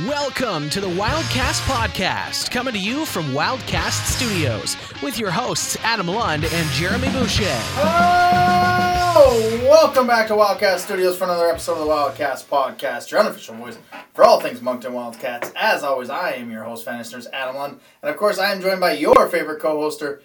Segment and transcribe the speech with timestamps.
[0.00, 6.08] Welcome to the Wildcast Podcast, coming to you from Wildcast Studios with your hosts Adam
[6.08, 7.44] Lund and Jeremy Boucher.
[7.76, 13.54] Oh, welcome back to Wildcast Studios for another episode of the Wildcast Podcast, your unofficial
[13.54, 13.78] voice
[14.14, 15.52] for all things Moncton Wildcats.
[15.54, 18.60] As always, I am your host, fan listeners, Adam Lund, and of course, I am
[18.60, 20.22] joined by your favorite co-hoster,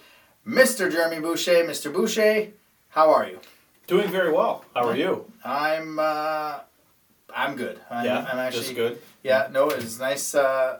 [0.47, 0.91] Mr.
[0.91, 1.63] Jeremy Boucher.
[1.63, 1.93] Mr.
[1.93, 2.47] Boucher,
[2.89, 3.39] how are you?
[3.86, 4.65] Doing very well.
[4.73, 5.31] How are you?
[5.45, 6.61] I'm, uh,
[7.36, 7.80] I'm good.
[7.89, 9.02] I'm, yeah, I'm actually just good.
[9.23, 10.80] Yeah, no, it was nice, uh,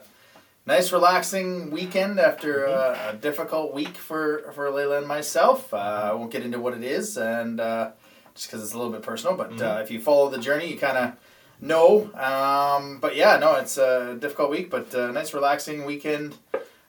[0.66, 3.08] nice relaxing weekend after Mm-hmm.
[3.08, 5.72] uh, a difficult week for for Layla and myself.
[5.72, 7.90] Uh, I won't get into what it is, and uh,
[8.34, 9.36] just because it's a little bit personal.
[9.36, 9.62] But Mm-hmm.
[9.78, 11.12] uh, if you follow the journey, you kind of
[11.60, 12.10] know.
[12.14, 16.36] Um, but yeah, no, it's a difficult week, but uh, nice relaxing weekend.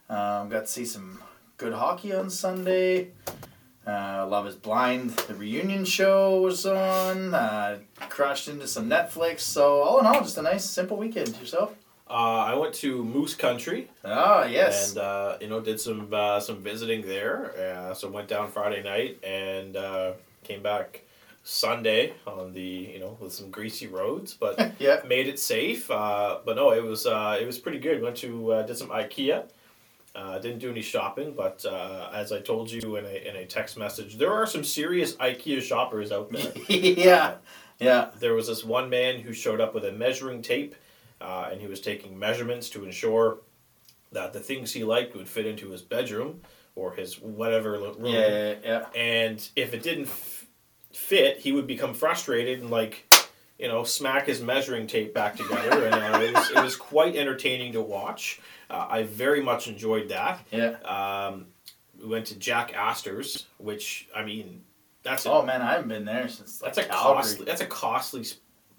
[0.09, 1.21] Um, got to see some
[1.57, 3.12] good hockey on Sunday.
[3.85, 7.34] Uh, Love is Blind, the reunion show was on.
[7.34, 9.40] Uh, crashed into some Netflix.
[9.41, 11.35] So all in all, just a nice, simple weekend.
[11.40, 11.73] Yourself?
[12.09, 14.90] Uh, I went to Moose Country Ah, yes.
[14.91, 17.54] and uh, you know did some uh, some visiting there.
[17.57, 20.12] Uh, so went down Friday night and uh,
[20.43, 21.02] came back
[21.43, 22.62] Sunday on the
[22.93, 24.99] you know with some greasy roads, but yeah.
[25.07, 25.90] made it safe.
[25.90, 28.02] Uh, but no, it was uh, it was pretty good.
[28.02, 29.46] Went to uh, did some IKEA.
[30.13, 33.45] Uh, didn't do any shopping, but uh, as I told you in a, in a
[33.45, 36.51] text message, there are some serious IKEA shoppers out there.
[36.68, 37.35] yeah.
[37.79, 38.09] Yeah.
[38.20, 40.76] there was this one man who showed up with a measuring tape
[41.21, 43.40] uh, and he was taking measurements to ensure
[44.12, 46.41] that the things he liked would fit into his bedroom
[46.75, 48.27] or his whatever room Yeah.
[48.27, 48.55] Yeah.
[48.65, 48.85] yeah.
[48.93, 50.46] and if it didn't f-
[50.91, 53.07] fit he would become frustrated and like
[53.57, 57.15] you know smack his measuring tape back together and uh, it, was, it was quite
[57.15, 58.41] entertaining to watch
[58.72, 60.76] uh, i very much enjoyed that Yeah.
[60.86, 61.48] um,
[62.02, 64.64] we went to jack astor's which i mean
[65.03, 66.59] that's a, Oh man, I haven't been there since.
[66.59, 67.16] that's a Calgary.
[67.24, 68.24] costly that's a costly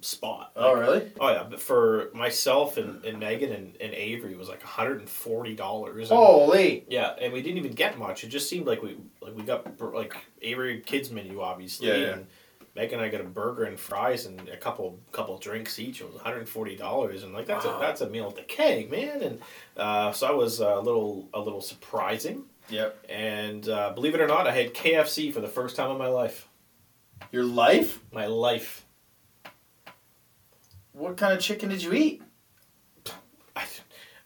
[0.01, 1.11] spot Oh really?
[1.20, 4.98] Oh yeah, but for myself and, and Megan and, and Avery it was like hundred
[5.01, 6.09] and forty dollars.
[6.11, 6.85] Holy.
[6.89, 8.25] Yeah, and we didn't even get much.
[8.25, 12.13] It just seemed like we like we got like Avery kids menu obviously, Yeah, yeah.
[12.14, 12.27] and
[12.74, 16.00] Megan and I got a burger and fries and a couple couple drinks each.
[16.00, 17.77] It was one hundred and forty dollars, and like that's Wow.
[17.77, 19.20] a that's a meal at the keg, man.
[19.22, 19.40] And
[19.77, 22.44] uh, so I was a little a little surprising.
[22.70, 23.06] Yep.
[23.10, 26.06] And uh, believe it or not, I had KFC for the first time in my
[26.08, 26.48] life.
[27.30, 28.00] Your life?
[28.12, 28.86] My life.
[30.92, 32.22] What kind of chicken did you eat?
[33.56, 33.64] I,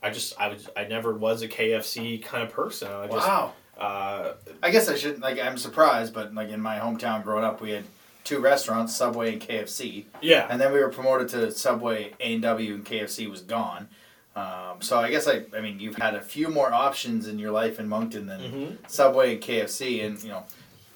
[0.02, 2.88] I just I was I never was a KFC kind of person.
[2.92, 3.52] I just wow.
[3.78, 4.32] uh,
[4.62, 5.20] I guess I shouldn't.
[5.20, 7.84] Like, I'm surprised, but like in my hometown, growing up, we had
[8.26, 10.04] two restaurants: Subway and KFC.
[10.20, 10.46] yeah.
[10.50, 13.88] And then we were promoted to Subway, A and W, and KFC was gone.
[14.34, 17.52] Um, so I guess I, I mean, you've had a few more options in your
[17.52, 18.90] life in Moncton than Mhm.
[18.90, 20.44] Subway and KFC, and you know,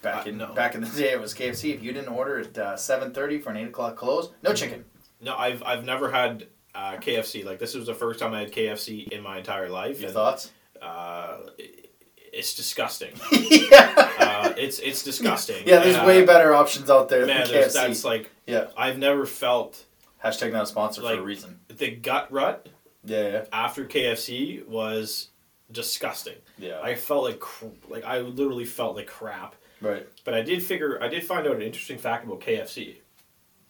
[0.02, 0.52] back Uh, in no.
[0.52, 1.72] back in the day it was KFC.
[1.72, 4.84] If you didn't order at uh, seven thirty for an eight o'clock close, no chicken.
[5.22, 7.44] No, I've I've never had uh, KFC.
[7.44, 9.98] Like this was the first time I had KFC in my entire life.
[10.00, 10.50] Your and, thoughts?
[10.82, 11.89] Uh, it-
[12.32, 13.12] it's disgusting.
[13.32, 14.10] yeah.
[14.18, 15.66] Uh, it's it's disgusting.
[15.66, 17.72] Yeah, there's Uh, way better options out there Man, than KFC.
[17.72, 18.68] that's like Yeah.
[18.76, 19.84] I've never felt
[20.24, 21.60] Hashtag not a sponsor for a reason.
[21.68, 22.68] the gut rut
[23.04, 25.28] Yeah, yeah, after KFC was
[25.72, 26.36] disgusting.
[26.58, 26.80] yeah.
[26.82, 29.54] I felt like cr- like I literally felt like crap.
[29.80, 30.06] right.
[30.24, 32.96] But I did figure I did find out an interesting fact about KFC.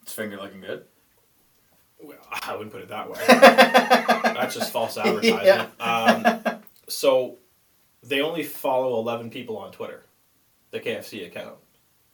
[0.03, 0.85] It's finger looking good.
[2.03, 3.19] Well, I wouldn't put it that way.
[3.29, 5.39] That's just false advertising.
[5.45, 5.67] Yeah.
[5.79, 7.37] Um, so
[8.03, 10.05] they only follow 11 people on Twitter,
[10.71, 11.57] the KFC account.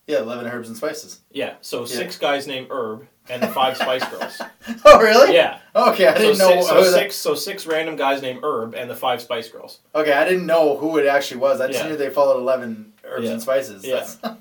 [0.07, 1.23] Yeah, eleven herbs and spices.
[1.33, 1.87] Yeah, so Yeah.
[1.87, 4.41] six guys named Herb and the five Spice Girls.
[4.85, 5.35] Oh, really?
[5.35, 5.59] Yeah.
[5.75, 6.49] Okay, I So didn't know.
[6.63, 9.81] six, so six so six random guys named Herb and the five Spice Girls.
[9.97, 11.61] Okay, I didn't know who it actually was.
[11.61, 11.89] I just Yeah.
[11.91, 13.33] knew they followed eleven herbs Yeah.
[13.33, 13.85] and spices.
[13.85, 14.07] Yeah.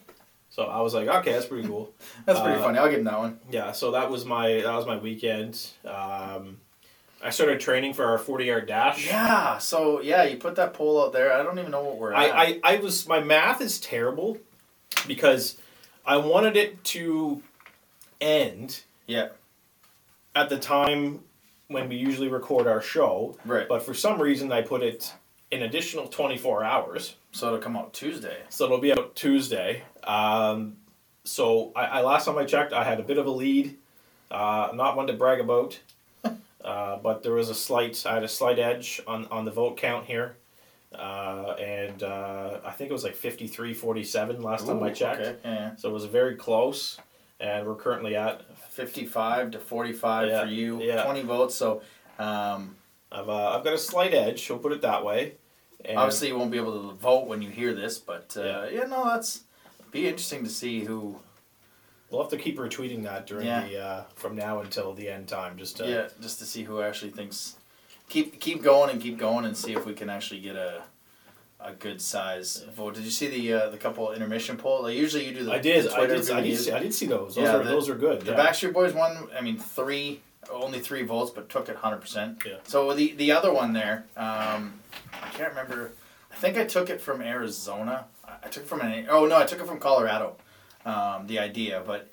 [0.50, 1.92] So I was like, okay, that's pretty cool.
[2.26, 2.78] that's pretty Uh, funny.
[2.78, 3.40] I'll give him that one.
[3.52, 5.60] Yeah, so that was my that was my weekend.
[5.84, 6.62] Um,
[7.24, 9.08] I started training for our 40 yard dash.
[9.08, 9.58] Yeah.
[9.58, 11.34] So yeah, you put that poll out there.
[11.34, 12.36] I don't even know what we're I, at.
[12.36, 14.38] I, I was my math is terrible
[15.08, 15.58] because
[16.06, 17.42] I wanted it to
[18.22, 19.30] end yeah.
[20.36, 21.22] at the time
[21.68, 23.68] when we usually record our show, Right.
[23.68, 25.14] but for some reason I put it
[25.52, 27.16] an additional 24 hours.
[27.32, 28.38] So it'll come out Tuesday.
[28.50, 29.84] So it'll be out Tuesday.
[30.04, 30.78] Um,
[31.24, 33.78] so I, I last time I checked, I had a bit of a lead.
[34.30, 35.80] Uh, not one to brag about,
[36.66, 38.04] uh, but there was a slight.
[38.06, 40.36] I had a slight edge on, on the vote count here,
[40.94, 45.22] uh, and uh, I think it was like 53-47 last time I checked.
[45.22, 45.36] Okay.
[45.46, 45.76] Yeah.
[45.76, 46.98] So it was very close,
[47.40, 48.42] and we're currently at.
[48.72, 50.82] Fifty-five to forty-five Yeah, for you.
[50.82, 51.04] yeah.
[51.04, 51.56] Twenty votes.
[51.56, 51.82] So
[52.20, 52.76] um,
[53.10, 54.50] I've uh, I've got a slight edge.
[54.50, 55.36] We'll put it that way.
[55.86, 58.86] And obviously you won't be able to vote when you hear this, but uh, yeah.
[58.86, 59.44] no, that's
[59.92, 61.16] be interesting to see who.
[62.16, 63.68] We'll have to keep retweeting that during Yeah.
[63.68, 65.58] the uh, from now until the end time.
[65.58, 67.56] Just to, Yeah, just to see who actually thinks
[68.10, 70.84] keep keep going and keep going and see if we can actually get a
[71.60, 72.94] a good size vote.
[72.96, 74.84] Did you see the uh, the couple intermission poll?
[74.84, 75.86] Like usually you do the I did.
[75.86, 76.32] the I did.
[76.32, 77.36] I did, see, I did see those.
[77.36, 78.22] Those Yeah, are the- those are good.
[78.22, 78.40] The yeah.
[78.40, 80.22] Backstreet Boys one, I mean, three,
[80.52, 82.42] only three votes, but took it hundred percent.
[82.46, 82.58] Yeah.
[82.64, 84.80] So the the other one there, um,
[85.14, 85.92] I can't remember.
[86.32, 88.06] I think I took it from Arizona.
[88.24, 89.08] I I took it from an.
[89.10, 90.36] Oh no, I took it from Colorado.
[90.86, 92.08] Um, the idea, but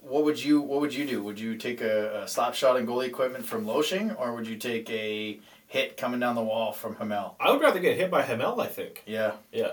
[0.00, 1.22] what would you what would you do?
[1.22, 4.56] Would you take a, a slap shot and goalie equipment from Loshing, or would you
[4.56, 7.36] take a hit coming down the wall from Hamel?
[7.38, 8.60] I would rather get hit by Hamel.
[8.60, 9.02] I think.
[9.06, 9.32] Yeah.
[9.52, 9.72] Yeah.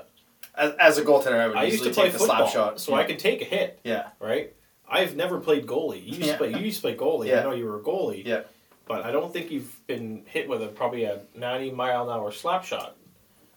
[0.53, 2.79] As, as a goaltender, I would I used to play football, slap shot.
[2.79, 2.97] so yeah.
[2.99, 3.79] I can take a hit.
[3.83, 4.09] Yeah.
[4.19, 4.53] Right.
[4.87, 6.01] I've never played goalie.
[6.01, 6.31] You used Yeah.
[6.33, 6.49] to play.
[6.51, 7.27] You used to play goalie.
[7.27, 7.39] Yeah.
[7.39, 8.25] I know you were a goalie.
[8.25, 8.41] Yeah.
[8.87, 12.31] But I don't think you've been hit with a probably a ninety mile an hour
[12.31, 12.97] slap shot.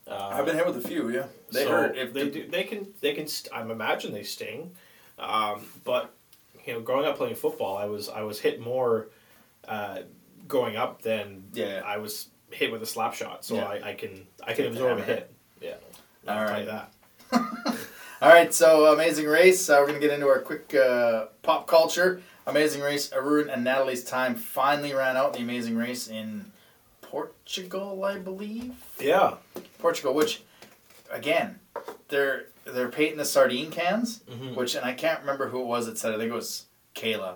[0.09, 1.11] Uh, I've been hit with a few.
[1.11, 1.27] Yeah.
[1.53, 1.97] They so hurt.
[1.97, 2.49] If they the- do.
[2.49, 2.89] They can.
[3.01, 3.27] They can.
[3.27, 4.73] St- I'm imagine they sting,
[5.19, 6.15] um, but
[6.67, 9.09] you know, growing up playing football, I was I was hit more
[9.67, 9.99] uh,
[10.47, 11.83] growing up than Yeah.
[11.85, 13.45] I was hit with a slap shot.
[13.45, 13.65] So Yeah.
[13.69, 15.31] I, I can I can absorb a hit.
[15.61, 15.75] Yeah.
[16.27, 16.67] All I'll right.
[16.67, 16.93] that.
[18.23, 18.53] All right.
[18.55, 19.69] so Amazing Race.
[19.69, 22.23] Uh, we're gonna get into our quick uh, pop culture.
[22.47, 23.13] Amazing Race.
[23.13, 25.35] Arun and Natalie's time finally ran out.
[25.35, 26.51] The Amazing Race in
[27.03, 28.75] Portugal, I believe.
[29.01, 29.35] Yeah.
[29.79, 30.43] Portugal, which
[31.11, 31.61] again,
[32.09, 34.21] they're they're painting the sardine cans.
[34.31, 34.55] Mhm.
[34.55, 36.13] Which and I can't remember who it was that said.
[36.13, 36.17] it.
[36.17, 37.35] I think it was Kayla.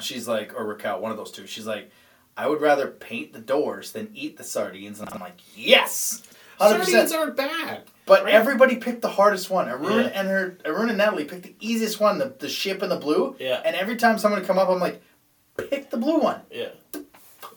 [0.00, 1.46] She's like, or Raquel, one of those two.
[1.46, 1.90] She's like,
[2.36, 5.00] I would rather paint the doors than eat the sardines.
[5.00, 6.22] And I'm like, yes,
[6.58, 7.82] hundred Sardines aren't bad.
[8.06, 8.34] But Right.
[8.34, 9.68] everybody picked the hardest one.
[9.68, 10.10] Arun Yeah.
[10.14, 13.36] and her, Arun and Natalie picked the easiest one, the, the ship in the blue.
[13.38, 13.60] Yeah.
[13.64, 15.02] And every time someone would come up, I'm like,
[15.56, 16.40] pick the blue one.
[16.50, 16.68] Yeah.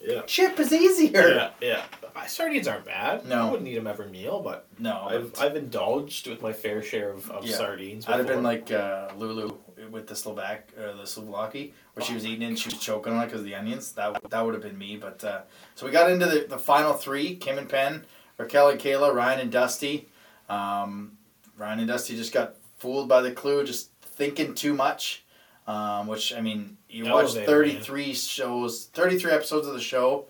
[0.02, 0.22] Yeah.
[0.26, 1.30] Ship is easier.
[1.30, 1.50] Yeah.
[1.62, 1.84] Yeah.
[2.28, 3.26] Sardines aren't bad.
[3.26, 3.48] No.
[3.48, 7.12] I wouldn't eat them every meal, but No, I've, I've indulged with my fair share
[7.12, 7.56] of, of Yeah.
[7.58, 8.08] sardines.
[8.08, 9.56] I'd have been like uh, Lulu
[9.92, 13.24] with the Slovak, uh, the Slovaki, where she was eating and she was choking on
[13.24, 13.92] it because of the onions.
[13.94, 14.98] That that would have been me.
[14.98, 15.42] But uh,
[15.76, 18.06] so we got into the, the final three: Kim and Penn,
[18.38, 20.08] Raquel and Kayla, Ryan and Dusty.
[20.50, 21.18] Um,
[21.58, 25.24] Ryan and Dusty just got fooled by the clue, just thinking too much.
[25.66, 30.26] Um, which I mean, you watch thirty three shows, thirty three episodes of the show.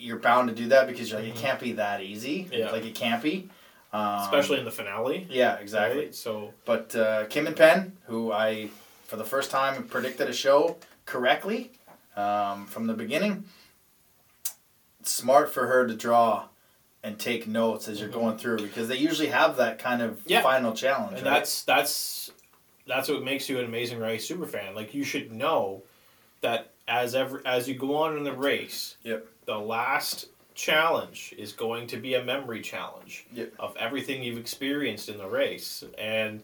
[0.00, 1.40] You're bound to do that because you're like, it Mhm.
[1.40, 2.48] can't be that easy.
[2.50, 2.70] Yeah.
[2.70, 3.48] Like it can't be.
[3.92, 5.26] Um, especially in the finale.
[5.28, 6.04] Yeah, exactly.
[6.06, 6.14] right?
[6.14, 8.70] So But uh, Kim and Penn, who I,
[9.06, 10.76] for the first time, predicted a show
[11.06, 11.72] correctly
[12.16, 13.44] um, from the beginning.
[15.02, 16.48] Smart for her to draw
[17.02, 18.12] and take notes as you're Mhm.
[18.12, 20.42] going through because they usually have that kind of Yeah.
[20.42, 21.16] final challenge.
[21.18, 21.34] and right?
[21.34, 22.30] that's that's
[22.86, 24.74] that's what makes you an amazing race super fan.
[24.74, 25.82] Like you should know
[26.42, 29.26] that as ever as you go on in the race, Yep.
[29.50, 33.52] The last challenge is going to be a memory challenge Yep.
[33.58, 35.82] of everything you've experienced in the race.
[35.98, 36.42] And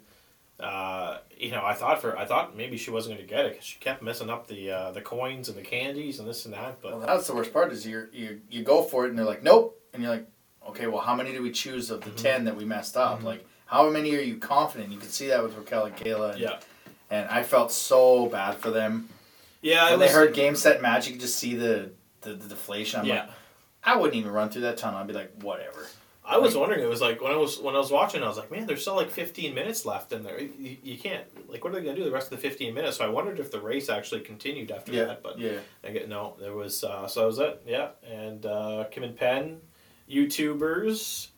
[0.59, 3.53] uh, you know, I thought for I thought maybe she wasn't going to get it
[3.53, 6.55] because she kept messing up the uh, the coins and the candies and this and
[6.55, 6.81] that.
[6.83, 9.27] But Well, that's the worst part is you you you go for it and they're
[9.27, 10.27] like nope and you're like
[10.71, 12.17] okay well how many do we choose of the Mhm.
[12.17, 13.25] ten that we messed up Mhm.
[13.25, 16.41] like how many are you confident you could see that with Raquel and Kayla and,
[16.41, 16.59] yeah,
[17.11, 19.09] and I felt so bad for them
[19.61, 21.91] yeah, when was, they heard game set match, you could just see the
[22.27, 23.01] the, the deflation.
[23.01, 23.21] I'm yeah.
[23.21, 23.31] like,
[23.85, 24.99] I wouldn't even run through that tunnel.
[25.01, 25.87] I'd be like, whatever.
[26.29, 26.81] I was wondering.
[26.83, 28.83] It was like when I was when I was watching, I was like, man, there's
[28.83, 30.41] still like 15 minutes left in there.
[30.41, 32.97] You, you can't like, what are they gonna do the rest of the 15 minutes?
[32.97, 35.23] So I wondered if the race actually continued after Yeah, that.
[35.23, 36.35] But yeah, I get no.
[36.41, 37.63] There was uh, so that was it.
[37.65, 39.61] Yeah, and uh, Kim and Penn,
[40.11, 41.29] YouTubers,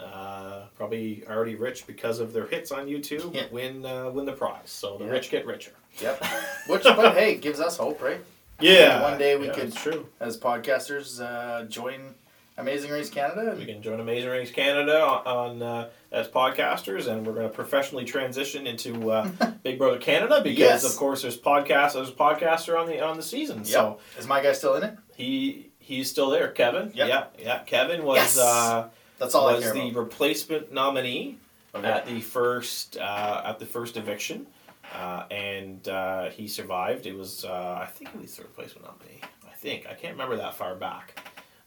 [0.00, 3.34] uh, probably already rich because of their hits on YouTube.
[3.34, 3.44] Yeah.
[3.50, 4.70] Win uh, win the prize.
[4.70, 5.10] So the Yeah.
[5.10, 5.72] rich get richer.
[6.00, 6.24] yep.
[6.68, 8.20] Which, but hey, gives us hope, right?
[8.60, 9.02] Yeah.
[9.02, 10.08] One day we yeah, could- true.
[10.20, 12.14] As podcasters, uh, join
[12.56, 13.54] Amazing Race Canada.
[13.56, 17.54] We can join Amazing Race Canada on, on uh, as podcasters, and we're going to
[17.54, 19.28] professionally transition into uh,
[19.62, 20.84] Big Brother Canada because, Yes.
[20.84, 21.92] of course, there's podcast.
[21.94, 24.96] There's a podcaster on the on the season, so Is my guy still in it?
[25.16, 26.48] he he's still there.
[26.48, 27.08] Kevin, Yep.
[27.08, 27.58] yeah, yeah.
[27.60, 28.38] Kevin was Yes.
[28.38, 28.88] uh,
[29.18, 30.00] That's all I was care the about.
[30.00, 31.38] replacement nominee
[31.74, 31.86] Okay.
[31.86, 34.46] at the first uh, at the first eviction,
[34.94, 37.06] uh, and uh, he survived.
[37.06, 39.20] It was uh, I think he was the replacement nominee.
[39.46, 41.18] I think I can't remember that far back,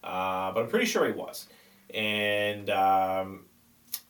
[0.02, 1.46] uh, but I'm pretty sure he was.
[1.92, 3.44] And um,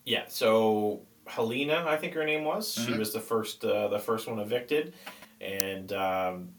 [0.05, 2.73] yeah, so Helena, I think her name was.
[2.73, 2.97] She Mhm.
[2.99, 4.93] was the first uh, the first one evicted,
[5.41, 5.91] and.
[5.93, 6.49] Um,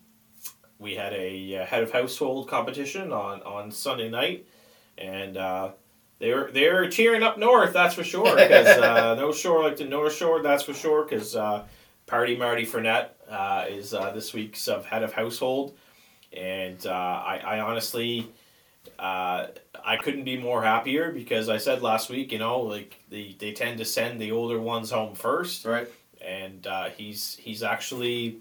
[0.77, 4.47] we had a uh, head of household competition on, on Sunday night,
[4.99, 5.71] and uh,
[6.19, 7.73] they were they were cheering up north.
[7.73, 8.35] That's for sure.
[8.37, 10.43] Because uh, no shore like the North Shore.
[10.43, 11.05] That's for sure.
[11.05, 11.65] Because uh,
[12.07, 15.75] Party Marty Frenette uh, is uh, this week's uh, head of household,
[16.33, 18.29] and uh, I, I honestly.
[18.99, 19.47] Uh,
[19.83, 23.53] I couldn't be more happier because I said last week, you know, like the, they
[23.53, 25.89] tend to send the older ones home first, right.
[26.21, 28.41] and uh, he's he's actually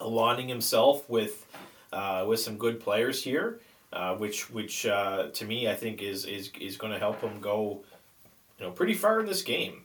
[0.00, 1.46] aligning himself with
[1.92, 3.60] uh, with some good players here.
[3.92, 7.40] uh, which which uh, to me I think is is is going to help him
[7.40, 7.82] go,
[8.58, 9.81] you know, pretty far in this game,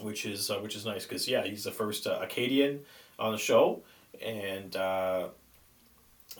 [0.00, 2.80] which is uh, which is nice because yeah, he's the first uh, Acadian
[3.18, 3.82] on the show,
[4.24, 5.28] and uh,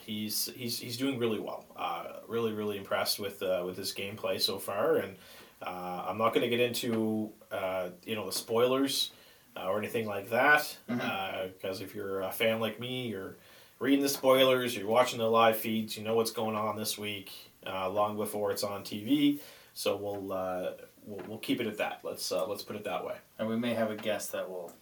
[0.00, 1.64] he's he's he's doing really well.
[1.76, 5.16] Uh, really really impressed with uh, with his gameplay so far, and
[5.62, 9.10] uh, I'm not going to get into uh, you know the spoilers
[9.56, 13.36] uh, or anything like that because if you're a fan like me, you're
[13.78, 17.30] reading the spoilers, you're watching the live feeds, you know what's going on this week
[17.66, 19.40] uh, long before it's on TV.
[19.74, 20.70] So we'll uh,
[21.08, 22.00] we'll, we'll keep it at that.
[22.04, 23.16] Let's uh, let's put it that way.
[23.38, 24.72] And we may have a guest that will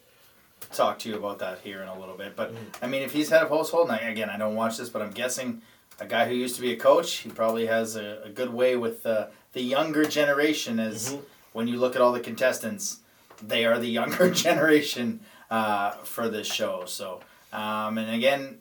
[0.72, 2.34] talk to you about that here in a little bit.
[2.34, 2.58] But Mhm.
[2.82, 5.02] I mean, if he's head of household, and I, again, I don't watch this, but
[5.02, 5.62] I'm guessing
[6.00, 8.76] a guy who used to be a coach, he probably has a, a good way
[8.76, 10.78] with uh, the younger generation.
[10.80, 11.22] As Mhm.
[11.52, 13.00] when you look at all the contestants,
[13.42, 16.84] they are the younger generation uh, for this show.
[16.86, 17.20] So,
[17.52, 18.58] um, and again,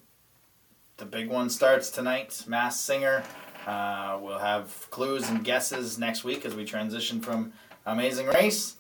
[0.98, 2.44] the big one starts tonight.
[2.48, 3.24] Masked Singer.
[3.66, 7.52] Uh, we'll have clues and guesses next week as we transition from
[7.86, 8.78] Amazing Race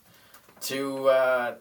[0.61, 1.55] to uh,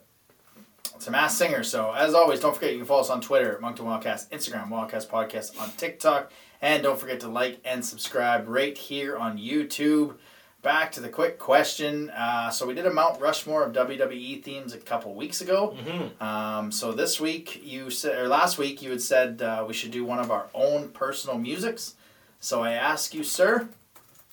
[1.00, 1.62] to Masked Singer.
[1.62, 5.08] So as always, don't forget you can follow us on Twitter, Moncton Wildcast, Instagram, Wildcast
[5.08, 10.16] Podcast on TikTok, and don't forget to like and subscribe right here on YouTube.
[10.62, 12.08] Back to the quick question.
[12.10, 15.76] Uh, so we did a Mount Rushmore of WWE themes a couple weeks ago.
[15.76, 16.22] Mm-hmm.
[16.22, 19.90] Um, so this week you said, or last week you had said uh, we should
[19.90, 21.96] do one of our own personal musics.
[22.44, 23.66] So I ask you, sir,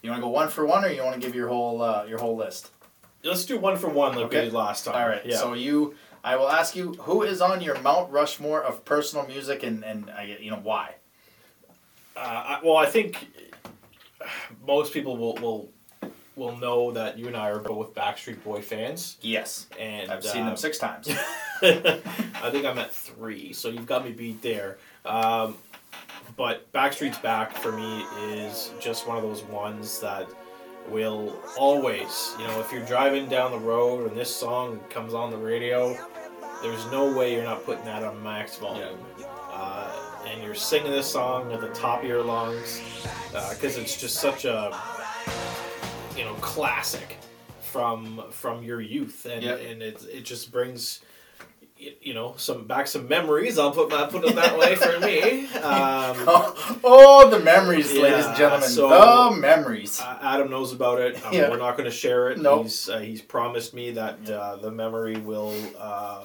[0.01, 2.03] you want to go one for one, or you want to give your whole uh,
[2.03, 2.69] your whole list?
[3.23, 4.39] Let's do one for one like Okay.
[4.39, 4.95] we did last time.
[4.95, 5.25] All right.
[5.25, 5.37] Yeah.
[5.37, 9.63] So you, I will ask you, who is on your Mount Rushmore of personal music,
[9.63, 10.95] and and I get you know why?
[12.17, 13.25] Uh, I, well, I think
[14.67, 15.69] most people will, will
[16.35, 20.41] will know that you and I are both Backstreet Boy fans, Yes, and I've seen
[20.41, 21.07] uh, them six times.
[21.61, 24.79] I think I'm at three, so you've got me beat there.
[25.05, 25.55] Um,
[26.41, 30.27] but Backstreet's Back for me is just one of those ones that
[30.89, 35.29] will always, you know, if you're driving down the road and this song comes on
[35.29, 35.95] the radio,
[36.63, 38.97] there's no way you're not putting that on max volume.
[39.51, 39.95] Uh,
[40.25, 42.81] and you're singing this song at the top of your lungs
[43.51, 44.75] because it's just such a,
[46.17, 47.17] you know, classic
[47.61, 51.01] from from your youth, and and it it just brings.
[52.01, 53.57] You know, some back some memories.
[53.57, 55.47] I'll put that put it that way for me.
[55.61, 59.99] Um, oh, oh, the memories, ladies and gentlemen, so- the memories.
[60.01, 61.15] Uh, Adam knows about it.
[61.25, 61.49] Um, Yeah.
[61.49, 62.39] We're not going to share it.
[62.39, 62.63] Nope.
[62.63, 66.23] He's uh, he's promised me that uh, the memory will uh,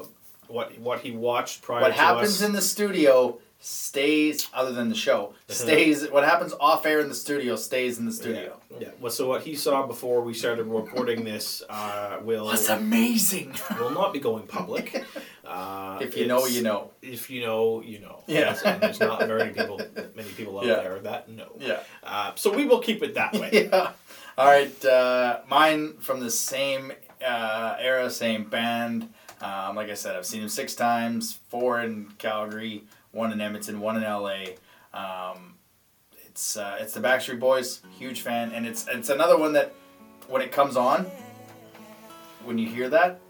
[0.49, 2.43] what what he watched prior what happens us.
[2.43, 6.09] in the studio stays, other than the show, stays.
[6.11, 8.59] What happens off air in the studio stays in the studio.
[8.71, 8.77] Yeah.
[8.81, 8.89] yeah.
[9.01, 13.55] Well, so what he saw before we started recording this uh, will That's amazing.
[13.79, 15.05] will not be going public.
[15.47, 16.91] Uh, if you know, you know.
[17.03, 18.23] If you know, you know.
[18.27, 18.41] Yeah.
[18.41, 19.81] Yes, and there's not very people,
[20.15, 20.77] many people out Yeah.
[20.77, 21.53] there that know.
[21.61, 21.81] Yeah.
[22.03, 23.51] Uh, so we will keep it that way.
[23.73, 23.93] Yeah.
[24.39, 24.85] All right.
[24.85, 26.93] Uh, mine from the same
[27.27, 29.09] uh, era, same band.
[29.41, 31.39] Um, like I said, I've seen them six times.
[31.49, 34.45] Four in Calgary, one in Edmonton, one in LA.
[34.93, 35.55] Um,
[36.27, 37.81] it's uh, it's the Backstreet Boys.
[37.99, 39.73] Huge fan, and it's it's another one that
[40.29, 41.07] when it comes on,
[42.45, 43.21] when you hear that,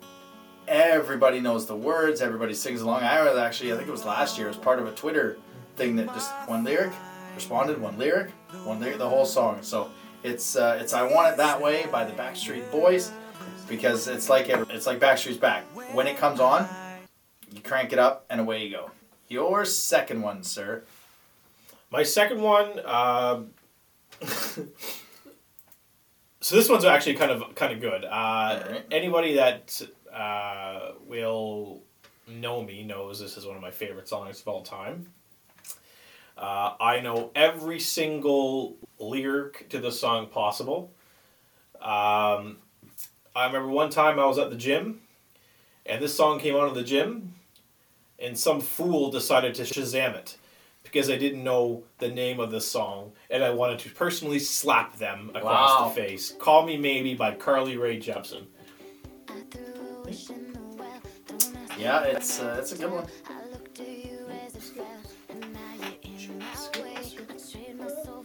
[0.68, 2.20] everybody knows the words.
[2.20, 3.02] Everybody sings along.
[3.02, 5.38] I was actually, I think it was last year, it was part of a Twitter
[5.76, 6.92] thing that just one lyric
[7.34, 8.30] responded, one lyric,
[8.64, 9.58] one lyric, the whole song.
[9.62, 9.90] So
[10.22, 13.12] it's uh, it's I Want It That Way by the Backstreet Boys
[13.68, 15.64] because it's like it's like Backstreet's Back.
[15.94, 16.66] When it comes on,
[17.52, 18.90] you crank it up and away you go.
[19.28, 20.84] Your second one, sir.
[21.90, 22.84] My second one.
[22.84, 23.50] Um,
[26.40, 28.04] so this one's actually kind of kind of good.
[28.04, 28.86] Uh, Alright.
[28.90, 29.82] Anybody that
[30.16, 31.82] uh, will
[32.26, 35.06] know me knows this is one of my favorite songs of all time.
[36.36, 40.92] Uh, I know every single lyric to the song possible.
[41.80, 42.58] Um,
[43.34, 45.00] I remember one time I was at the gym,
[45.86, 47.34] and this song came out of the gym,
[48.18, 50.36] and some fool decided to Shazam it
[50.82, 54.96] because I didn't know the name of the song, and I wanted to personally slap
[54.96, 55.88] them across Wow.
[55.88, 56.32] the face.
[56.38, 58.46] "Call Me Maybe" by Carly Rae Jepsen.
[61.78, 63.06] Yeah, it's uh, it's a good one.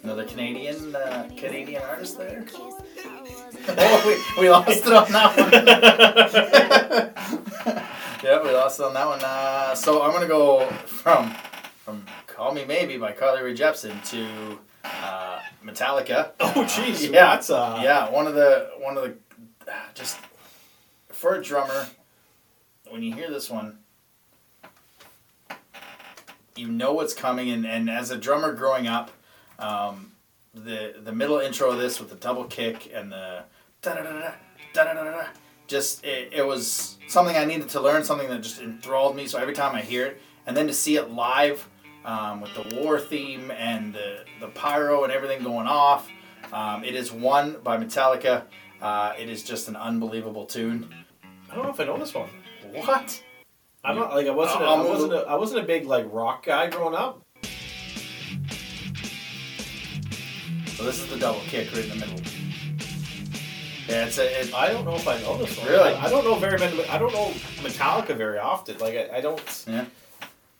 [0.04, 2.46] Another Canadian uh, Canadian artist there.
[2.56, 5.52] oh, we, we lost it on that one.
[8.24, 9.20] yeah, we lost it on that one.
[9.24, 11.34] Uh, so I'm gonna go from
[11.84, 16.32] from "Call Me Maybe" by Carly Rae Jepsen to uh, Metallica.
[16.40, 19.16] Oh, jeez, yeah, that's uh, yeah, one of the one of the
[19.94, 20.18] just
[21.22, 21.86] for a drummer,
[22.90, 23.78] when you hear this one,
[26.56, 27.51] you know what's coming.
[27.51, 29.12] And, and as a drummer growing up,
[29.60, 30.13] um,
[30.56, 33.44] the the middle intro of this with the double kick and the
[33.84, 34.34] da da da
[34.74, 35.24] da da da da
[35.68, 39.28] just it, it was something I needed to learn, something that just enthralled me.
[39.28, 41.70] So every time I hear it, and then to see it live
[42.04, 46.10] um, with the war theme and the, the pyro and everything going off,
[46.51, 48.44] um, it is one by Metallica.
[48.82, 50.92] Uh, it is just an unbelievable tune.
[51.51, 52.29] I don't know if I know this one.
[52.72, 53.24] What?
[53.84, 54.63] I'm not like I wasn't.
[54.63, 55.13] A, I wasn't.
[55.13, 57.25] A, I wasn't a big like rock guy growing up.
[60.67, 62.20] So this is the double kick right in the middle.
[63.89, 65.67] Yeah, it's a, it, I don't know if I know this one.
[65.67, 65.93] Really?
[65.93, 66.86] I, I don't know very many.
[66.86, 68.77] I don't know Metallica very often.
[68.77, 69.65] Like I, I don't.
[69.67, 69.86] yeah.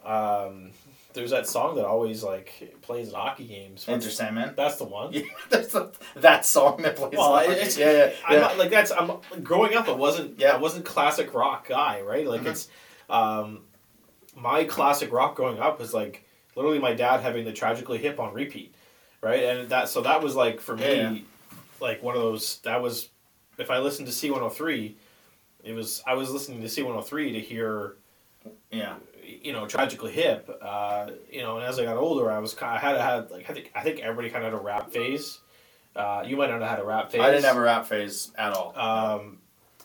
[0.06, 0.72] Um,
[1.14, 3.86] there's that song that always like plays at hockey games.
[3.88, 4.54] Enter Sandman.
[4.56, 5.14] That's the one.
[5.14, 7.14] Yeah, there's a, that song that plays.
[7.18, 7.52] Well, it.
[7.52, 8.40] it's, yeah, yeah, I'm yeah.
[8.40, 8.92] not, like that's.
[8.92, 9.12] I'm
[9.44, 9.88] growing up.
[9.88, 10.40] I wasn't.
[10.40, 10.54] Yeah.
[10.54, 12.26] I wasn't classic rock guy, right?
[12.28, 12.48] Like Mhm.
[12.48, 12.68] it's.
[13.10, 13.62] Um,
[14.36, 16.26] my classic rock growing up was like
[16.56, 18.74] literally my dad having the tragically hip on repeat,
[19.22, 19.44] right?
[19.44, 21.20] And that so that was like for me, Yeah, yeah.
[21.82, 22.60] like one of those.
[22.60, 23.10] That was
[23.58, 24.98] if I listened to C one hundred three,
[25.64, 27.98] it was I was listening to C one hundred three to hear
[28.72, 28.96] yeah.
[29.44, 30.50] You know, tragically hip.
[30.62, 32.76] Uh, you know, and as I got older, I was kind.
[32.76, 35.40] I had had like I think I think everybody kind of had a rap phase.
[35.96, 37.22] Uh, you might not have had a rap phase.
[37.22, 38.74] I didn't have a rap phase at all.
[38.78, 39.40] Um,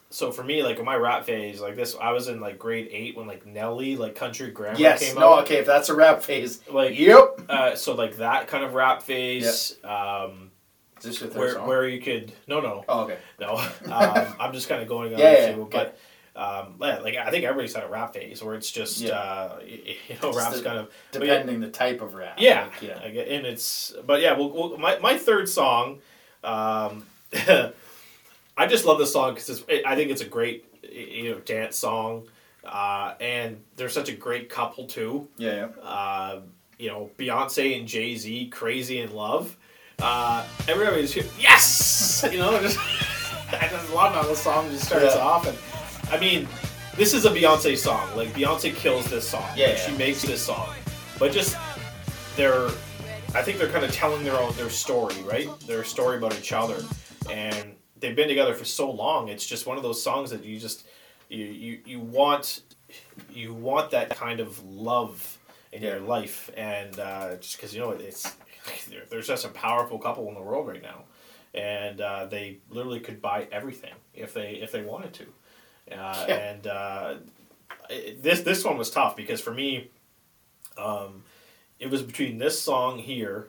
[0.08, 2.88] so for me, like in my rap phase, like this, I was in like grade
[2.92, 5.00] eight when like Nelly, like Country Grammar yes.
[5.04, 5.34] came No.
[5.34, 5.42] out.
[5.44, 5.56] Okay.
[5.56, 6.60] If that's a rap phase.
[6.70, 7.40] Like, Yep.
[7.48, 10.52] uh, so like that kind of rap phase, um,
[10.98, 11.66] Is this your third where song?
[11.68, 13.18] where you could no no Oh, okay.
[13.40, 13.56] no,
[13.92, 15.68] um, I'm just kind of going on Yeah, yeah, okay.
[15.78, 15.98] but.
[16.36, 19.14] Um, like I think everybody's had a rap phase where it's just Yeah.
[19.18, 22.36] uh, you know rap's the- kind of Depending the type of rap.
[22.38, 23.22] Yeah, Like, yeah.
[23.22, 24.32] And it's but yeah.
[24.36, 26.00] Well, well my my third song,
[26.44, 27.06] um,
[28.56, 32.28] I just love this song because I think it's a great you know dance song,
[32.64, 35.28] uh, and they're such a great couple too.
[35.36, 35.68] Yeah.
[35.76, 35.82] Yeah.
[35.82, 36.40] Uh,
[36.78, 39.56] you know, Beyonce and Jay Z, "Crazy in Love."
[39.98, 41.24] Uh, everybody's here.
[41.38, 42.78] Yes, you know, just
[43.52, 45.20] I just love how the song just starts Yeah.
[45.22, 45.56] off, and
[46.10, 46.48] I mean,
[46.96, 48.08] this is a Beyonce song.
[48.16, 49.48] Like Beyonce kills this song.
[49.56, 49.86] Yeah, Like, yeah.
[49.90, 50.68] she makes this song,
[51.18, 51.56] but just
[52.36, 52.66] they're,
[53.34, 55.48] I think they're kind of telling their own their story, right?
[55.66, 56.82] Their story about each other,
[57.30, 59.28] and they've been together for so long.
[59.28, 60.86] It's just one of those songs that you just
[61.28, 62.62] you you, you want
[63.32, 65.38] you want that kind of love
[65.72, 68.22] in your life, and uh, just because you know it's
[68.88, 71.02] there- there's just a powerful couple in the world right now,
[71.54, 75.26] and uh, they literally could buy everything if they if they wanted to,
[75.92, 77.14] uh, and uh,
[77.90, 79.88] it- this this one was tough because for me,
[80.78, 81.22] um,
[81.78, 83.48] it was between this song here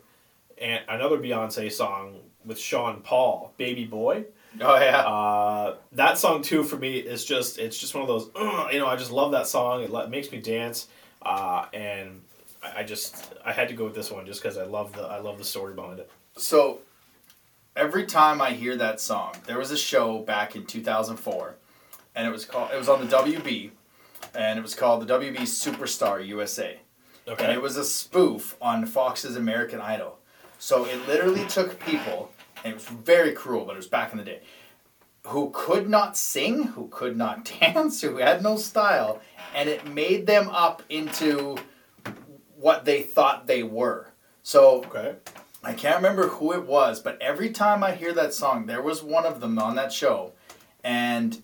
[0.60, 4.26] and another Beyonce song with Sean Paul, "Baby Boy."
[4.62, 5.00] Oh yeah.
[5.00, 8.30] Uh, that song too for me is just it's just one of those
[8.74, 10.88] you know I just love that song it le- makes me dance
[11.22, 12.22] uh, and
[12.64, 15.02] I, I just I had to go with this one just because I love the
[15.04, 16.10] I love the story behind it.
[16.38, 16.80] So
[17.76, 21.56] every time I hear that song, there was a show back in 2004,
[22.18, 23.70] and it was called it was on the WB,
[24.34, 26.80] and it was called the WB Superstar USA,
[27.28, 27.44] okay.
[27.44, 30.18] and it was a spoof on Fox's American Idol.
[30.58, 32.32] So it literally took people,
[32.64, 34.42] and it was very cruel, but it was back in the day,
[35.28, 39.22] who could not sing, who could not dance, who had no style,
[39.56, 41.56] and it made them up into
[42.56, 44.12] what they thought they were.
[44.42, 45.18] So okay.
[45.64, 49.04] I can't remember who it was, but every time I hear that song, there was
[49.04, 50.34] one of them on that show,
[50.84, 51.44] and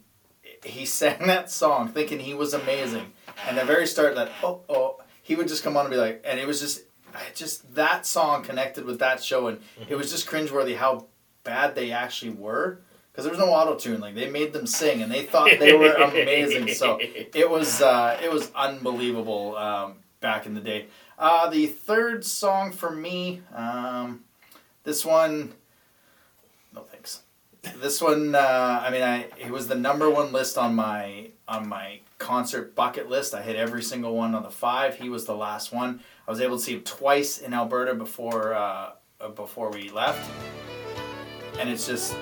[0.64, 3.14] he sang that song thinking he was amazing.
[3.48, 6.24] And the very start, that oh oh, he would just come on and be like,
[6.26, 10.12] and it was just, I just that song connected with that show, and it was
[10.12, 11.08] just cringeworthy how
[11.44, 12.80] bad they actually were.
[13.12, 15.74] Because there was no auto tune, like they made them sing, and they thought they
[15.74, 16.70] were amazing.
[16.70, 20.88] So it was uh, it was unbelievable um, back in the day.
[21.20, 24.24] Uh, the third song for me, um,
[24.84, 25.54] this one.
[27.64, 31.68] This one, uh, I mean, I it was the number one list on my on
[31.70, 33.34] my concert bucket list.
[33.34, 34.96] I hit every single one on the five.
[34.96, 36.02] He was the last one.
[36.28, 38.92] I was able to see him twice in Alberta before uh,
[39.36, 40.30] before we left,
[41.58, 42.18] and it's just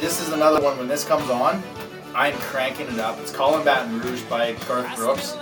[0.00, 0.78] this is another one.
[0.78, 1.62] When this comes on,
[2.14, 3.18] I'm cranking it up.
[3.20, 5.36] It's "Calling Baton Rouge" by Garth Brooks.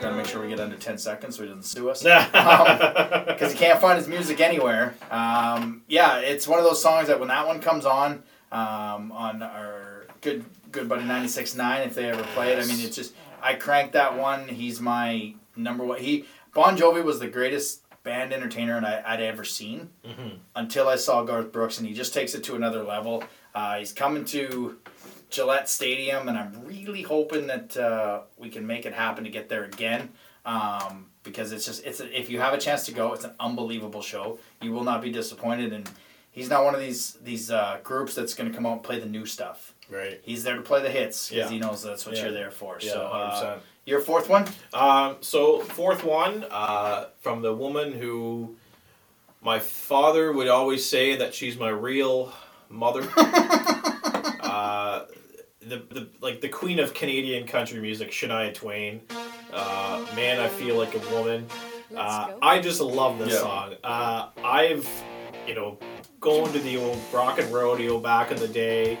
[0.00, 2.02] Gotta make sure we get under 10 seconds so he doesn't sue us.
[3.26, 4.94] Because he can't find his music anywhere.
[5.10, 9.42] Um, yeah, it's one of those songs that when that one comes on, um, on
[9.42, 13.54] our good good buddy 96.9, if they ever play it, I mean, it's just, I
[13.54, 14.48] cranked that one.
[14.48, 15.98] He's my number one.
[15.98, 20.38] He Bon Jovi was the greatest band entertainer I, I'd ever seen Mhm.
[20.54, 23.24] until I saw Garth Brooks, and he just takes it to another level.
[23.54, 24.78] Uh, he's coming to
[25.30, 29.48] Gillette Stadium, and I'm really hoping that uh, we can make it happen to get
[29.48, 30.10] there again.
[30.44, 33.32] um, because it's just it's a, if you have a chance to go, it's an
[33.40, 34.38] unbelievable show.
[34.62, 35.90] You will not be disappointed, and
[36.30, 39.00] he's not one of these these uh, groups that's going to come out and play
[39.00, 39.74] the new stuff.
[39.90, 40.20] Right.
[40.22, 41.54] He's there to play the hits because Yeah.
[41.54, 42.24] he knows that's what Yeah.
[42.24, 42.78] you're there for.
[42.80, 43.60] Yeah, so, uh, 100%.
[43.86, 44.46] your fourth one?
[44.72, 48.54] Um, so fourth one, uh, from the woman who
[49.42, 52.32] my father would always say that she's my real
[52.68, 53.02] mother.
[54.66, 55.06] uh,
[55.60, 59.00] the, the like the queen of Canadian country music, Shania Twain.
[59.52, 61.46] Uh, man, I feel like a woman.
[61.96, 62.34] Uh.
[62.42, 63.40] I just love this Yeah.
[63.40, 63.74] song.
[63.84, 64.88] Uh, I've,
[65.46, 65.78] you know,
[66.20, 68.98] going to the old rock and Rodeo back in the day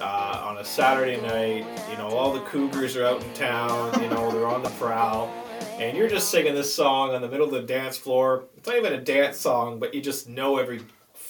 [0.00, 1.66] uh, on a Saturday night.
[1.90, 4.00] You know, all the Cougars are out in town.
[4.02, 5.32] You know, they're on the prowl,
[5.78, 8.44] and you're just singing this song on the middle of the dance floor.
[8.56, 10.80] It's not even a dance song, but you just know every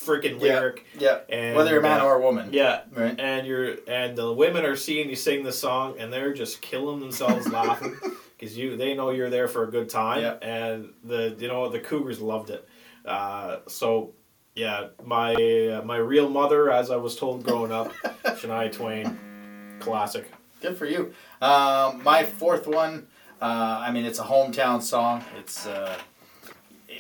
[0.09, 0.85] freaking lyric.
[0.99, 1.19] Yeah.
[1.29, 2.51] And, Whether you're a man uh, or a woman.
[2.53, 3.19] Yeah, Right.
[3.19, 7.01] and you're and the women are seeing you sing the song, and they're just killing
[7.01, 7.97] themselves laughing
[8.39, 10.35] because you they know you're there for a good time, Yeah.
[10.43, 12.67] and the you know the Cougars loved it.
[13.05, 14.15] Uh, so
[14.55, 17.93] yeah, my uh, my real mother, as I was told growing up,
[18.25, 19.19] Shania Twain,
[19.81, 20.31] classic.
[20.61, 21.13] Good for you.
[21.41, 23.07] Um, my fourth one,
[23.41, 23.45] uh,
[23.87, 25.25] I mean, it's a hometown song.
[25.39, 25.97] It's, uh,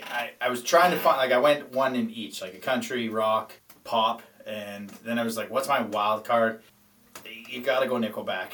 [0.05, 3.09] I, I was trying to find, like, I went one in each, like a country,
[3.09, 3.53] rock,
[3.85, 6.63] pop, and then I was like, what's my wild card?
[7.49, 8.51] You gotta go Nickelback.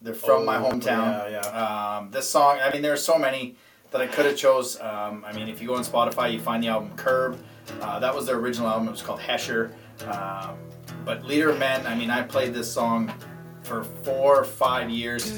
[0.00, 1.30] They're from my Oh, hometown.
[1.30, 1.96] yeah, yeah.
[1.98, 3.56] Um, this song, I mean, there are so many
[3.90, 4.78] that I could have chose.
[4.80, 7.38] Um, I mean, if you go on Spotify, you find the album Curb.
[7.80, 8.86] Uh, that was their original album.
[8.88, 9.72] It was called Hesher.
[10.06, 10.56] Um,
[11.04, 13.12] but Leader of Men, I mean, I played this song
[13.62, 15.32] for four or five years,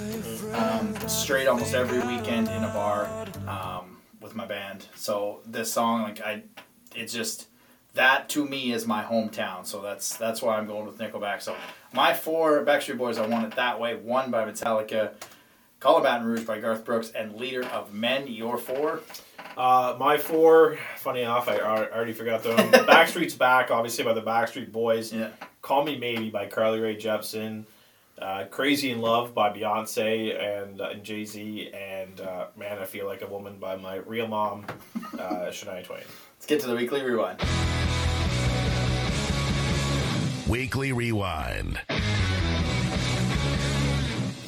[0.54, 3.06] um, straight almost every weekend in a bar
[3.48, 3.79] um,
[4.20, 4.86] with my band.
[4.94, 6.42] So this song, like I,
[6.94, 7.48] it's just
[7.94, 9.66] that to me is my hometown.
[9.66, 11.42] So that's that's why I'm going with Nickelback.
[11.42, 11.54] So
[11.92, 13.96] my four Backstreet Boys, I want it that way.
[13.96, 15.12] One by Metallica,
[15.80, 18.26] Call of Baton Rouge by Garth Brooks, and Leader of Men.
[18.26, 19.00] Your four.
[19.56, 22.56] Uh, my four, funny enough, I al- already forgot them.
[22.70, 25.12] Backstreet's Back, obviously by the Backstreet Boys.
[25.12, 25.30] Yeah.
[25.60, 27.64] Call Me Maybe by Carly Rae Jepsen.
[28.20, 31.70] Uh, Crazy in Love by Beyonce and, uh, and Jay Z.
[31.72, 34.66] And uh, Man, I Feel Like a Woman by my real mom,
[35.14, 36.02] uh, Shania Twain.
[36.36, 37.40] Let's get to the weekly rewind.
[40.46, 41.80] Weekly Rewind.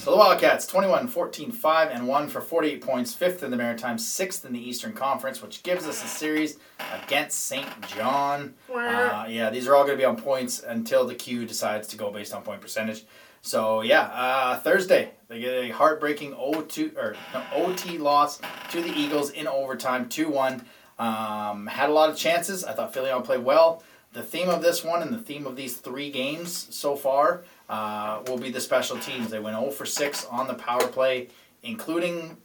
[0.03, 3.99] So the Wildcats, 21, 14, 5, and 1 for 48 points, fifth in the Maritime,
[3.99, 6.59] sixth in the Eastern Conference, which gives us a series
[7.05, 8.55] against Saint John.
[8.69, 11.97] Uh, yeah, these are all going to be on points until the Q decides to
[11.97, 13.05] go based on point percentage.
[13.43, 18.93] So yeah, uh, Thursday they get a heartbreaking O2 or no, OT loss to the
[18.93, 20.65] Eagles in overtime, two one.
[20.99, 22.65] Um, had a lot of chances.
[22.65, 23.83] I thought Philly played well.
[24.13, 28.23] The theme of this one and the theme of these three games so far uh,
[28.27, 29.31] will be the special teams.
[29.31, 31.29] They went 0 for 6 on the power play,
[31.63, 32.37] including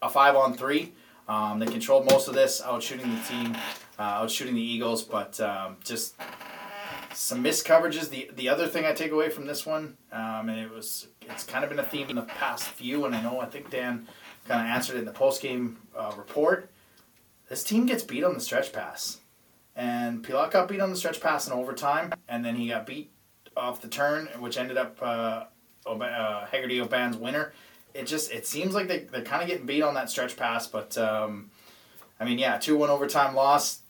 [0.00, 0.92] a 5 on 3.
[1.28, 3.56] Um, they controlled most of this, out shooting the team,
[3.98, 6.14] uh, out shooting the Eagles, but um, just
[7.18, 8.08] some missed coverages.
[8.10, 11.44] The the other thing I take away from this one, um, and it was it's
[11.44, 14.06] kind of been a theme in the past few, and I know I think Dan
[14.46, 16.70] kind of answered it in the post game uh, report.
[17.48, 19.18] This team gets beat on the stretch pass,
[19.74, 23.10] and Pilat got beat on the stretch pass in overtime, and then he got beat
[23.56, 25.44] off the turn, which ended up uh,
[25.86, 27.52] Oba- uh, Oban's winner.
[27.94, 30.68] It just it seems like they they're kind of getting beat on that stretch pass,
[30.68, 31.50] but um,
[32.20, 33.80] I mean yeah, two one overtime loss.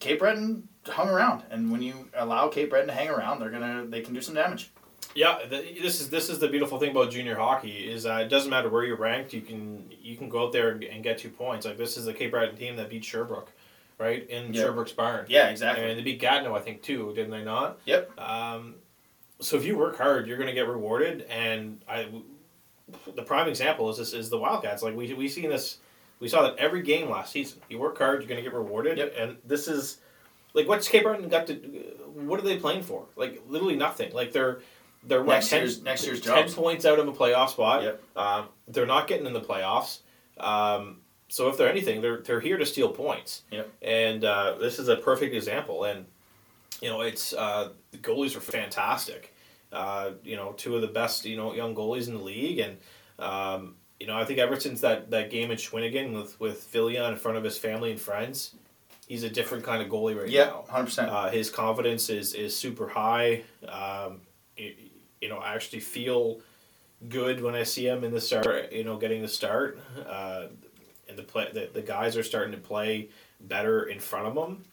[0.00, 3.86] Cape Breton hung around, and when you allow Cape Breton to hang around, they're gonna
[3.86, 4.70] they can do some damage.
[5.14, 8.28] Yeah, the, this is this is the beautiful thing about junior hockey is that it
[8.28, 11.18] doesn't matter where you're ranked, you can you can go out there and, and get
[11.18, 11.66] two points.
[11.66, 13.52] Like this is the Cape Breton team that beat Sherbrooke,
[13.98, 14.62] right in Yeah.
[14.62, 15.26] Sherbrooke's barn.
[15.28, 15.88] Yeah, exactly.
[15.88, 17.78] And they beat Gatineau, I think, too, didn't they not?
[17.84, 18.18] Yep.
[18.18, 18.76] Um,
[19.40, 21.22] so if you work hard, you're going to get rewarded.
[21.22, 22.08] And I,
[23.14, 24.82] the prime example is this is the Wildcats.
[24.82, 25.78] Like we we seen this,
[26.22, 27.60] we saw that every game last season.
[27.68, 28.96] You work hard, you're going to get rewarded.
[28.96, 29.14] Yep.
[29.18, 29.98] And this is,
[30.54, 31.54] like, what's Cape Breton got to?
[32.14, 33.04] What are they playing for?
[33.16, 34.12] Like literally nothing.
[34.14, 34.60] Like they're.
[35.04, 36.54] They're Next 10, year's- next year's 10 jobs.
[36.54, 37.82] points out of a playoff spot.
[37.82, 38.02] Yep.
[38.14, 39.98] Um, they're not getting in the playoffs.
[40.38, 43.42] Um, so if they're anything, they're they're here to steal points.
[43.50, 43.68] Yep.
[43.82, 45.82] And uh, this is a perfect example.
[45.82, 46.06] And
[46.80, 49.34] you know, it's uh, the goalies are fantastic.
[49.72, 52.76] Uh, you know, two of the best you know young goalies in the league, and
[53.18, 57.08] um, you know, I think ever since that, that game in Shawinigan with with Philia
[57.08, 58.56] in front of his family and friends,
[59.06, 60.32] he's a different kind of goalie right now.
[60.32, 61.08] Yeah, hundred percent.
[61.08, 63.44] Uh, his confidence is is super high.
[63.68, 64.22] Um,
[64.56, 64.74] you,
[65.20, 66.40] you know, I actually feel
[67.08, 68.72] good when I see him in the start.
[68.72, 70.46] You know, getting the start, uh,
[71.08, 71.50] and the play.
[71.54, 73.08] The, the guys are starting to play
[73.40, 74.64] better in front of him.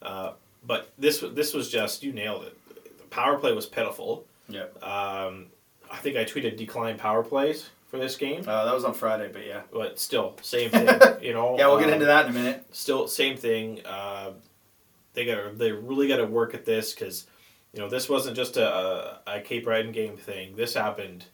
[0.00, 0.32] Uh,
[0.66, 2.56] but this this was just you nailed it.
[2.96, 4.24] The power play was pitiful.
[4.48, 4.82] Yep.
[4.82, 5.48] Um,
[5.90, 9.28] I think I tweeted decline power plays for this game, Uh, that was on Friday,
[9.32, 9.62] but yeah.
[9.72, 10.86] but still same thing.
[11.22, 11.56] you know.
[11.58, 12.64] Yeah, we'll get um, into that in a minute.
[12.72, 13.84] Still same thing.
[13.84, 14.32] Uh,
[15.14, 17.26] they got they really got to work at this because
[17.72, 20.56] you know this wasn't just a, a, a Cape Breton game thing.
[20.56, 21.24] This happened.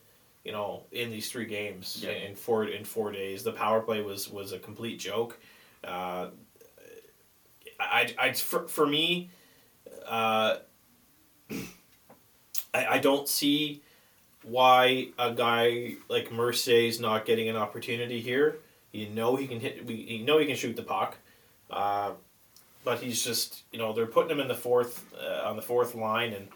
[0.43, 2.11] You know, in these three games Yeah.
[2.11, 5.37] in four in four days, the power play was was a complete joke.
[5.83, 6.27] Uh,
[7.79, 9.29] I, I for, for me,
[10.07, 10.57] uh,
[12.73, 13.83] I, I don't see
[14.47, 18.57] why a guy like Mercedes is not getting an opportunity here.
[18.91, 19.85] You know he can hit.
[19.85, 21.17] We you know he can shoot the puck,
[21.69, 22.11] uh,
[22.83, 25.93] but he's just you know they're putting him in the fourth uh, on the fourth
[25.95, 26.47] line, and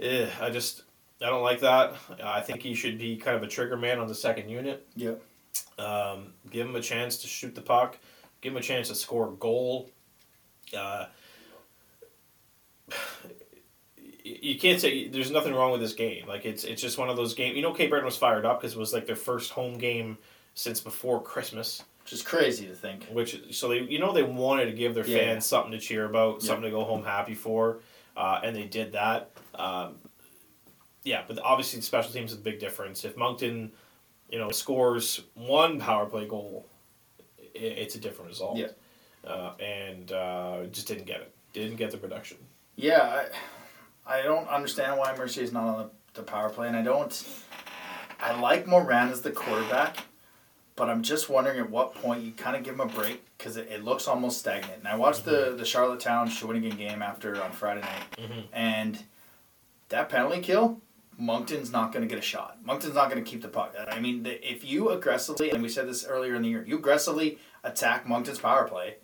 [0.00, 0.82] eh, I just
[1.20, 1.94] I don't like that.
[2.22, 4.86] I think he should be kind of a trigger man on the second unit.
[4.94, 5.14] Yeah.
[5.78, 7.98] Um, give him a chance to shoot the puck.
[8.40, 9.90] Give him a chance to score a goal.
[10.76, 11.06] Uh,
[14.42, 16.26] you can't say there's nothing wrong with this game.
[16.26, 17.56] Like it's it's just one of those games.
[17.56, 20.18] You know, Cape Breton was fired up because it was like their first home game
[20.54, 21.82] since before Christmas.
[22.02, 23.04] Which is crazy to think.
[23.06, 25.18] Which so they you know they wanted to give their Yeah.
[25.18, 26.48] fans something to cheer about, Yeah.
[26.48, 27.78] something to go home happy for,
[28.16, 29.30] uh, and they did that.
[29.54, 29.96] Um,
[31.04, 33.04] yeah, but obviously the special teams is a big difference.
[33.04, 33.72] If Moncton,
[34.30, 36.66] you know, scores one power play goal,
[37.54, 38.56] it's a different result.
[38.56, 38.68] Yeah.
[39.26, 41.34] Uh, and uh, just didn't get it.
[41.52, 42.36] Didn't get the production.
[42.76, 43.24] Yeah, I,
[44.06, 47.26] I don't understand why Mercier's not on the, the power play, and I don't.
[48.20, 49.98] I like Moran as the quarterback,
[50.74, 53.56] but I'm just wondering at what point you kind of give him a break because
[53.56, 54.78] it, it looks almost stagnant.
[54.78, 58.44] And I watched the the Charlottetown Shawinigan game after on Friday night, Mhm.
[58.52, 58.98] and
[59.88, 60.80] that penalty kill,
[61.18, 62.58] Moncton's not going to get a shot.
[62.64, 63.74] Moncton's not going to keep the puck.
[63.88, 66.76] I mean, the, if you aggressively, and we said this earlier in the year, you
[66.78, 68.96] aggressively attack Moncton's power play,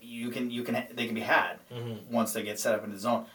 [0.00, 2.12] you can you can they can be had Mm-hmm.
[2.12, 3.26] once they get set up in the zone.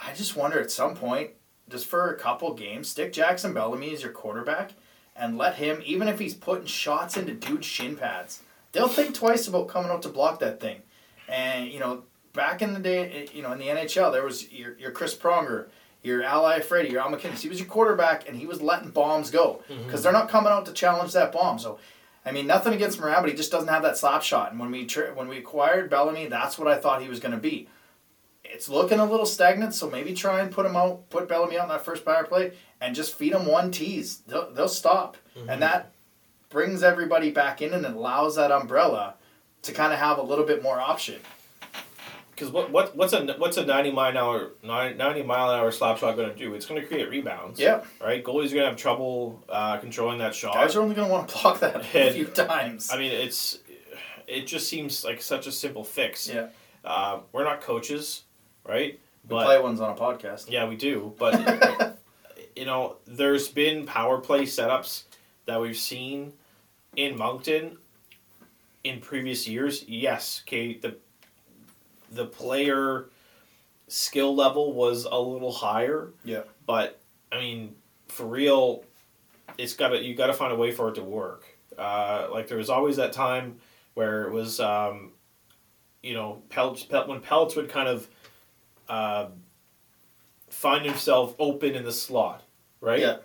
[0.00, 1.30] I just wonder at some point,
[1.68, 4.72] just for a couple games, stick Jackson Bellamy as your quarterback
[5.16, 9.48] and let him, even if he's putting shots into dude's shin pads, they'll think twice
[9.48, 10.82] about coming out to block that thing.
[11.28, 14.50] And, you know, back in the day, eh, you know, in the NHL, there was
[14.52, 15.66] your, your Chris Pronger,
[16.02, 17.40] your Al Iafrate, your Al MacInnis.
[17.40, 19.84] He was your quarterback and he was letting bombs go mm-hmm.
[19.84, 21.58] because they're not coming out to challenge that bomb.
[21.58, 21.78] So,
[22.24, 24.52] I mean, nothing against Moran, but he just doesn't have that slap shot.
[24.52, 27.32] And when we tra- when we acquired Bellamy, that's what I thought he was going
[27.32, 27.68] to be
[28.50, 31.64] it's looking a little stagnant, so maybe try and put him out, put Bellamy out
[31.64, 34.18] in that first power play, and just feed him one tease.
[34.26, 35.16] They'll, they'll stop,
[35.48, 35.92] and that
[36.50, 39.14] brings everybody back in and allows that umbrella
[39.62, 41.20] to kind of have a little bit more option.
[42.30, 45.72] Because what, what what's a what's a ninety mile an hour ninety mile an hour
[45.72, 46.54] slap shot going to do?
[46.54, 47.58] It's going to create rebounds.
[47.58, 48.22] Yeah, Right.
[48.24, 50.54] Goalie's are going to have trouble uh, controlling that shot.
[50.54, 52.90] guys are only going to want to block that a few times.
[52.92, 53.58] I mean, it's
[54.28, 56.28] it just seems like such a simple fix.
[56.28, 56.46] yeah,
[56.84, 58.22] Uh, we're not coaches,
[58.68, 58.98] right?
[59.28, 60.50] we play ones on a podcast.
[60.50, 61.14] Yeah, we do.
[61.18, 61.98] But
[62.56, 65.04] you know, there's been power play setups
[65.46, 66.32] that we've seen
[66.96, 67.78] in Moncton
[68.84, 69.84] in previous years.
[69.86, 70.96] Yes, okay, the
[72.10, 73.06] the player
[73.88, 77.00] skill level was a little higher, Yeah, but
[77.32, 77.74] I mean,
[78.08, 78.84] for real,
[79.58, 81.44] it's got to you got to find a way for it to work.
[81.76, 83.56] Uh, like there was always that time
[83.94, 85.12] where it was, um,
[86.02, 88.08] you know, Pelts, Pel- when Pelts would kind of
[88.88, 89.26] uh,
[90.50, 92.42] find himself open in the slot,
[92.80, 93.00] right?
[93.00, 93.16] Yeah.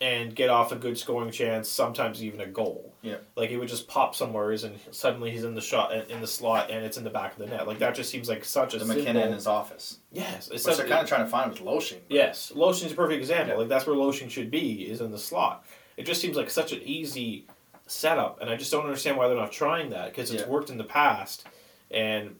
[0.00, 2.92] And get off a good scoring chance, sometimes even a goal.
[3.02, 3.18] Yeah.
[3.36, 6.70] Like he would just pop somewhere, and suddenly he's in the shot in the slot,
[6.72, 7.68] and it's in the back of the net.
[7.68, 9.04] Like that just seems like such a the simple.
[9.04, 12.00] MacKinnon in his office, yes, it's which they're kind of trying to find with Loshing.
[12.08, 13.54] Yes, Loshing's a perfect example.
[13.54, 13.58] Yeah.
[13.60, 15.64] Like that's where Lotion should be, is in the slot.
[15.96, 17.46] It just seems like such an easy
[17.86, 20.48] setup, and I just don't understand why they're not trying that because it's Yeah.
[20.48, 21.46] worked in the past,
[21.92, 22.34] and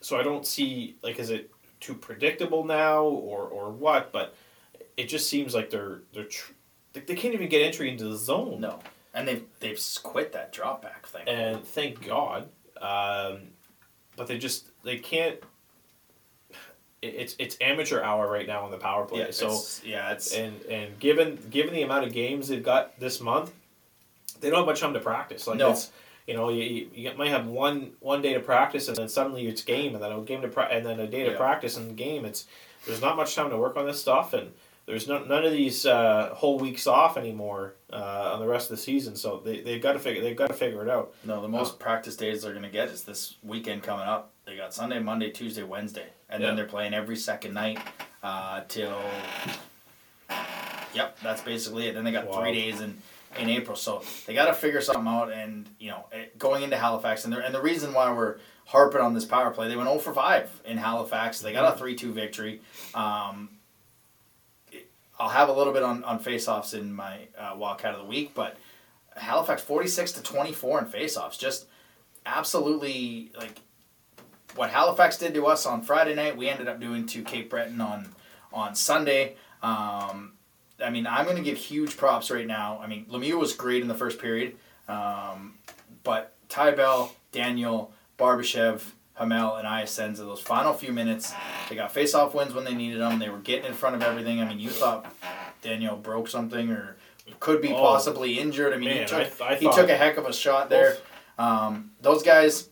[0.00, 4.12] so I don't see like is it too predictable now or or what?
[4.12, 4.34] But
[4.96, 6.52] it just seems like they're they're tr-
[6.92, 8.60] they, can't even get entry into the zone.
[8.60, 8.78] No,
[9.14, 11.28] and they've they've quit that drop back thing.
[11.28, 12.48] and thank God.
[12.80, 13.40] Um,
[14.16, 15.36] but they just they can't.
[17.02, 19.20] It's it's amateur hour right now on the power play.
[19.20, 22.98] yeah, so it's, yeah, it's and and given given the amount of games they've got
[22.98, 23.52] this month,
[24.40, 25.46] they don't have much time to practice.
[25.46, 25.70] Like No.
[25.72, 25.90] it's
[26.26, 29.62] you know you, you might have one one day to practice and then suddenly it's
[29.62, 31.36] game and then a game to pra- and then a day to Yeah.
[31.36, 32.24] practice and game.
[32.24, 32.46] It's
[32.86, 34.52] there's not much time to work on this stuff and
[34.86, 38.76] there's no, none of these uh, whole weeks off anymore uh, on the rest of
[38.76, 39.16] the season.
[39.16, 41.12] So they they've got to figure they've got to figure it out.
[41.24, 44.30] No, the most practice days they're going to get is this weekend coming up.
[44.44, 46.48] They got Sunday, Monday, Tuesday, Wednesday, and Yeah.
[46.48, 47.78] then they're playing every second night
[48.22, 48.96] uh, till.
[50.94, 51.94] Yep, that's basically it.
[51.94, 52.40] Then they got Wow.
[52.40, 52.96] three days in,
[53.38, 55.32] in April, so they got to figure something out.
[55.32, 56.06] And you know,
[56.38, 59.68] going into Halifax, and the and the reason why we're harping on this power play,
[59.68, 61.40] they went 0 for five in Halifax.
[61.40, 62.60] They got a three two victory.
[62.94, 63.50] Um,
[65.18, 68.06] I'll have a little bit on on face offs in my uh, Wildcat of the
[68.06, 68.56] week, but
[69.16, 71.38] Halifax 46 to 24 in faceoffs.
[71.38, 71.66] Just
[72.26, 73.60] absolutely like
[74.54, 77.80] what Halifax did to us on Friday night, we ended up doing to Cape Breton
[77.80, 78.14] on
[78.52, 79.36] on Sunday.
[79.62, 80.32] Um,
[80.84, 82.78] I mean, I'm going to give huge props right now.
[82.82, 84.56] I mean, Lemieux was great in the first period,
[84.88, 85.54] um,
[86.04, 88.82] but Ty Bell, Daniel, Barbashev,
[89.14, 91.32] Hamel, and Iasenza, those final few minutes,
[91.68, 93.18] they got face-off wins when they needed them.
[93.18, 94.40] They were getting in front of everything.
[94.40, 95.12] I mean, you thought
[95.62, 96.96] Daniel broke something or
[97.40, 98.72] could be Oh, possibly injured.
[98.74, 100.98] I mean, he took, I- I he took a heck of a shot there.
[101.38, 102.68] Um, those guys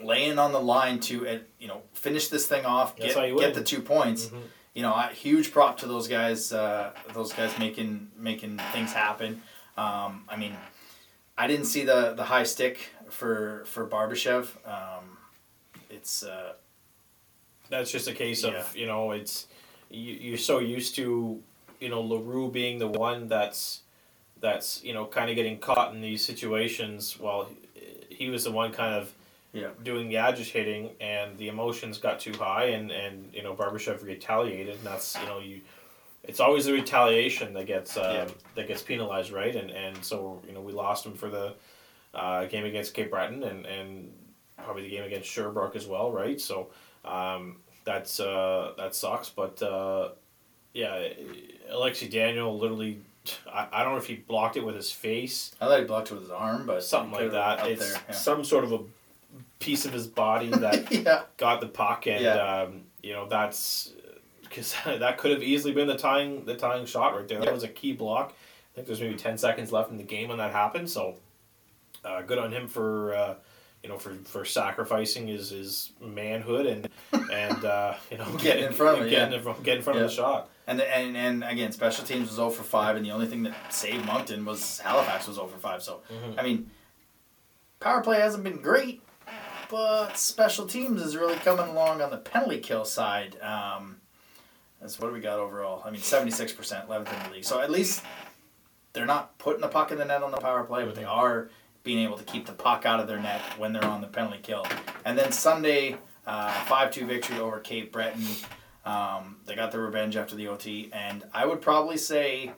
[0.00, 3.54] laying on the line to uh, you know finish this thing off, That's get, get
[3.54, 4.26] the two points.
[4.26, 4.42] Mhm.
[4.78, 6.52] You know, huge prop to those guys.
[6.52, 9.42] Uh, those guys making making things happen.
[9.76, 10.54] Um, I mean,
[11.36, 14.46] I didn't see the the high stick for for Barbashev.
[14.64, 15.18] Um,
[15.90, 16.52] it's uh,
[17.68, 19.48] That's just a case of you know it's
[19.90, 21.42] you, you're so used to
[21.80, 23.80] you know Larue being the one that's
[24.40, 27.48] that's you know kind of getting caught in these situations while
[28.10, 29.12] he was the one kind of
[29.52, 29.68] yeah.
[29.82, 34.76] doing the agitating and the emotions got too high and and you know Barbashev retaliated.
[34.76, 35.60] And that's you know you
[36.24, 38.34] it's always the retaliation that gets uh, Yeah.
[38.54, 39.54] that gets penalized right?
[39.54, 41.54] And and so you know we lost him for the
[42.14, 44.12] uh, game against Cape Breton and and
[44.64, 46.40] probably the game against Sherbrooke as well right?
[46.40, 46.68] So
[47.04, 49.28] um, that's uh, that sucks.
[49.30, 50.10] But uh,
[50.74, 51.08] yeah
[51.72, 53.00] Alexi Daniel literally
[53.52, 55.54] I, I don't know if he blocked it with his face.
[55.60, 57.66] I thought he blocked it with his arm, but something like that.
[57.66, 58.14] it's there, yeah.
[58.14, 58.78] some sort of a
[59.68, 61.22] piece of his body that yeah.
[61.36, 62.62] got the puck, and Yeah.
[62.62, 63.92] um, you know that's
[64.42, 67.38] because that could have easily been the tying the tying shot right there.
[67.38, 67.44] Yeah.
[67.46, 68.32] That was a key block.
[68.32, 70.88] I think there's maybe ten seconds left in the game when that happened.
[70.88, 71.16] So
[72.04, 73.34] uh, good on him for uh,
[73.82, 76.88] you know for, for sacrificing his, his manhood and
[77.30, 79.36] and uh, you know Getting in front of it, getting yeah.
[79.38, 80.48] in front, getting in front of the shot.
[80.66, 83.54] And, and and again, special teams was 0 for 5, and the only thing that
[83.72, 85.82] saved Moncton was Halifax was 0 for 5.
[85.82, 86.38] So, Mhm.
[86.38, 86.70] I mean,
[87.80, 89.00] power play hasn't been great,
[89.70, 93.40] but special teams is really coming along on the penalty kill side.
[93.40, 94.00] Um,
[94.80, 95.82] that's what we got overall?
[95.84, 96.54] I mean, 76%,
[96.86, 97.44] 11th in the league.
[97.44, 98.02] So at least
[98.92, 101.50] they're not putting the puck in the net on the power play, but they are
[101.82, 104.38] being able to keep the puck out of their net when they're on the penalty
[104.42, 104.66] kill.
[105.04, 108.24] And then Sunday, uh, 5 2 victory over Cape Breton.
[108.84, 112.52] Um, they got their revenge after the OT, and I would probably say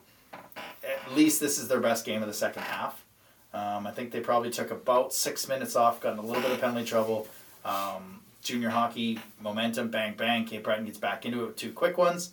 [0.83, 3.05] at least this is their best game of the second half.
[3.53, 6.51] Um, I think they probably took about six minutes off, got in a little bit
[6.51, 7.27] of penalty trouble.
[7.65, 10.45] Um, junior hockey momentum, bang bang.
[10.45, 12.31] Cape Breton gets back into it with two quick ones,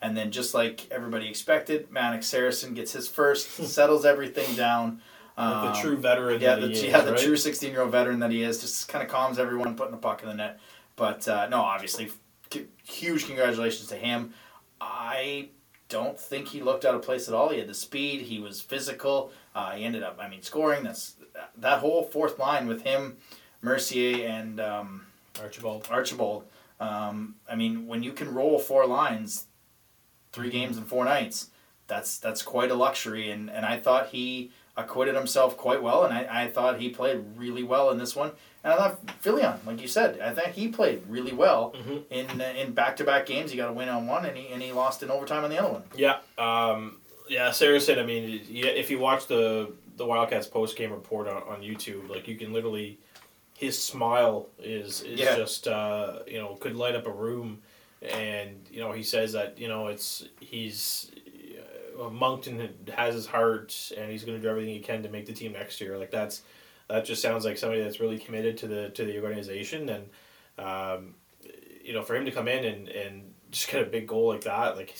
[0.00, 5.00] and then just like everybody expected, Mannix Saracen gets his first, settles everything down.
[5.36, 7.20] Like the Um, true veteran yeah, that the, he is, yeah, the right?
[7.20, 9.96] true 16 year old veteran that he is, just kind of calms everyone putting the
[9.98, 10.60] puck in the net.
[10.96, 12.10] But uh, no, obviously,
[12.84, 14.34] huge congratulations to him.
[14.80, 15.48] I
[15.90, 17.50] don't think he looked out of place at all.
[17.50, 19.30] He had the speed, he was physical.
[19.54, 20.84] Uh, he ended up, I mean, scoring.
[20.84, 21.16] That's
[21.58, 23.18] that whole fourth line with him,
[23.60, 25.06] Mercier, and um,
[25.42, 25.88] Archibald.
[25.90, 26.44] Archibald.
[26.78, 29.46] Um, I mean, when you can roll four lines,
[30.32, 31.50] three games in four nights,
[31.86, 33.30] that's that's quite a luxury.
[33.30, 37.22] And, and I thought he acquitted himself quite well, and I, I thought he played
[37.36, 38.32] really well in this one.
[38.62, 42.04] And I thought Filion, like you said, I think he played really well Mhm.
[42.10, 43.50] in in back to back games.
[43.50, 45.58] He got a win on one, and he and he lost in overtime on the
[45.58, 45.82] other one.
[45.96, 47.50] Yeah, um, yeah.
[47.52, 47.98] Saracen.
[47.98, 52.26] I mean, if you watch the the Wildcats post game report on, on YouTube, like
[52.28, 52.98] you can literally,
[53.58, 55.36] his smile is is Yeah.
[55.36, 57.62] just uh, you know could light up a room,
[58.02, 61.10] and you know he says that you know it's he's.
[61.98, 65.26] Uh, Moncton has his heart, and he's going to do everything he can to make
[65.26, 65.98] the team next year.
[65.98, 66.40] Like that's,
[66.90, 70.08] that just sounds like somebody that's really committed to the to the organization, and
[70.58, 71.14] um,
[71.82, 74.42] you know, for him to come in and, and just get a big goal like
[74.42, 74.94] that, like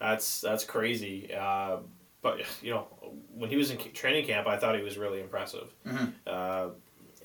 [0.00, 1.32] that's that's crazy.
[1.34, 1.78] Uh,
[2.22, 2.86] but you know,
[3.34, 5.72] when he was in training camp, I thought he was really impressive.
[5.86, 6.12] Mhm.
[6.26, 6.68] Uh,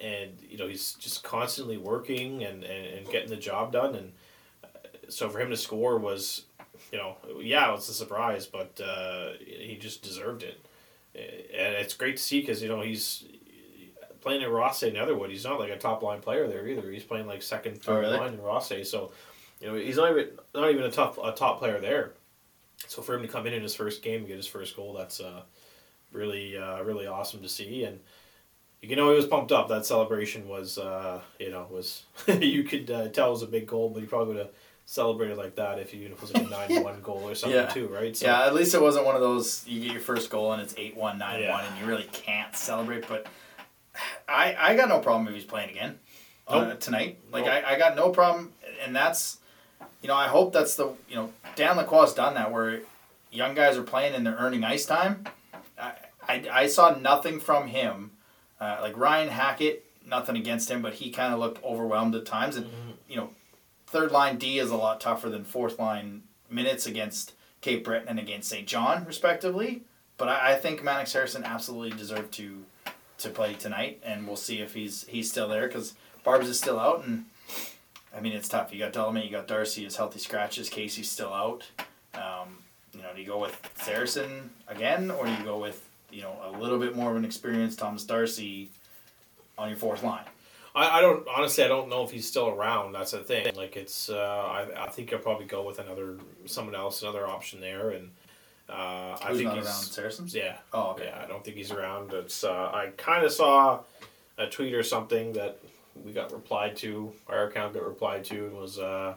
[0.01, 3.95] and you know, he's just constantly working and, and, and getting the job done.
[3.95, 4.11] And
[4.63, 4.67] uh,
[5.09, 6.45] so for him to score was,
[6.91, 10.65] you know, yeah, it was a surprise, but uh, he just deserved it.
[11.15, 13.25] And it's great to see because you know he's
[14.21, 15.29] playing at Rothesay and Netherwood.
[15.29, 16.89] He's not like a top line player there either.
[16.91, 18.17] He's playing like second, third really?
[18.17, 18.85] line in Rothesay.
[18.85, 19.11] So
[19.59, 22.13] you know he's not even not even a top a top player there.
[22.87, 24.93] So for him to come in in his first game and get his first goal,
[24.93, 25.41] that's uh,
[26.11, 27.83] really uh, really awesome to see.
[27.83, 27.99] And
[28.81, 29.67] you can know he was pumped up.
[29.69, 33.67] That celebration was uh, you know was you could uh, tell it was a big
[33.67, 34.53] goal, but he probably would have
[34.85, 37.67] celebrated like that if, you, it was like a nine one goal or something Yeah.
[37.67, 38.17] too, right?
[38.17, 40.59] So, yeah, at least it wasn't one of those you get your first goal and
[40.63, 43.07] it's 8 1, 9 1, and you really can't celebrate.
[43.07, 43.27] But
[44.29, 45.99] I, I got no problem if he's playing again
[46.47, 47.19] uh, tonight.
[47.31, 47.63] Like, Nope.
[47.65, 48.53] I, I got no problem.
[48.83, 49.37] And that's,
[50.01, 52.81] you know, I hope that's the, you know, Dan Lacroix's done that where
[53.31, 55.25] young guys are playing and they're earning ice time.
[55.79, 55.93] I,
[56.27, 58.11] I, I saw nothing from him.
[58.59, 62.57] Uh, like Ryan Hackett, nothing against him, but he kind of looked overwhelmed at times.
[62.57, 62.67] And
[63.07, 63.29] you know,
[63.87, 68.19] third line D is a lot tougher than fourth line minutes against Cape Breton and
[68.19, 69.83] against Saint John, respectively.
[70.17, 72.65] But I, I think Mannix Saracen absolutely deserved to
[73.19, 75.93] to play tonight, and we'll see if he's he's still there because
[76.23, 77.25] Barb's is still out, and
[78.15, 78.73] I mean it's tough.
[78.73, 80.69] You got Delamay, you got Darcy his healthy scratches.
[80.69, 81.65] Casey's still out.
[82.13, 82.57] Um,
[82.93, 86.35] you know, do you go with Saracen again, or do you go with you know
[86.43, 88.69] a little bit more of an experienced Thomas Darcy
[89.57, 90.25] on your fourth line?
[90.75, 91.63] I, I don't honestly.
[91.63, 92.93] I don't know if he's still around.
[92.93, 93.53] That's the thing.
[93.55, 94.09] Like it's.
[94.09, 98.11] Uh, I, I think I'll probably go with another someone else, another option there, and
[98.69, 99.73] uh, I Who's think not he's around?
[99.75, 100.35] Saracens.
[100.35, 100.57] yeah.
[100.73, 101.05] Oh, okay.
[101.05, 102.13] Yeah, I don't think he's around.
[102.13, 102.43] It's.
[102.43, 103.79] Uh, I kind of saw
[104.37, 105.59] a tweet or something that
[106.05, 107.11] we got replied to.
[107.27, 109.15] Our account got replied to and was uh,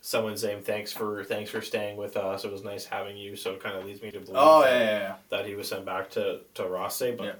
[0.00, 2.44] someone saying thanks for thanks for staying with us.
[2.44, 3.36] It was nice having you.
[3.36, 4.36] So it kind of leads me to believe.
[4.36, 5.14] Oh that, yeah, yeah, yeah.
[5.30, 7.16] that he was sent back to to Rothesay.
[7.16, 7.32] But Yeah.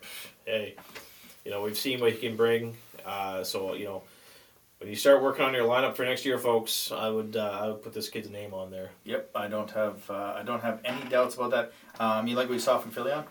[0.46, 0.76] hey,
[1.44, 2.76] you know we've seen what he can bring.
[3.04, 4.02] Uh, so you know
[4.82, 7.68] when you start working on your lineup for next year, folks, I would uh, I
[7.68, 8.90] would put this kid's name on there.
[9.04, 11.72] Yep, I don't have uh, I don't have any doubts about that.
[12.00, 13.22] Um, you like what you saw from Philion?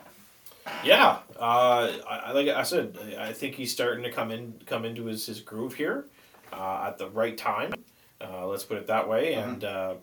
[0.81, 2.97] Yeah, uh, I, like I said.
[3.19, 6.05] I think he's starting to come in come into his, his groove here
[6.53, 7.73] uh, at the right time.
[8.21, 9.33] Uh, let's put it that way.
[9.33, 9.49] Mm-hmm.
[9.49, 9.93] And uh,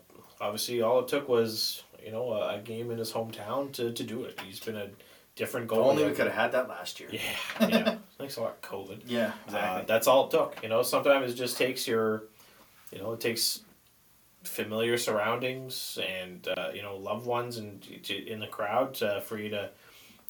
[0.43, 4.05] obviously, all it took was you know a, a game in his hometown to, to
[4.05, 4.39] do it.
[4.45, 4.91] He's been a
[5.35, 5.89] different goal.
[5.89, 7.09] Only we could have had that last year.
[7.11, 7.23] Yeah,
[7.67, 7.97] yeah.
[8.19, 9.03] Thanks a lot, COVID.
[9.07, 9.85] Yeah, Uh, exactly.
[9.87, 10.59] that's all it took.
[10.63, 12.25] You know, sometimes it just takes your,
[12.91, 13.61] you know, it takes
[14.43, 19.37] familiar surroundings and uh, you know loved ones and to, in the crowd to, for
[19.39, 19.71] you to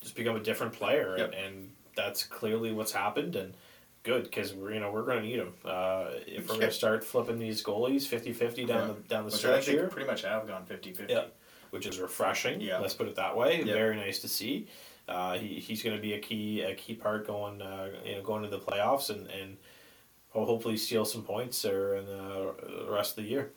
[0.03, 1.33] just become a different player, Yep.
[1.33, 3.37] and, and that's clearly what's happened.
[3.37, 3.55] And
[4.03, 6.61] good because we're you know we're going to need them uh, if we're Yeah.
[6.61, 8.87] going to start flipping these goalies 50-50 down Yeah.
[8.87, 9.89] the down the Which stretch here.
[9.89, 11.09] pretty much have gone 50-50.
[11.11, 11.25] Yeah,
[11.71, 12.61] which is refreshing.
[12.61, 12.79] Yeah.
[12.81, 13.63] let's put it that way.
[13.63, 14.67] Very nice to see.
[15.09, 18.23] Uh, he, he's going to be a key a key part going uh, you know
[18.23, 19.57] going to the playoffs and and
[20.31, 22.55] hopefully steal some points there in the,
[22.89, 23.51] rest of the year.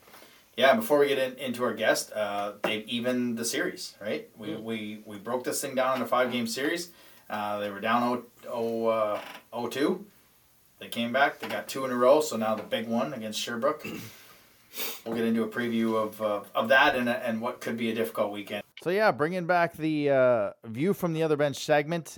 [0.57, 4.29] Yeah, before we get in, into our guest, uh, they've evened the series, right?
[4.37, 4.63] We, Mm.
[4.63, 6.89] we, we broke this thing down in a five game series.
[7.29, 9.21] Uh, they were down 0, 0, uh,
[9.53, 10.03] 0-2.
[10.79, 11.39] They came back.
[11.39, 13.85] They got two in a row, so now the big one against Sherbrooke.
[15.05, 17.95] We'll get into a preview of, uh, of that and, and what could be a
[17.95, 18.63] difficult weekend.
[18.84, 22.17] So yeah, bringing back the uh, view from the other bench segment.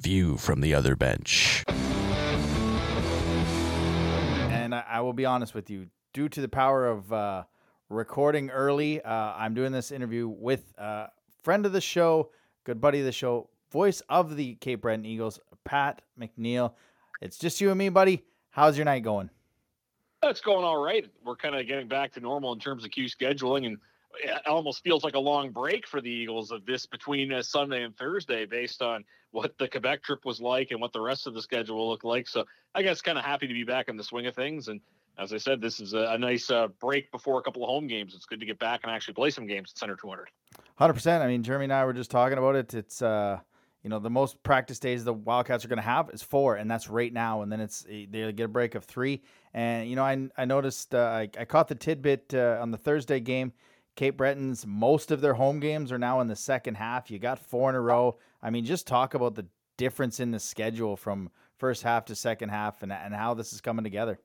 [0.00, 1.62] View from the other bench.
[4.50, 7.44] And I, I will be honest with you, due to the power of uh,
[7.88, 11.08] recording early, uh, I'm doing this interview with a
[11.42, 12.30] friend of the show,
[12.64, 16.72] good buddy of the show, voice of the Cape Breton Eagles, Pat McNeil.
[17.22, 18.24] It's just you and me, buddy.
[18.50, 19.30] How's your night going?
[20.24, 21.06] It's going all right.
[21.24, 23.78] We're kind of getting back to normal in terms of Q scheduling, and
[24.22, 27.84] it almost feels like a long break for the Eagles of this between uh, Sunday
[27.84, 31.34] and Thursday, based on what the Quebec trip was like and what the rest of
[31.34, 32.28] the schedule will look like.
[32.28, 32.44] So
[32.74, 34.66] I guess kind of happy to be back in the swing of things.
[34.66, 34.80] And
[35.16, 37.86] as I said, this is a, a nice uh, break before a couple of home
[37.86, 38.14] games.
[38.16, 40.28] It's good to get back and actually play some games at Center 200.
[40.74, 41.22] Hundred percent.
[41.22, 42.74] I mean, Jeremy and I were just talking about it.
[42.74, 43.38] It's uh,
[43.82, 46.70] you know, the most practice days the Wildcats are going to have is four, and
[46.70, 47.42] that's right now.
[47.42, 49.22] And then it's eh, they get a break of three.
[49.54, 52.78] And you know, I I noticed uh, I I caught the tidbit uh, on the
[52.78, 53.52] Thursday game.
[53.96, 57.10] Cape Breton's most of their home games are now in the second half.
[57.10, 58.18] You got four in a row.
[58.40, 62.50] I mean, just talk about the difference in the schedule from first half to second
[62.50, 64.20] half, and and how this is coming together.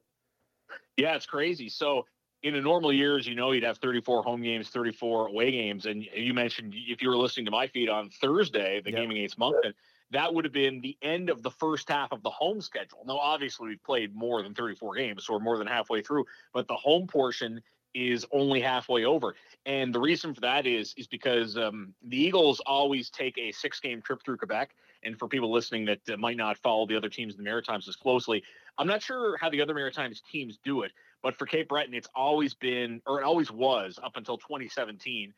[0.98, 1.70] Yeah, it's crazy.
[1.70, 2.06] So
[2.44, 5.86] in a normal years, you know, you'd have 34 home games, 34 away games.
[5.86, 9.00] And you mentioned if you were listening to my feed on Thursday, the Yep.
[9.00, 9.74] game against Moncton,
[10.12, 13.04] that would have been the end of the first half of the home schedule.
[13.06, 16.68] Now, obviously, we've played more than 34 games, so we're more than halfway through, but
[16.68, 17.62] the home portion
[17.94, 19.36] is only halfway over.
[19.66, 23.80] And the reason for that is is because um, the Eagles always take a six
[23.80, 24.76] game trip through Quebec.
[25.04, 27.88] And for people listening that uh, might not follow the other teams in the Maritimes
[27.88, 28.44] as closely,
[28.78, 30.92] I'm not sure how the other Maritimes teams do it.
[31.24, 35.34] But for Cape Breton, it's always been, or it always was up until 2017.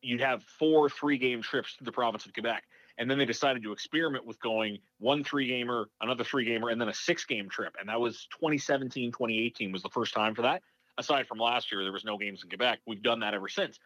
[0.00, 2.64] You'd have four three game trips to the province of Quebec.
[2.98, 6.80] And then they decided to experiment with going one three gamer, another three gamer, and
[6.80, 7.74] then a six game trip.
[7.78, 10.62] And that was 2017, 2018 was the first time for that.
[10.98, 12.80] Aside from last year, there was no games in Quebec.
[12.86, 13.78] We've done that ever since.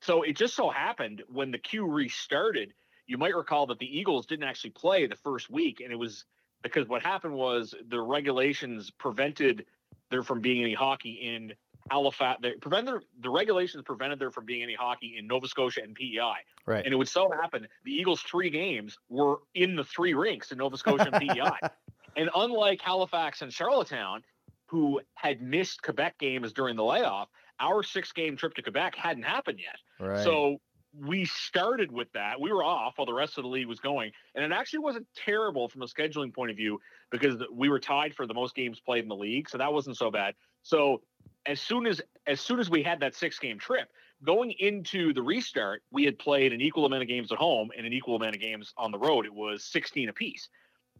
[0.00, 2.72] So it just so happened when the queue restarted,
[3.06, 5.80] you might recall that the Eagles didn't actually play the first week.
[5.80, 6.24] And it was
[6.62, 9.66] because what happened was the regulations prevented
[10.10, 11.52] there from being any hockey in
[11.90, 12.40] Halifax.
[12.42, 16.34] They prevented the regulations prevented there from being any hockey in Nova Scotia and PEI.
[16.66, 16.84] Right.
[16.84, 20.58] And it would so happen the Eagles' three games were in the three rinks in
[20.58, 21.68] Nova Scotia and PEI.
[22.16, 24.22] And unlike Halifax and Charlottetown,
[24.66, 27.28] who had missed Quebec games during the layoff,
[27.60, 30.06] our six game trip to Quebec hadn't happened yet.
[30.06, 30.22] Right.
[30.22, 30.60] So
[31.00, 32.40] we started with that.
[32.40, 35.06] We were off while the rest of the league was going, and it actually wasn't
[35.16, 36.80] terrible from a scheduling point of view
[37.10, 39.96] because we were tied for the most games played in the league, so that wasn't
[39.96, 40.34] so bad.
[40.62, 41.02] So
[41.46, 43.88] as soon as as soon as we had that six game trip,
[44.24, 47.86] going into the restart, we had played an equal amount of games at home and
[47.86, 49.26] an equal amount of games on the road.
[49.26, 50.48] It was 16 apiece.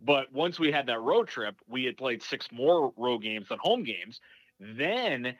[0.02, 3.58] But once we had that road trip, we had played six more road games than
[3.60, 4.20] home games.
[4.76, 5.34] Then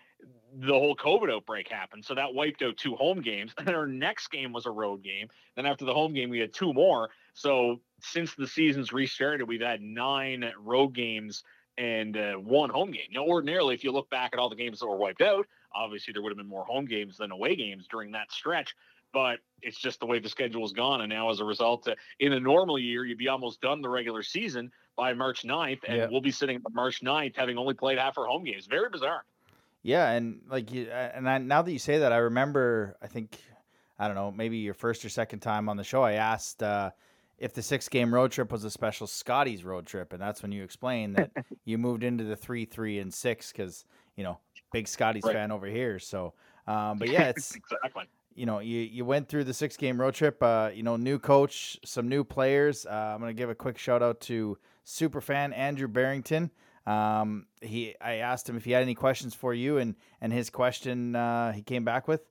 [0.57, 2.05] the whole COVID outbreak happened.
[2.05, 3.53] So that wiped out two home games.
[3.59, 5.29] And our next game was a road game.
[5.57, 7.11] Then after the home game, we had two more.
[7.33, 11.43] So since the season's restarted, we've had nine road games
[11.77, 13.09] and uh, one home game.
[13.13, 16.13] Now, ordinarily, if you look back at all the games that were wiped out, obviously
[16.13, 18.75] there would have been more home games than away games during that stretch.
[19.13, 21.01] But it's just the way the schedule has gone.
[21.01, 23.89] And now, as a result, uh, in a normal year, you'd be almost done the
[23.89, 25.81] regular season by March 9th.
[25.87, 26.07] And yeah.
[26.11, 28.67] we'll be sitting at March 9th having only played half our home games.
[28.67, 29.25] Very bizarre.
[29.83, 30.11] Yeah.
[30.11, 33.39] And like, you, and I, now that you say that, I remember, I think,
[33.99, 36.91] I don't know, maybe your first or second time on the show, I asked, uh,
[37.39, 40.53] if the six game road trip was a special Scotties road trip, and that's when
[40.53, 41.31] you explained that
[41.65, 43.85] you moved into the three, three, and six because
[44.17, 44.39] you know
[44.73, 45.35] big Scotties right.
[45.35, 45.99] fan over here.
[45.99, 46.35] So,
[46.67, 48.05] um, but yeah, it's exactly.
[48.37, 50.43] You know, you, you went through the six game road trip.
[50.43, 52.87] Uh, you know, new coach, some new players.
[52.87, 56.51] Uh, I'm gonna give a quick shout out to super fan Andrew Barrington.
[56.87, 60.51] Um, he I asked him if he had any questions for you, and and his
[60.51, 62.29] question uh, he came back with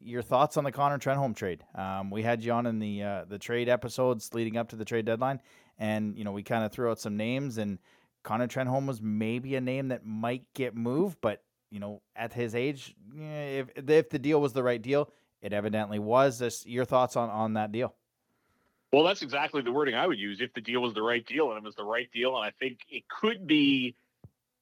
[0.00, 1.64] your thoughts on the Connor Trenholm trade.
[1.74, 4.84] Um, we had you on in the uh, the trade episodes leading up to the
[4.84, 5.40] trade deadline,
[5.78, 7.78] and you know we kind of threw out some names, and
[8.22, 12.54] Connor Trenholm was maybe a name that might get moved, but you know at his
[12.54, 16.40] age, if if the deal was the right deal, it evidently was.
[16.40, 17.94] This, your thoughts on on that deal?
[18.92, 20.40] Well, that's exactly the wording I would use.
[20.40, 22.50] If the deal was the right deal, and it was the right deal, and I
[22.50, 23.96] think it could be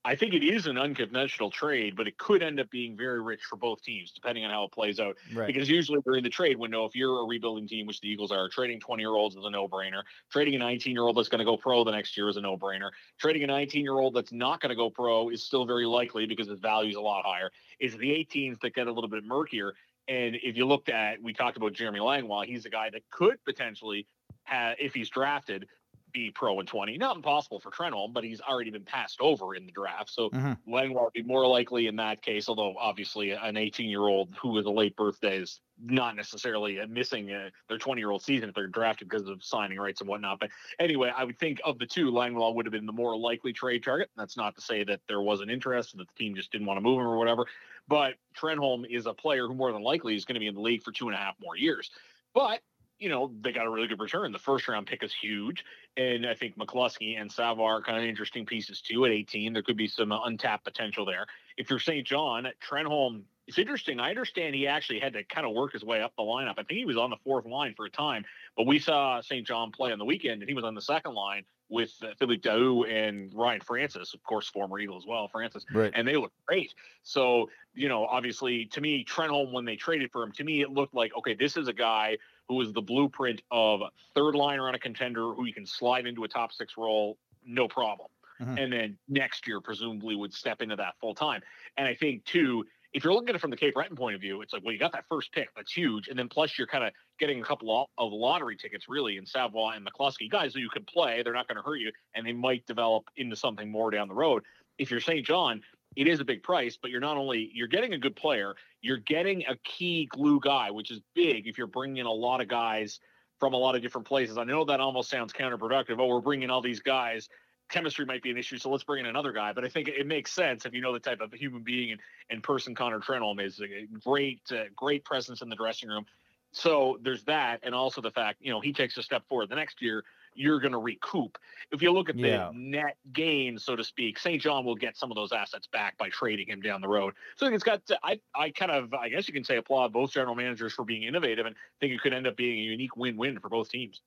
[0.03, 3.43] I think it is an unconventional trade, but it could end up being very rich
[3.43, 5.17] for both teams, depending on how it plays out.
[5.35, 5.47] Right.
[5.47, 8.49] Because usually during the trade window, if you're a rebuilding team, which the Eagles are,
[8.49, 10.03] trading 20 year olds is a no brainer.
[10.31, 12.41] Trading a 19 year old that's going to go pro the next year is a
[12.41, 12.91] no brainer.
[13.19, 16.25] Trading a 19 year old that's not going to go pro is still very likely
[16.25, 17.51] because his value is a lot higher.
[17.79, 19.75] It's the 18s that get a little bit murkier.
[20.09, 23.37] And if you looked at, we talked about Jeremy Langlois, he's a guy that could
[23.45, 24.07] potentially
[24.51, 25.67] have, if he's drafted,
[26.13, 26.97] be pro in 20.
[26.99, 30.11] Not impossible for Trenholm, but he's already been passed over in the draft.
[30.11, 30.73] So mm-hmm.
[30.73, 34.57] Langlois would be more likely in that case, although obviously an 18 year old who
[34.59, 38.55] is a late birthday is not necessarily missing uh, their 20 year old season if
[38.55, 40.41] they're drafted because of signing rights and whatnot.
[40.41, 43.53] But anyway, I would think of the two, Langlois would have been the more likely
[43.53, 44.11] trade target.
[44.17, 46.79] That's not to say that there wasn't interest and that the team just didn't want
[46.79, 47.47] to move him or whatever.
[47.89, 50.61] But Trenholm is a player who more than likely is going to be in the
[50.61, 51.91] league for two and a half more years.
[52.35, 52.61] But
[53.01, 54.31] you know, they got a really good return.
[54.31, 55.65] The first round pick is huge.
[55.97, 59.55] And I think McCluskey and Savard are kind of interesting pieces too at 18.
[59.55, 61.27] There could be some untapped potential there.
[61.57, 63.99] If you're Saint John, Trenholm, it's interesting.
[63.99, 66.53] I understand he actually had to kind of work his way up the lineup.
[66.53, 68.25] I think he was on the fourth line for a time,
[68.57, 71.15] but we saw Saint John play on the weekend and he was on the second
[71.15, 75.65] line with uh, Philippe Daoust and Ryan Francis, of course, former Eagle as well, Francis,
[75.73, 75.93] right.
[75.95, 76.75] and they look great.
[77.03, 80.71] So, you know, obviously to me, Trenholm, when they traded for him, to me, it
[80.71, 82.19] looked like, okay, this is a guy
[82.51, 83.81] who is the blueprint of
[84.13, 87.69] third liner on a contender who you can slide into a top six role, no
[87.69, 88.09] problem.
[88.43, 88.59] Mm-hmm.
[88.59, 91.43] And then next year, presumably, would step into that full time.
[91.77, 94.21] And I think, too, if you're looking at it from the Cape Breton point of
[94.21, 95.55] view, it's like, well, you got that first pick.
[95.55, 96.09] That's huge.
[96.09, 99.75] And then plus you're kind of getting a couple of lottery tickets, really, in Savoie
[99.77, 101.23] and McCluskey, guys who you can play.
[101.23, 104.15] They're not going to hurt you, and they might develop into something more down the
[104.15, 104.43] road.
[104.77, 105.63] If you're Saint John,
[105.97, 108.99] it is a big price, but you're not only you're getting a good player, you're
[108.99, 112.49] getting a key glue guy, which is big if you're bringing in a lot of
[112.49, 113.01] guys
[113.39, 114.39] from a lot of different places.
[114.39, 115.99] I know that almost sounds counterproductive.
[115.99, 117.29] Oh, we're bringing all these guys.
[117.71, 119.53] Chemistry might be an issue, so let's bring in another guy.
[119.53, 122.01] But I think it makes sense if you know the type of human being and,
[122.29, 123.61] and person Connor Trenholm is.
[123.61, 126.05] A great, uh, great presence in the dressing room.
[126.53, 129.55] So there's that, and also the fact you know he takes a step forward the
[129.55, 130.05] next year
[130.35, 131.39] you're going to recoup.
[131.73, 132.51] If you look at the yeah.
[132.55, 136.09] net gain, so to speak, Saint John will get some of those assets back by
[136.09, 137.15] trading him down the road.
[137.37, 139.57] So I think it's got, to, I, I kind of, I guess you can say
[139.57, 142.63] applaud both general managers for being innovative and think it could end up being a
[142.63, 144.01] unique win-win for both teams.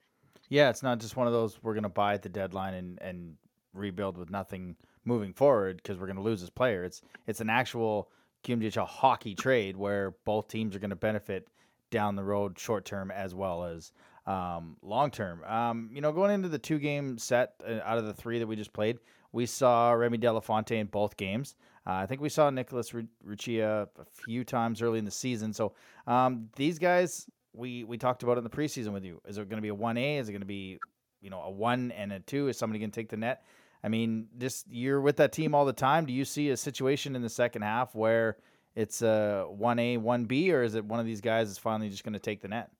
[0.49, 3.01] Yeah, it's not just one of those we're going to buy at the deadline and,
[3.01, 3.35] and
[3.73, 6.83] rebuild with nothing moving forward because we're going to lose this player.
[6.83, 8.09] It's it's an actual
[8.43, 11.47] QMJHL hockey trade where both teams are going to benefit
[11.91, 13.91] down the road short term as well as
[14.25, 15.43] um, long term.
[15.43, 18.47] Um, you know, going into the two game set uh, out of the three that
[18.47, 18.99] we just played,
[19.31, 21.55] we saw Remy Delafontaine in both games.
[21.85, 22.93] Uh, I think we saw Nicholas
[23.25, 25.51] Riccia a few times early in the season.
[25.51, 25.73] So
[26.07, 29.21] um, these guys, we we talked about in the preseason with you.
[29.27, 30.17] Is it going to be a one A?
[30.17, 30.79] Is it going to be
[31.21, 32.47] you know a one and a two?
[32.47, 33.43] Is somebody going to take the net?
[33.83, 36.05] I mean, just you're with that team all the time.
[36.05, 38.37] Do you see a situation in the second half where
[38.75, 41.89] it's a one A, one B, or is it one of these guys is finally
[41.89, 42.71] just going to take the net?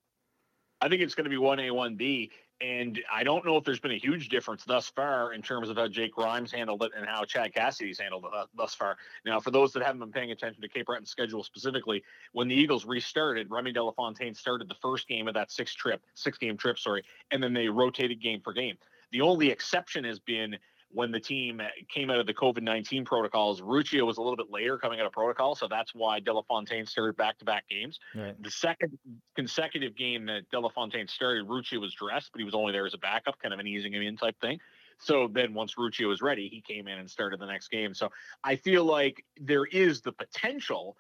[0.84, 2.30] I think it's going to be one A, one B.
[2.60, 5.78] And I don't know if there's been a huge difference thus far in terms of
[5.78, 8.98] how Jake Grimes handled it and how Chad Cassidy's handled it uh, thus far.
[9.26, 12.04] Now, for those that haven't been paying attention to Cape Breton's schedule specifically,
[12.34, 16.38] when the Eagles restarted, Remy Delafontaine started the first game of that six trip, six
[16.38, 18.76] game trip, sorry, and then they rotated game for game.
[19.12, 20.58] The only exception has been
[20.94, 24.52] when the team came out of the COVID 19 protocols, Ruccio was a little bit
[24.52, 25.56] later coming out of protocol.
[25.56, 28.00] So that's why Delafontaine started back to back games.
[28.16, 28.42] Right.
[28.42, 28.98] The second
[29.36, 33.00] consecutive game that Delafontaine started, Ruccio was dressed, but he was only there as a
[33.00, 34.60] backup, kind of an easing him in type thing.
[35.00, 37.94] So then once Ruccio was ready, he came in and started the next game.
[37.94, 38.10] So
[38.44, 40.96] I feel like there is the potential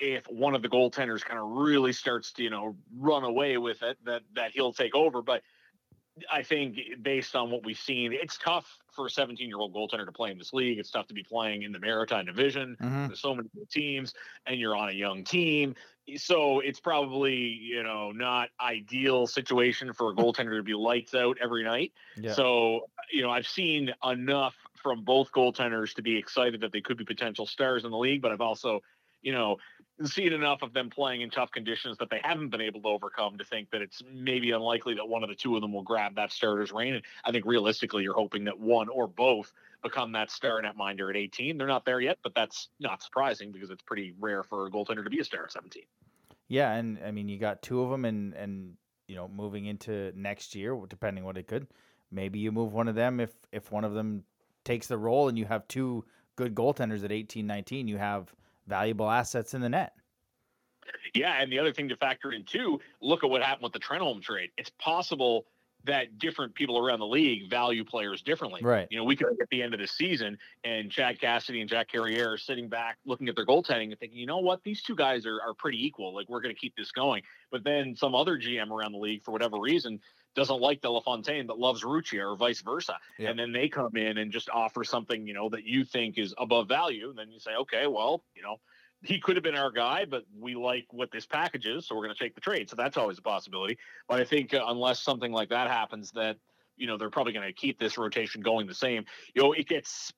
[0.00, 3.82] if one of the goaltenders kind of really starts to, you know, run away with
[3.82, 5.22] it, that that he'll take over.
[5.22, 5.42] But
[6.30, 10.06] I think based on what we've seen, it's tough for a 17 year old goaltender
[10.06, 10.78] to play in this league.
[10.78, 12.76] It's tough to be playing in the Maritime Division.
[12.80, 13.06] Mm-hmm.
[13.08, 14.14] There's so many teams,
[14.46, 15.74] and you're on a young team.
[16.16, 21.36] So it's probably you know not ideal situation for a goaltender to be lights out
[21.42, 21.92] every night.
[22.16, 22.32] Yeah.
[22.32, 26.98] So you know I've seen enough from both goaltenders to be excited that they could
[26.98, 28.82] be potential stars in the league, but I've also
[29.22, 29.56] you know
[30.04, 33.38] seen enough of them playing in tough conditions that they haven't been able to overcome
[33.38, 36.16] to think that it's maybe unlikely that one of the two of them will grab
[36.16, 36.94] that starter's reign.
[36.94, 41.16] And I think realistically, you're hoping that one or both become that star netminder at
[41.16, 41.56] 18.
[41.58, 45.04] They're not there yet, but that's not surprising because it's pretty rare for a goaltender
[45.04, 45.82] to be a star at 17.
[46.48, 48.74] Yeah, and I mean, you got two of them, and and
[49.06, 51.66] you know, moving into next year, depending what it could,
[52.10, 54.24] maybe you move one of them if if one of them
[54.64, 56.04] takes the role, and you have two
[56.36, 57.88] good goaltenders at 18, 19.
[57.88, 58.34] You have
[58.66, 59.92] valuable assets in the net.
[61.14, 63.78] Yeah, and the other thing to factor in too, look at what happened with the
[63.78, 64.50] Trenholm trade.
[64.58, 65.46] It's possible
[65.84, 68.60] that different people around the league value players differently.
[68.62, 68.88] Right.
[68.90, 71.88] You know, we could at the end of the season and Chad Cassidy and Jack
[71.88, 74.96] Carrier are sitting back looking at their goaltending and thinking, you know what, these two
[74.96, 76.14] guys are, are pretty equal.
[76.14, 77.22] Like we're going to keep this going.
[77.50, 80.00] But then some other GM around the league, for whatever reason,
[80.34, 82.96] doesn't like Delafontaine but loves Ruccio or vice versa.
[83.18, 83.30] Yep.
[83.30, 86.34] And then they come in and just offer something, you know, that you think is
[86.38, 87.10] above value.
[87.10, 88.56] And then you say, okay, well, you know,
[89.02, 92.04] he could have been our guy, but we like what this package is, so we're
[92.04, 92.70] going to take the trade.
[92.70, 93.76] So that's always a possibility.
[94.08, 96.36] But I think uh, unless something like that happens, that
[96.76, 99.04] you know they're probably going to keep this rotation going the same.
[99.34, 100.12] You know, it gets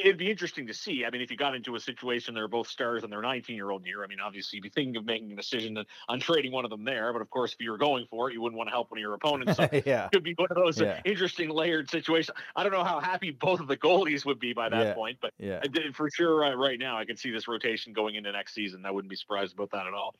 [0.00, 1.04] it'd be interesting to see.
[1.04, 3.70] I mean, if you got into a situation they're both stars and they're 19 year
[3.70, 5.78] old year, I mean, obviously you'd be thinking of making a decision
[6.08, 7.12] on trading one of them there.
[7.12, 8.98] But of course, if you were going for it, you wouldn't want to help one
[8.98, 9.56] of your opponents.
[9.56, 10.06] So yeah.
[10.06, 11.00] it could be one of those yeah.
[11.04, 12.36] interesting layered situations.
[12.56, 14.94] I don't know how happy both of the goalies would be by that yeah.
[14.94, 15.60] point, but yeah.
[15.92, 18.84] for sure, uh, right now, I can see this rotation going into next season.
[18.86, 20.14] I wouldn't be surprised about that at all.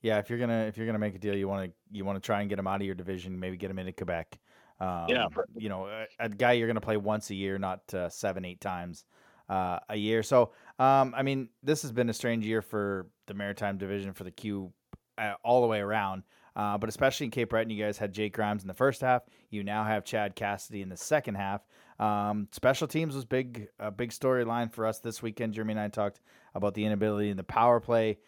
[0.00, 2.22] Yeah, if you're gonna if you're gonna make a deal, you want to you want
[2.22, 4.38] to try and get them out of your division, maybe get them into Quebec.
[4.80, 5.26] Um, yeah,
[5.56, 8.60] you know, a, a, guy you're gonna play once a year, not uh, seven eight
[8.60, 9.04] times
[9.48, 10.22] uh, a year.
[10.22, 14.24] So, um, I mean, this has been a strange year for the Maritime Division for
[14.24, 14.72] the Q
[15.18, 16.22] uh, all the way around.
[16.58, 19.22] Uh, but especially in Cape Breton, you guys had Jake Grimes in the first half.
[19.50, 21.62] You now have Chad Cassidy in the second half.
[22.00, 25.54] Um, special teams was big, a big storyline for us this weekend.
[25.54, 26.20] Jeremy and I talked
[26.56, 28.18] about the inability in the power play.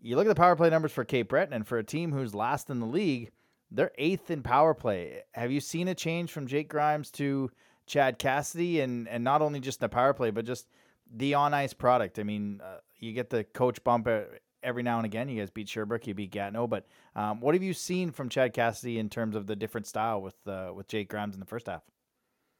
[0.00, 2.34] You look at the power play numbers for Cape Breton, and for a team who's
[2.34, 3.30] last in the league,
[3.70, 5.22] they're eighth in power play.
[5.32, 7.50] Have you seen a change from Jake Grimes to
[7.86, 10.68] Chad Cassidy, and and not only just the power play, but just
[11.14, 12.18] the on ice product.
[12.18, 14.08] I mean, uh, you get the coach bump
[14.62, 15.28] every now and again.
[15.28, 18.52] You guys beat Sherbrooke, you beat Gatineau, but um, what have you seen from Chad
[18.52, 21.68] Cassidy in terms of the different style with uh, with Jake Grimes in the first
[21.68, 21.82] half?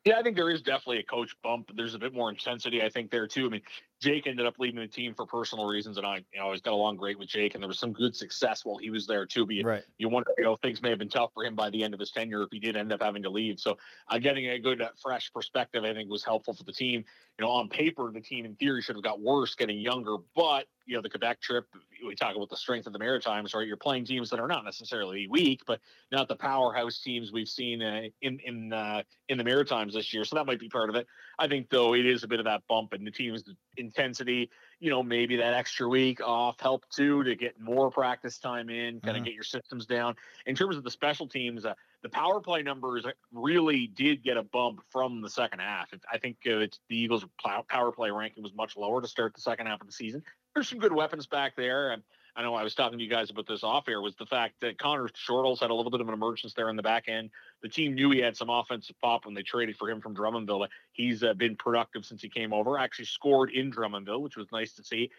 [0.04, 1.72] Yeah, I think there is definitely a coach bump.
[1.74, 3.46] There's a bit more intensity, I think, there too.
[3.46, 3.62] I mean,
[4.00, 6.74] Jake ended up leaving the team for personal reasons, and I, you know, always got
[6.74, 9.46] along great with Jake, and there was some good success while he was there too.
[9.46, 9.84] But you, right.
[9.96, 12.00] you wonder, you know, things may have been tough for him by the end of
[12.00, 13.58] his tenure if he did end up having to leave.
[13.58, 13.78] So,
[14.08, 17.04] uh, getting a good, uh, fresh perspective, I think, was helpful for the team.
[17.38, 20.66] You know, on paper, the team in theory should have got worse getting younger, but
[20.86, 21.66] you know, the Quebec trip,
[22.06, 23.66] we talk about the strength of the Maritimes, right?
[23.66, 25.80] You're playing teams that are not necessarily weak, but
[26.12, 30.24] not the powerhouse teams we've seen uh, in in uh, in the Maritimes this year.
[30.24, 31.06] So that might be part of it.
[31.38, 33.42] I think though it is a bit of that bump in the team's
[33.86, 34.50] intensity.
[34.80, 39.00] You know, maybe that extra week off helped too to get more practice time in,
[39.00, 39.24] kind of mm-hmm.
[39.24, 40.14] get your systems down.
[40.44, 44.42] In terms of the special teams, uh, the power play numbers really did get a
[44.42, 45.88] bump from the second half.
[46.12, 47.24] I think uh, the Eagles'
[47.68, 50.22] power play ranking was much lower to start the second half of the season
[50.56, 51.92] there's some good weapons back there.
[51.92, 52.02] And
[52.36, 54.56] I know I was talking to you guys about this off air was the fact
[54.60, 57.30] that Connor Shortles had a little bit of an emergence there in the back end.
[57.62, 60.68] The team knew he had some offensive pop when they traded for him from Drummondville.
[60.92, 62.78] He's uh, been productive since he came over.
[62.78, 65.10] Actually scored in Drummondville, which was nice to see.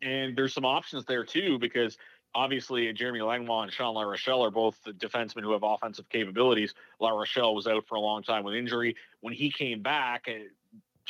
[0.00, 1.98] And there's some options there too because
[2.36, 6.74] obviously Jeremy Langlois and Sean LaRochelle are both the defensemen who have offensive capabilities.
[7.00, 8.94] LaRochelle was out for a long time with injury.
[9.20, 10.44] When he came back, uh,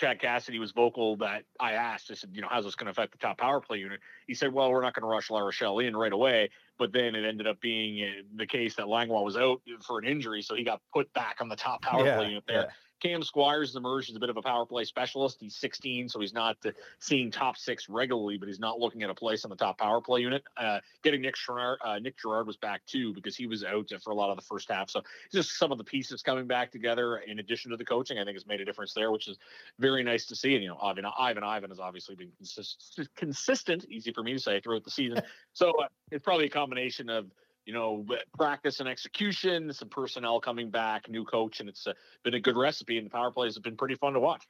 [0.01, 2.90] Chad Cassidy was vocal that I asked, I said, you know, how's this going to
[2.90, 4.01] affect the top power play unit?
[4.26, 6.48] He said, well, we're not going to rush La Rochelle in right away.
[6.78, 10.07] But then it ended up being uh, the case that Langlois was out for an
[10.07, 12.57] injury, so he got put back on the top power Yeah, play unit there.
[12.57, 12.70] yeah.
[13.01, 15.38] Cam Squires emerged as a bit of a power play specialist.
[15.40, 19.11] He's 16, so he's not uh, seeing top six regularly, but he's not looking at
[19.11, 20.42] a place on the top power play unit.
[20.57, 24.11] Uh, getting Nick Gerard, uh, Nick Gerard was back too because he was out for
[24.11, 24.90] a lot of the first half.
[24.90, 28.24] So just some of the pieces coming back together in addition to the coaching, I
[28.24, 29.38] think has made a difference there, which is
[29.78, 30.55] very nice to see.
[30.55, 34.40] And you know, Ivan Ivan Ivan has obviously been consist- consistent, easy for me to
[34.40, 35.22] say throughout the season.
[35.53, 37.26] so uh, it's probably a combination of
[37.67, 38.05] you know
[38.37, 41.93] practice and execution, some personnel coming back, new coach, and it's uh,
[42.23, 42.99] been a good recipe.
[42.99, 44.45] And the power plays have been pretty fun to watch.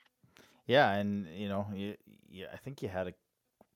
[0.66, 1.96] Yeah, and you know, you,
[2.30, 3.14] you, I think you had a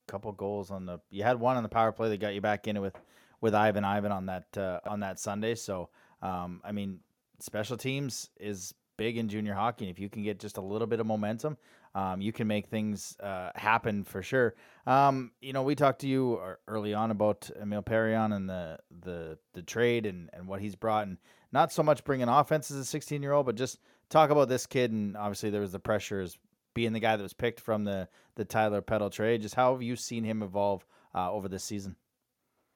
[0.07, 1.01] couple goals on the.
[1.11, 2.95] You had one on the power play that got you back in with
[3.41, 5.55] with Ivan Ivan on that uh, on that Sunday.
[5.55, 5.91] So,
[6.23, 7.01] um, I mean,
[7.41, 9.87] special teams is big in junior hockey.
[9.87, 11.57] And if you can get just a little bit of momentum,
[11.95, 14.55] um, you can make things uh, happen for sure.
[14.87, 19.39] Um, you know, we talked to you early on about Emil Perron and the the
[19.53, 21.19] the trade and and what he's brought, and
[21.53, 23.79] not so much bringing offense as a 16 year old, but just
[24.11, 24.91] talk about this kid.
[24.91, 26.39] And obviously, there was the pressures
[26.75, 29.43] being the guy that was picked from the the Tyler Peddle trade.
[29.43, 30.85] Just how have you seen him evolve
[31.15, 31.97] uh, over this season?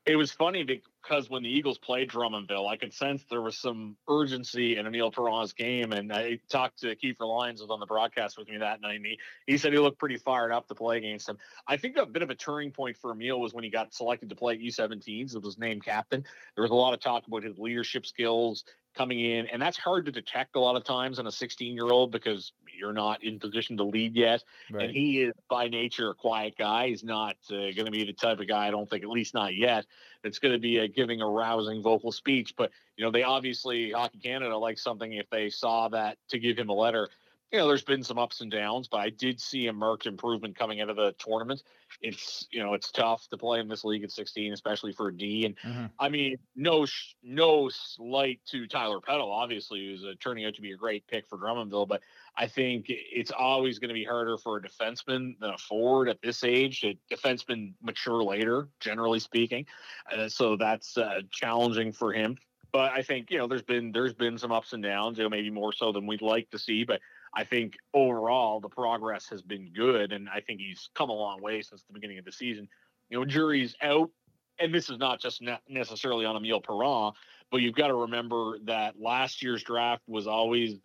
[0.09, 3.95] It was funny because when the Eagles played Drummondville, I could sense there was some
[4.09, 5.93] urgency in Emil Perron's game.
[5.93, 9.05] And I talked to Kiefer Lyons was on the broadcast with me that night, and
[9.05, 11.37] he, he said he looked pretty fired up to play against him.
[11.67, 14.31] I think a bit of a turning point for Emil was when he got selected
[14.31, 15.37] to play at U17s.
[15.37, 16.25] It was named captain.
[16.55, 18.65] There was a lot of talk about his leadership skills
[18.99, 21.87] coming in, and that's hard to detect a lot of times on a 16 year
[21.87, 24.43] old because you're not in position to lead yet.
[24.83, 26.89] And he is by nature a quiet guy.
[26.89, 29.35] He's not uh, going to be the type of guy, I don't think, at least
[29.35, 29.87] not yet,
[30.23, 32.55] that's going to be uh, giving a rousing vocal speech.
[32.57, 36.59] But, you know, they obviously, Hockey Canada likes something if they saw that to give
[36.59, 37.09] him a letter.
[37.51, 40.55] You know, there's been some ups and downs, but I did see a marked improvement
[40.55, 41.63] coming out of the tournament.
[42.03, 45.17] It's, you know, it's tough to play in this league at 16, especially for a
[45.17, 45.47] D.
[45.47, 45.91] And Mhm.
[45.99, 50.61] I mean, no, sh- no slight to Tyler Peddle, obviously, who's uh, turning out to
[50.61, 52.03] be a great pick for Drummondville, but
[52.37, 56.21] I think it's always going to be harder for a defenseman than a forward at
[56.21, 56.85] this age.
[56.85, 59.67] A defenseman mature later, generally speaking,
[60.13, 62.37] uh, so that's uh, challenging for him.
[62.71, 65.31] But I think you know there's been there's been some ups and downs, you know,
[65.31, 66.85] maybe more so than we'd like to see.
[66.85, 67.01] But
[67.35, 71.43] I think overall the progress has been good, and I think he's come a long
[71.43, 72.69] way since the beginning of the season.
[73.11, 74.11] You know, jury's out,
[74.59, 77.13] and this is not just ne- necessarily on Emile Perron,
[77.51, 80.79] but you've got to remember that last year's draft was always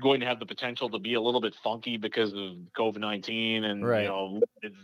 [0.00, 3.64] going to have the potential to be a little bit funky because of COVID nineteen
[3.64, 4.02] and Right.
[4.02, 4.40] you know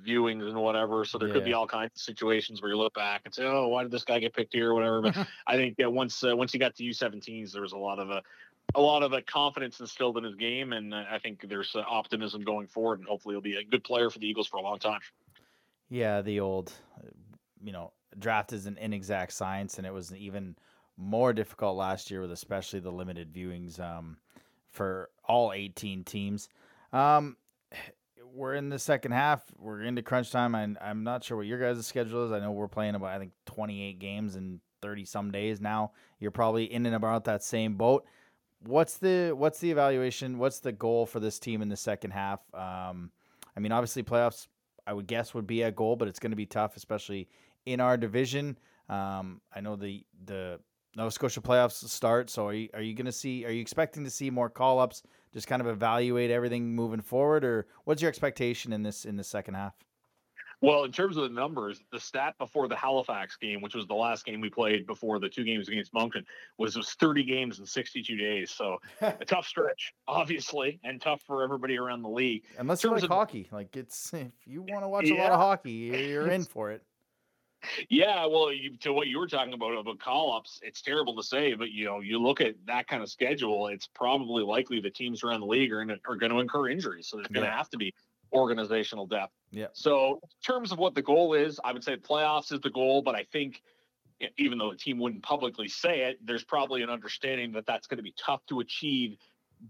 [0.06, 1.04] viewings and whatever.
[1.04, 3.68] So there could be all kinds of situations where you look back and say, "Oh,
[3.68, 5.02] why did this guy get picked here?" or whatever.
[5.02, 5.16] But
[5.46, 8.10] I think that once uh, once he got to U17s, there was a lot of
[8.10, 8.22] a
[8.74, 12.42] a lot of uh, confidence instilled in his game, and I think there's uh, optimism
[12.42, 14.78] going forward, and hopefully he'll be a good player for the Eagles for a long
[14.78, 15.00] time.
[15.88, 16.72] Yeah, the old,
[17.62, 20.56] you know, draft is an inexact science, and it was even
[20.96, 24.16] more difficult last year with especially the limited viewings um,
[24.70, 26.48] for all 18 teams.
[26.92, 27.36] Um,
[28.32, 29.42] we're in the second half.
[29.58, 30.54] We're into crunch time.
[30.54, 32.32] I, I'm not sure what your guys' schedule is.
[32.32, 35.92] I know we're playing about, I think, 28 games in 30 some days now.
[36.18, 38.04] You're probably in and about that same boat.
[38.66, 40.38] What's the what's the evaluation?
[40.38, 42.40] What's the goal for this team in the second half?
[42.54, 43.10] Um,
[43.56, 44.46] I mean, obviously, playoffs
[44.86, 47.28] I would guess would be a goal, but it's going to be tough, especially
[47.66, 48.58] in our division.
[48.88, 50.60] Um, I know the the
[50.96, 53.44] Nova Scotia playoffs start, so are you are you going to see?
[53.44, 55.02] Are you expecting to see more call ups?
[55.32, 59.24] Just kind of evaluate everything moving forward, or what's your expectation in this in the
[59.24, 59.74] second half?
[60.60, 63.94] Well, in terms of the numbers, the stat before the Halifax game, which was the
[63.94, 66.24] last game we played before the two games against Moncton,
[66.58, 68.50] was it was 30 games in 62 days.
[68.50, 72.44] So a tough stretch, obviously, and tough for everybody around the league.
[72.58, 75.40] Unless you like of- hockey, like it's if you want to watch a lot of
[75.40, 75.70] hockey,
[76.08, 76.82] you're- in for it.
[77.88, 81.22] Yeah, well, you, to what you were talking about about call ups, it's terrible to
[81.22, 84.90] say, but you know, you look at that kind of schedule, it's probably likely the
[84.90, 87.08] teams around the league are, in, are going to incur injuries.
[87.08, 87.56] So there's going to Yeah.
[87.56, 87.94] have to be
[88.34, 89.32] organizational depth.
[89.54, 89.68] Yeah.
[89.72, 93.02] So in terms of what the goal is, I would say playoffs is the goal,
[93.02, 93.62] but I think
[94.38, 97.98] even though the team wouldn't publicly say it, there's probably an understanding that that's going
[97.98, 99.16] to be tough to achieve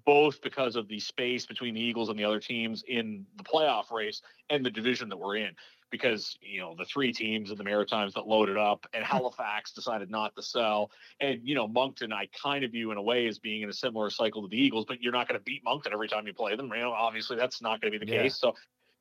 [0.05, 3.93] both because of the space between the Eagles and the other teams in the playoff
[3.93, 5.51] race and the division that we're in.
[5.91, 9.11] Because, you know, the three teams in the Maritimes that loaded up and hmm.
[9.13, 10.91] Halifax decided not to sell.
[11.21, 13.73] And, you know, Moncton, I kind of view in a way as being in a
[13.73, 16.35] similar cycle to the Eagles, but you're not going to beat Moncton every time you
[16.35, 16.69] play them.
[16.75, 18.23] You know, obviously that's not going to be the Yeah.
[18.23, 18.37] case.
[18.37, 18.57] So,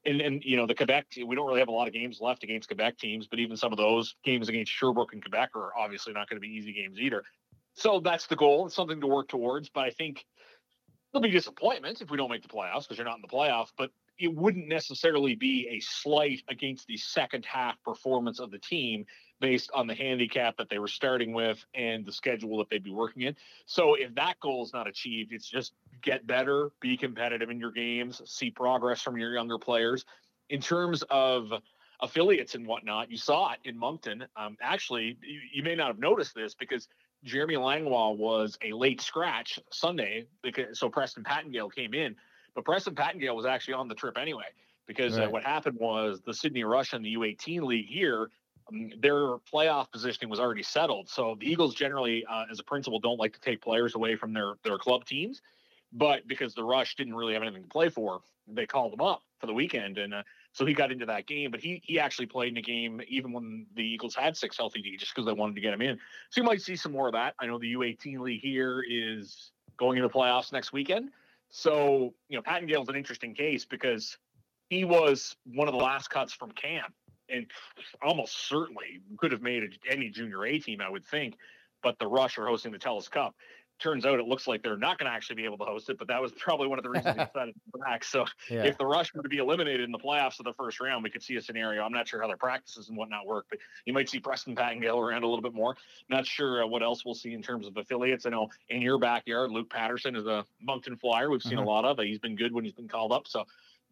[0.06, 2.43] and, and, you know, the Quebec, we don't really have a lot of games left
[2.43, 6.14] against Quebec teams, but even some of those games against Sherbrooke and Quebec are obviously
[6.14, 7.24] not going to be easy games either.
[7.76, 8.66] So that's the goal.
[8.66, 9.70] It's something to work towards.
[9.70, 10.26] But I think
[11.12, 13.72] there'll be disappointments if we don't make the playoffs because you're not in the playoffs,
[13.78, 19.06] but it wouldn't necessarily be a slight against the second half performance of the team
[19.44, 22.94] based on the handicap that they were starting with and the schedule that they'd be
[22.94, 23.36] working in.
[23.66, 27.72] So if that goal is not achieved, it's just get better, be competitive in your
[27.72, 30.06] games, see progress from your younger players.
[30.50, 31.52] In terms of
[32.00, 34.24] affiliates and whatnot, you saw it in Moncton.
[34.38, 36.88] Um, actually, you, you may not have noticed this because
[37.26, 42.16] Jeremy Langlois was a late scratch Sunday because so Preston Pattengale came in,
[42.56, 44.46] but Preston Pattengale was actually on the trip anyway
[44.88, 45.28] because uh, Right.
[45.28, 48.30] uh, what happened was the Sydney Rush and the U18 league here,
[48.72, 51.09] their playoff positioning was already settled.
[51.09, 54.34] So the Eagles generally, uh, as a principle, don't like to take players away from
[54.34, 55.41] their their club teams,
[55.91, 59.22] but because the Rush didn't really have anything to play for, they called him up
[59.39, 60.14] for the weekend and.
[60.14, 63.01] Uh, so he got into that game, but he he actually played in a game
[63.07, 65.97] even when the Eagles had six healthy just because they wanted to get him in.
[66.30, 67.34] So you might see some more of that.
[67.39, 71.09] I know the U18 league here is going into the playoffs next weekend.
[71.49, 74.18] So you know, Pattengale's an interesting case because
[74.70, 76.93] he was one of the last cuts from camp,
[77.30, 77.49] and
[78.01, 81.38] almost certainly could have made a, any junior A team, I would think.
[81.82, 83.36] But the Rush are hosting the Telus Cup.
[83.80, 85.97] Turns out it looks like they're not going to actually be able to host it,
[85.97, 88.03] but that was probably one of the reasons they decided to back.
[88.03, 88.65] So Yeah.
[88.65, 91.09] if the Rush were to be eliminated in the playoffs of the first round, we
[91.09, 91.84] could see a scenario.
[91.84, 94.97] I'm not sure how their practices and whatnot work, but you might see Preston Pattengale
[94.97, 95.76] around a little bit more.
[96.07, 98.26] Not sure uh, what else we'll see in terms of affiliates.
[98.26, 101.30] I know in your backyard, Luke Patterson is a Moncton Flyer.
[101.30, 101.63] We've seen Mhm.
[101.65, 101.97] a lot of.
[101.97, 103.28] But he's been good when he's been called up.
[103.28, 103.43] So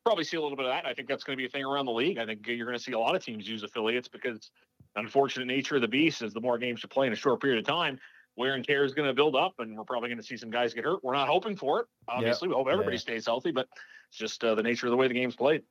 [0.04, 0.86] probably see a little bit of that.
[0.86, 2.18] I think that's going to be a thing around the league.
[2.18, 4.52] I think you're going to see a lot of teams use affiliates because
[4.96, 7.60] unfortunate nature of the beast is the more games you play in a short period
[7.60, 8.00] of time,
[8.36, 10.50] wear and tear is going to build up, and we're probably going to see some
[10.50, 11.04] guys get hurt.
[11.04, 11.88] We're not hoping for it.
[12.08, 13.02] Obviously, we hope everybody Yeah.
[13.02, 13.68] stays healthy, but
[14.10, 15.64] it's just uh, the nature of the way the game's played.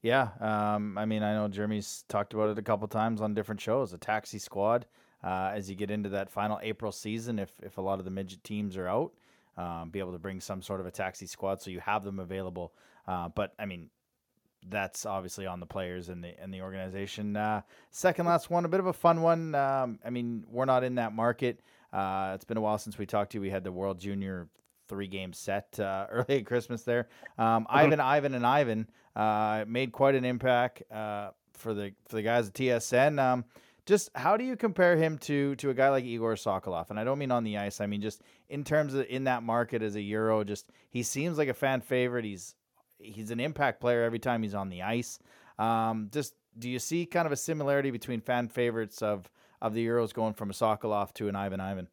[0.00, 3.60] Yeah, um, I mean, I know Jeremy's talked about it a couple times on different
[3.60, 3.92] shows.
[3.92, 4.86] A taxi squad
[5.24, 8.10] uh, as you get into that final April season, if if a lot of the
[8.10, 9.12] midget teams are out,
[9.56, 12.20] um, be able to bring some sort of a taxi squad so you have them
[12.20, 12.72] available.
[13.08, 13.88] Uh, but I mean,
[14.68, 17.36] that's obviously on the players and the and the organization.
[17.36, 19.54] Uh, second last one, a bit of a fun one.
[19.54, 21.60] Um, I mean, we're not in that market.
[21.92, 23.42] Uh, it's been a while since we talked to you.
[23.42, 24.48] We had the World Junior
[24.88, 27.08] three game set uh, early at Christmas there.
[27.38, 32.22] Um, Ivan, Ivan, and Ivan uh, made quite an impact uh, for the for the
[32.22, 33.18] guys at TSN.
[33.18, 33.44] Um,
[33.86, 36.90] just how do you compare him to to a guy like Igor Sokolov?
[36.90, 37.80] And I don't mean on the ice.
[37.80, 40.44] I mean just in terms of in that market as a Euro.
[40.44, 42.26] Just he seems like a fan favorite.
[42.26, 42.54] He's
[42.98, 45.18] he's an impact player every time he's on the ice.
[45.58, 49.30] Um, just do you see kind of a similarity between fan favorites of
[49.60, 51.88] of the Euros going from a Sokolov to an Ivan Ivan?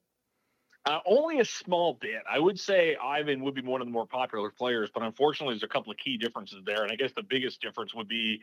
[0.86, 2.22] Uh, only a small bit.
[2.30, 5.64] I would say Ivan would be one of the more popular players, but unfortunately, there's
[5.64, 6.84] a couple of key differences there.
[6.84, 8.42] And I guess the biggest difference would be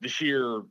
[0.00, 0.62] the sheer uh,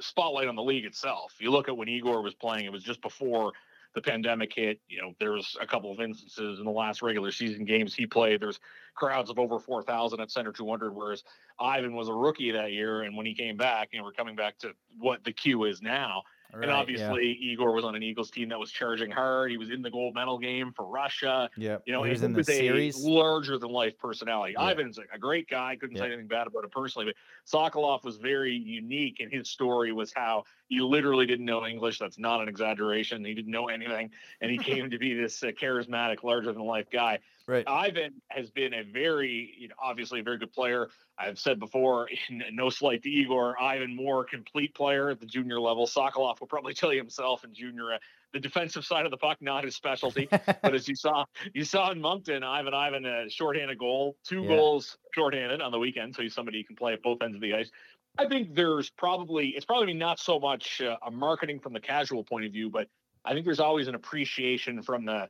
[0.00, 1.34] spotlight on the league itself.
[1.38, 3.52] You look at when Igor was playing, it was just before
[3.94, 4.80] the pandemic hit.
[4.88, 8.06] You know, there was a couple of instances in the last regular season games he
[8.06, 8.40] played.
[8.40, 8.60] There's
[8.94, 11.22] crowds of over 4,000 at Center 200, whereas
[11.58, 13.02] Ivan was a rookie that year.
[13.02, 15.80] And when he came back, you know, we're coming back to what the queue is
[15.82, 16.22] now
[16.52, 19.50] and obviously Igor was on an Eagles team that was charging hard.
[19.50, 21.50] He was in the gold medal game for Russia.
[21.56, 22.96] yeah, You know, he was in the series.
[23.04, 24.54] larger than life personality.
[24.58, 24.70] Yeah.
[24.70, 25.76] Ivan's a, great guy.
[25.76, 27.14] Couldn't say anything bad about him personally, but
[27.50, 31.98] Sokolov was very unique, and his story was how he literally didn't know English.
[31.98, 33.24] That's not an exaggeration.
[33.24, 36.90] He didn't know anything, and he came to be this uh, charismatic, larger than life
[36.90, 37.18] guy.
[37.46, 37.68] Right.
[37.68, 40.88] Ivan has been a very, you know, obviously a very good player.
[41.18, 42.08] I've said before,
[42.52, 45.86] no slight to Igor, Ivan more complete player at the junior level.
[45.86, 47.98] Sokolov will probably tell you himself in junior, uh,
[48.32, 50.26] the defensive side of the puck not his specialty.
[50.62, 54.48] but as you saw, you saw in Moncton, Ivan Ivan a shorthanded goal, two Yeah.
[54.48, 57.42] goals shorthanded on the weekend, so he's somebody who can play at both ends of
[57.42, 57.70] the ice.
[58.16, 62.24] I think there's probably it's probably not so much uh, a marketing from the casual
[62.24, 62.88] point of view, but
[63.24, 65.28] I think there's always an appreciation from the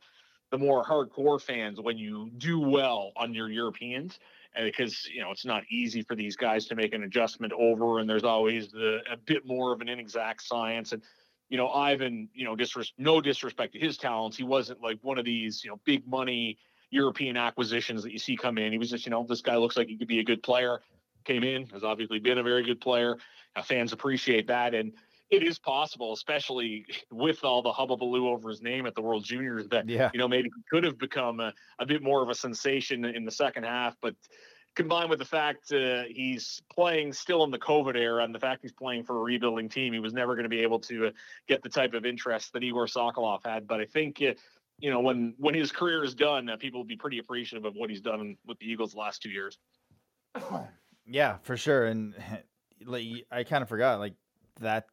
[0.55, 4.21] the more hardcore fans when you do well on your Europeans.
[4.57, 8.09] Because you know it's not easy for these guys to make an adjustment over, and
[8.09, 10.93] there's always the, a bit more of an inexact science.
[10.93, 11.03] And
[11.49, 15.19] you know, Ivan, you know, disres- no disrespect to his talents, he wasn't like one
[15.19, 16.57] of these you know big money
[16.91, 18.71] European acquisitions that you see come in.
[18.71, 20.83] He was just you know this guy looks like he could be a good player.
[21.25, 23.17] Came in, has obviously been a very good player.
[23.57, 24.93] Uh, fans appreciate that, and
[25.35, 29.69] it is possible, especially with all the hubbubaloo over his name at the World Juniors,
[29.69, 32.35] that yeah, you know, maybe he could have become a, a bit more of a
[32.35, 33.97] sensation in the second half.
[34.01, 34.15] But
[34.75, 38.63] combined with the fact uh, he's playing still in the COVID era and the fact
[38.63, 41.11] he's playing for a rebuilding team, he was never going to be able to uh,
[41.49, 43.67] get the type of interest that Igor Sokolov had.
[43.67, 44.35] But I think, uh,
[44.79, 47.75] you know, when when his career is done, uh, people will be pretty appreciative of
[47.75, 49.59] what he's done with the Eagles the last two years.
[51.07, 51.87] Yeah, for sure.
[51.87, 52.15] And
[52.85, 54.15] like I kind of forgot like
[54.61, 54.87] that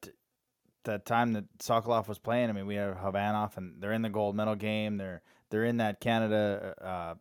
[0.83, 2.49] that time that Sokolov was playing.
[2.49, 4.97] I mean, we have Havanov, and they're in the gold medal game.
[4.97, 7.15] They're they're in that Canada uh,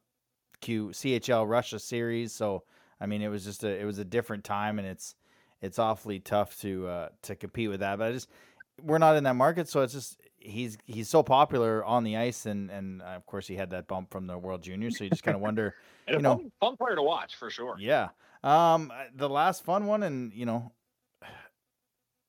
[0.60, 2.32] Q CHL Russia series.
[2.32, 2.64] So
[3.00, 5.14] I mean, it was just a it was a different time, and it's
[5.60, 7.98] it's awfully tough to uh, to compete with that.
[7.98, 8.28] But I just
[8.82, 12.46] we're not in that market, so it's just he's he's so popular on the ice,
[12.46, 15.10] and and uh, of course he had that bump from the World Juniors, so you
[15.10, 15.74] just kind of wonder,
[16.08, 17.76] you know, fun, fun player to watch for sure.
[17.78, 18.08] Yeah.
[18.42, 20.72] Um, the last fun one, and you know,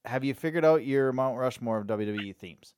[0.05, 2.73] have you figured out your Mount Rushmore of WWE themes?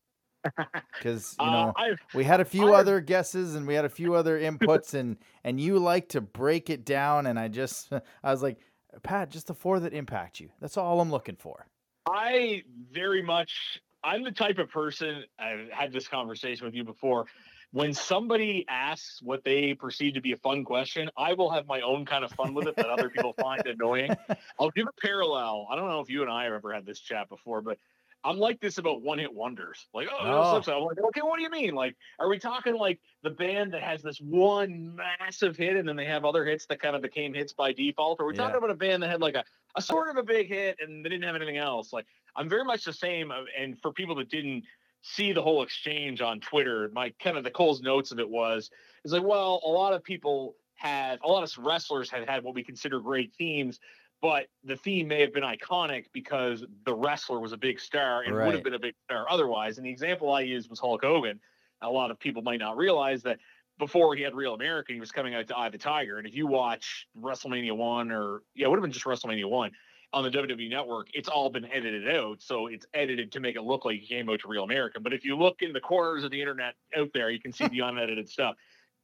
[0.94, 3.90] Because you know uh, we had a few I've, other guesses and we had a
[3.90, 7.94] few other inputs, and and you like to break it down, and I just
[8.24, 8.58] I was like,
[9.04, 10.50] Pat, just the four that impact you.
[10.60, 11.66] That's all I'm looking for.
[12.08, 13.82] I very much.
[14.04, 15.24] I'm the type of person.
[15.40, 17.26] I've had this conversation with you before.
[17.74, 21.82] When somebody asks what they perceive to be a fun question, I will have my
[21.82, 24.16] own kind of fun with it that other people find annoying.
[24.60, 25.68] I'll give a parallel.
[25.72, 27.80] I don't know if you and I have ever had this chat before, but
[28.24, 29.88] I'm like this about one hit wonders.
[29.92, 30.72] Like, oh, oh.
[30.72, 31.74] I'm like, okay, what do you mean?
[31.74, 35.96] Like, are we talking like the band that has this one massive hit and then
[35.96, 38.20] they have other hits that kind of became hits by default?
[38.20, 38.44] Or are we yeah.
[38.44, 39.44] talking about a band that had like a,
[39.76, 41.92] a sort of a big hit and they didn't have anything else?
[41.92, 42.06] Like,
[42.36, 43.32] I'm very much the same.
[43.32, 44.64] Uh, and for people that didn't
[45.04, 48.72] see the whole exchange on Twitter, my kind of the Cole's notes of it was,
[49.06, 52.56] is like, well, a lot of people had, a lot of wrestlers had had what
[52.56, 53.80] we consider great themes
[54.24, 58.34] but the theme may have been iconic because the wrestler was a big star and
[58.34, 58.46] right.
[58.46, 59.78] would have been a big star otherwise.
[59.78, 61.42] And the example I used was Hulk Hogan.
[61.82, 63.40] A lot of people might not realize that
[63.80, 66.20] before he had Real American, he was coming out to Eye the Tiger.
[66.20, 69.72] And if you watch WrestleMania one or yeah, it would have been just WrestleMania one
[70.14, 72.42] on the WWE network, it's all been edited out.
[72.42, 75.02] So it's edited to make it look like he came out to Real American.
[75.02, 77.68] But if you look in the corners of the internet out there, you can see
[77.68, 78.56] the unedited stuff.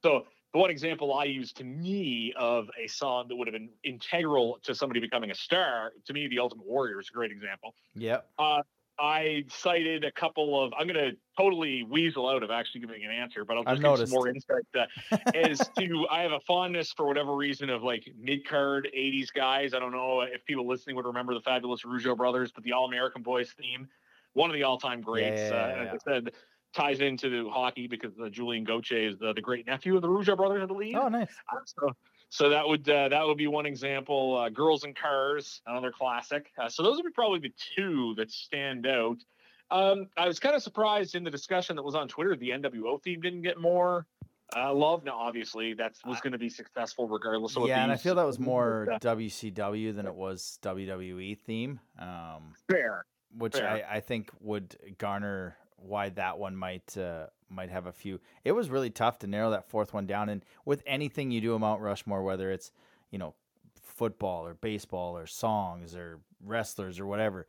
[0.03, 3.69] So the one example I use to me of a song that would have been
[3.83, 7.73] integral to somebody becoming a star, to me, The Ultimate Warrior is a great example.
[7.95, 8.29] Yep.
[8.37, 8.61] Uh,
[8.99, 10.73] I cited a couple of.
[10.77, 13.97] I'm going to totally weasel out of actually giving an answer, but I'll just I've
[13.97, 14.65] give some more insight.
[14.77, 14.85] Uh,
[15.33, 19.73] as to, I have a fondness for whatever reason of like mid card '80s guys.
[19.73, 22.85] I don't know if people listening would remember the fabulous Rougeau brothers, but the All
[22.85, 23.87] American Boys theme,
[24.33, 25.39] one of the all time greats.
[25.39, 26.31] Yeah, yeah, yeah, uh, I said,
[26.73, 30.07] ties into the hockey because uh, Julien Gauthier is the, the great nephew of the
[30.07, 30.95] Rougeau brothers, I believe.
[30.95, 31.29] Oh, nice.
[31.51, 31.91] Uh, so,
[32.29, 34.37] so that would uh, that would be one example.
[34.37, 36.51] Uh, Girls and Cars, another classic.
[36.57, 39.17] Uh, so those would be probably the two that stand out.
[39.71, 42.35] Um, I was kind of surprised in the discussion that was on Twitter.
[42.35, 44.05] The NWO theme didn't get more
[44.55, 45.03] uh, love.
[45.03, 47.67] Now, obviously, that was going to be successful regardless of.
[47.67, 51.79] Yeah, and I feel that was more WCW than it was WWE theme.
[51.99, 53.05] Um, Fair.
[53.37, 53.85] Which Fair.
[53.89, 58.19] I, I think would garner why that one might uh, might have a few.
[58.43, 60.29] It was really tough to narrow that fourth one down.
[60.29, 62.71] And with anything you do in Mount Rushmore, whether it's
[63.11, 63.35] you know
[63.81, 67.47] football or baseball or songs or wrestlers or whatever,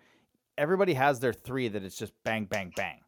[0.59, 3.01] everybody has their three that it's just bang bang bang.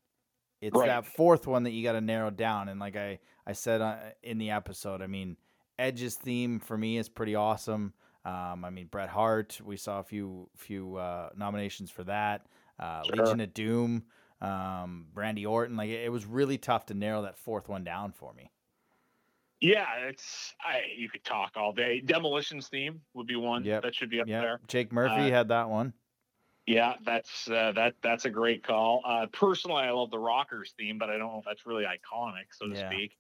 [0.61, 0.87] It's right.
[0.87, 2.69] that fourth one that you got to narrow down.
[2.69, 5.37] And like I I said uh, in the episode, I mean
[5.79, 7.95] Edge's theme for me is pretty awesome.
[8.25, 12.47] Um, I mean Bret Hart, we saw a few few uh, nominations for that.
[12.79, 13.17] Uh, sure.
[13.17, 14.05] Legion of Doom
[14.43, 15.77] um, Randy Orton.
[15.77, 18.51] Like it, was really tough to narrow that fourth one down for me.
[19.61, 22.01] Yeah, it's I you could talk all day.
[22.01, 23.85] Demolition's theme would be one yep.
[23.85, 24.43] that should be up yep.
[24.43, 24.61] there.
[24.67, 25.93] Jake Murphy uh, had that one.
[26.67, 29.03] Yeah, that's uh, that that's a great call.
[29.07, 32.47] Uh, personally, I love the Rockers theme, but I don't know if that's really iconic,
[32.51, 32.91] so to yeah.
[32.91, 33.17] speak.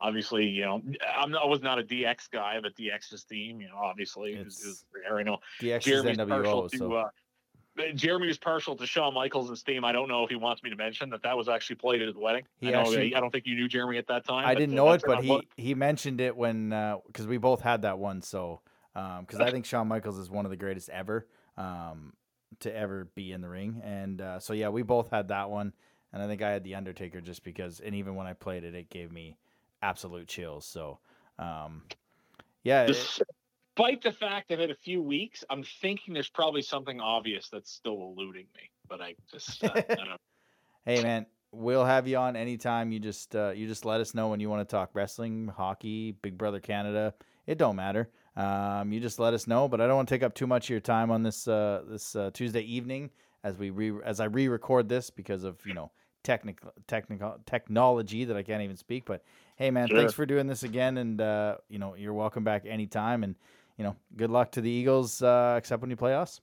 [0.00, 0.82] Obviously, you know,
[1.16, 4.84] I'm, I was not a DX guy, but DX's theme, you know, obviously is, is
[4.92, 5.18] there.
[5.18, 7.08] I know DX Jeremy's is NWO, to, so.
[7.94, 9.84] Jeremy was partial to Shawn Michaels' theme.
[9.84, 12.08] I don't know if he wants me to mention that that was actually played at
[12.08, 12.44] his wedding.
[12.60, 14.46] He I, know, actually, I don't think you knew Jeremy at that time.
[14.46, 16.70] I didn't know it, but he, he mentioned it when
[17.06, 18.20] because uh, we both had that one.
[18.22, 18.60] So
[18.92, 22.12] because um, I think Shawn Michaels is one of the greatest ever um,
[22.60, 25.72] to ever be in the ring, and uh, so yeah, we both had that one,
[26.12, 28.74] and I think I had the Undertaker just because, and even when I played it,
[28.74, 29.38] it gave me
[29.80, 30.66] absolute chills.
[30.66, 30.98] So
[31.38, 31.82] um,
[32.64, 32.84] yeah.
[32.84, 33.20] It,
[33.74, 37.70] despite the fact I've had a few weeks, I'm thinking there's probably something obvious that's
[37.70, 38.70] still eluding me.
[38.88, 40.16] But I just, uh, I
[40.84, 42.92] hey man, we'll have you on anytime.
[42.92, 46.12] You just, uh, you just let us know when you want to talk wrestling, hockey,
[46.22, 47.14] Big Brother Canada.
[47.46, 48.10] It don't matter.
[48.36, 49.68] Um, you just let us know.
[49.68, 51.82] But I don't want to take up too much of your time on this, uh,
[51.88, 53.10] this uh, Tuesday evening
[53.44, 55.90] as we re- as I re-record this because of you know
[56.22, 59.04] technical technical technology that I can't even speak.
[59.04, 59.24] But
[59.56, 59.98] hey, man, sure.
[59.98, 63.24] thanks for doing this again, and uh, you know you're welcome back anytime.
[63.24, 63.34] And
[63.76, 66.40] you know, good luck to the Eagles, uh, except when you play us.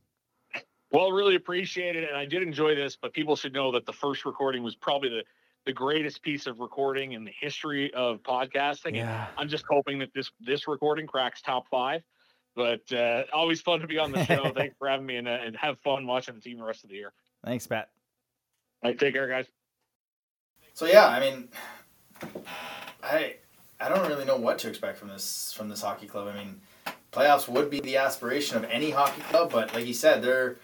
[0.91, 2.95] Well, really appreciate it, and I did enjoy this.
[2.95, 5.23] But people should know that the first recording was probably the
[5.65, 8.95] the greatest piece of recording in the history of podcasting.
[8.95, 9.27] Yeah.
[9.37, 12.01] I'm just hoping that this this recording cracks top five.
[12.55, 14.51] But uh, always fun to be on the show.
[14.55, 16.89] Thanks for having me, and, uh, and have fun watching the team the rest of
[16.89, 17.13] the year.
[17.45, 17.89] Thanks, Pat.
[18.83, 19.45] All right, take care, guys.
[20.73, 21.49] So yeah, I mean,
[23.03, 23.35] I
[23.79, 26.27] I don't really know what to expect from this from this hockey club.
[26.27, 26.59] I mean,
[27.11, 30.57] playoffs would be the aspiration of any hockey club, but like you said, they're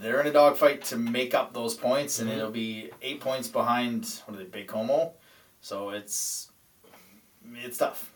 [0.00, 2.36] they're in a dogfight to make up those points, and Mhm.
[2.36, 5.12] it'll be eight points behind what are they, Baie-Comeau.
[5.60, 6.50] So it's
[7.54, 8.12] it's tough.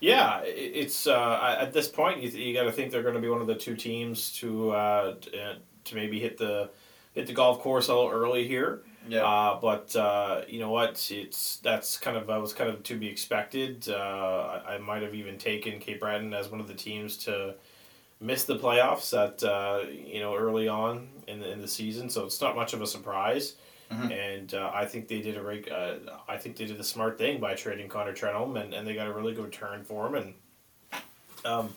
[0.00, 3.28] Yeah, it's uh, at this point you, you got to think they're going to be
[3.28, 6.70] one of the two teams to uh, uh, to maybe hit the
[7.12, 8.82] hit the golf course a little early here.
[9.08, 9.24] Yeah.
[9.24, 11.08] Uh, but uh, you know what?
[11.10, 13.88] It's that's kind of that was kind of to be expected.
[13.88, 17.54] Uh, I, I might have even taken Cape Breton as one of the teams to
[18.20, 22.10] miss the playoffs at uh, you know early on in the in the season.
[22.10, 23.54] So it's not much of a surprise.
[23.90, 24.12] Mhm.
[24.36, 25.94] And uh, I think they did a reg- uh,
[26.28, 29.08] I think they did the smart thing by trading Connor Trenholm, and, and they got
[29.08, 30.14] a really good return for him.
[30.14, 30.34] And
[31.44, 31.70] um,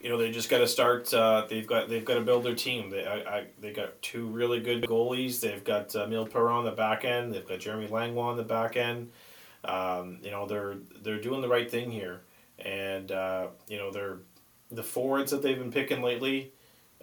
[0.00, 1.12] you know they just got to start.
[1.12, 2.90] Uh, they've got they've got to build their team.
[2.90, 5.40] They I, I, they got two really good goalies.
[5.40, 7.32] They've got uh, Emil Perron on the back end.
[7.32, 9.10] They've got Jeremy Langlois on the back end.
[9.64, 12.20] Um, you know they're they're doing the right thing here,
[12.58, 14.18] and uh, you know they're
[14.70, 16.52] the forwards that they've been picking lately.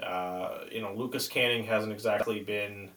[0.01, 2.89] Uh, you know Lucas Canning hasn't exactly been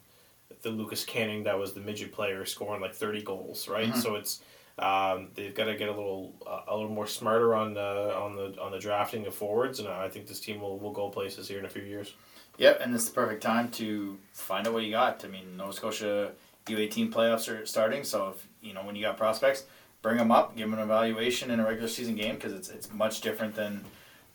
[0.61, 3.89] the Lucas Canning that was the midget player scoring like thirty goals, right?
[3.91, 4.01] Mhm.
[4.01, 4.41] So it's
[4.79, 8.35] um, they've got to get a little uh, a little more smarter on the on
[8.35, 11.47] the on the drafting of forwards, and I think this team will, will go places
[11.47, 12.13] here in a few years.
[12.57, 15.23] Yep, and is the perfect time to find out what you got.
[15.23, 16.31] I mean, Nova Scotia
[16.67, 19.63] U18 playoffs are starting, so if you know when you got prospects,
[20.01, 22.91] bring them up, give them an evaluation in a regular season game because it's it's
[22.93, 23.83] much different than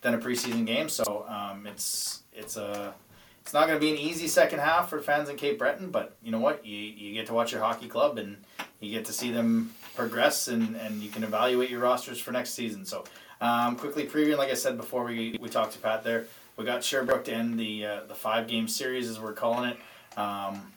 [0.03, 0.89] than a preseason game.
[0.89, 2.95] So um, it's it's a
[3.41, 6.17] it's not going to be an easy second half for fans in Cape Breton, but
[6.23, 6.65] you know what?
[6.65, 8.39] You, you get to watch your hockey club and
[8.81, 12.55] you get to see them progress and, and you can evaluate your rosters for next
[12.55, 12.85] season.
[12.85, 13.05] So
[13.41, 16.27] um, quickly previewing, like I said before we, we talked to Pat there,
[16.57, 20.19] we got Sherbrooke to end the uh, the five game series as we're calling it.
[20.19, 20.73] Um,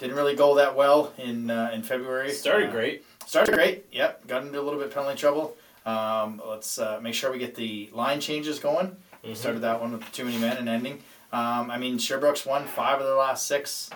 [0.00, 2.32] didn't really go that well in uh, in February.
[2.32, 3.04] Started Uh, great.
[3.26, 3.86] Started great.
[3.92, 4.26] Yep.
[4.26, 5.56] Got into a little bit of penalty trouble.
[5.86, 8.96] Um, let's uh, make sure we get the line changes going.
[9.24, 9.36] Mhm.
[9.36, 11.02] Started that one with too many men and ending.
[11.32, 13.90] Um, I mean, Sherbrooke's won five of their last six.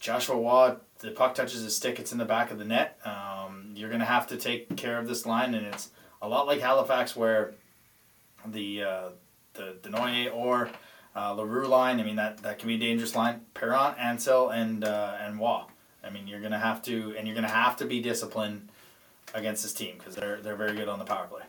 [0.00, 2.98] Joshua Roy, the puck touches his stick, it's in the back of the net.
[3.04, 3.41] Um,
[3.82, 5.90] you're going to have to take care of this line, and it's
[6.22, 7.52] a lot like Halifax, where
[8.46, 9.08] the uh,
[9.54, 10.70] the Desnoyers or
[11.16, 11.98] uh, L'Heureux line.
[11.98, 13.40] I mean, that, that can be a dangerous line.
[13.54, 15.62] Parent, Ansel, and uh, and Roy.
[16.04, 18.68] I mean, you're gonna have to, and you're gonna have to be disciplined
[19.34, 21.42] against this team because they're they're very good on the power play.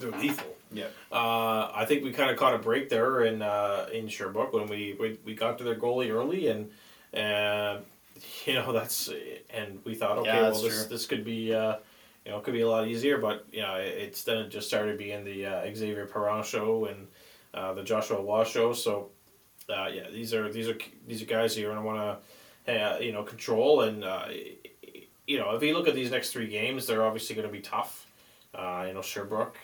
[0.00, 0.56] They're lethal.
[0.72, 0.86] Yeah.
[1.12, 4.66] Uh, I think we kind of caught a break there in uh, in Sherbrooke when
[4.66, 6.70] we, we we got to their goalie early and
[7.12, 7.84] and
[8.46, 9.10] you know that's
[9.50, 10.88] and we thought okay Yeah, well this true.
[10.88, 11.76] this could be uh,
[12.24, 14.66] you know could be a lot easier but you know it, it's then it just
[14.68, 17.06] started being the uh, Xavier Parent show and
[17.54, 19.10] uh, the Joshua Roy show so
[19.68, 22.20] uh, yeah these are these are these are guys you're gonna want
[22.66, 24.26] to uh, you know control and uh,
[25.26, 27.60] you know if you look at these next three games they're obviously going to be
[27.60, 28.06] tough
[28.54, 29.58] uh, you know Sherbrooke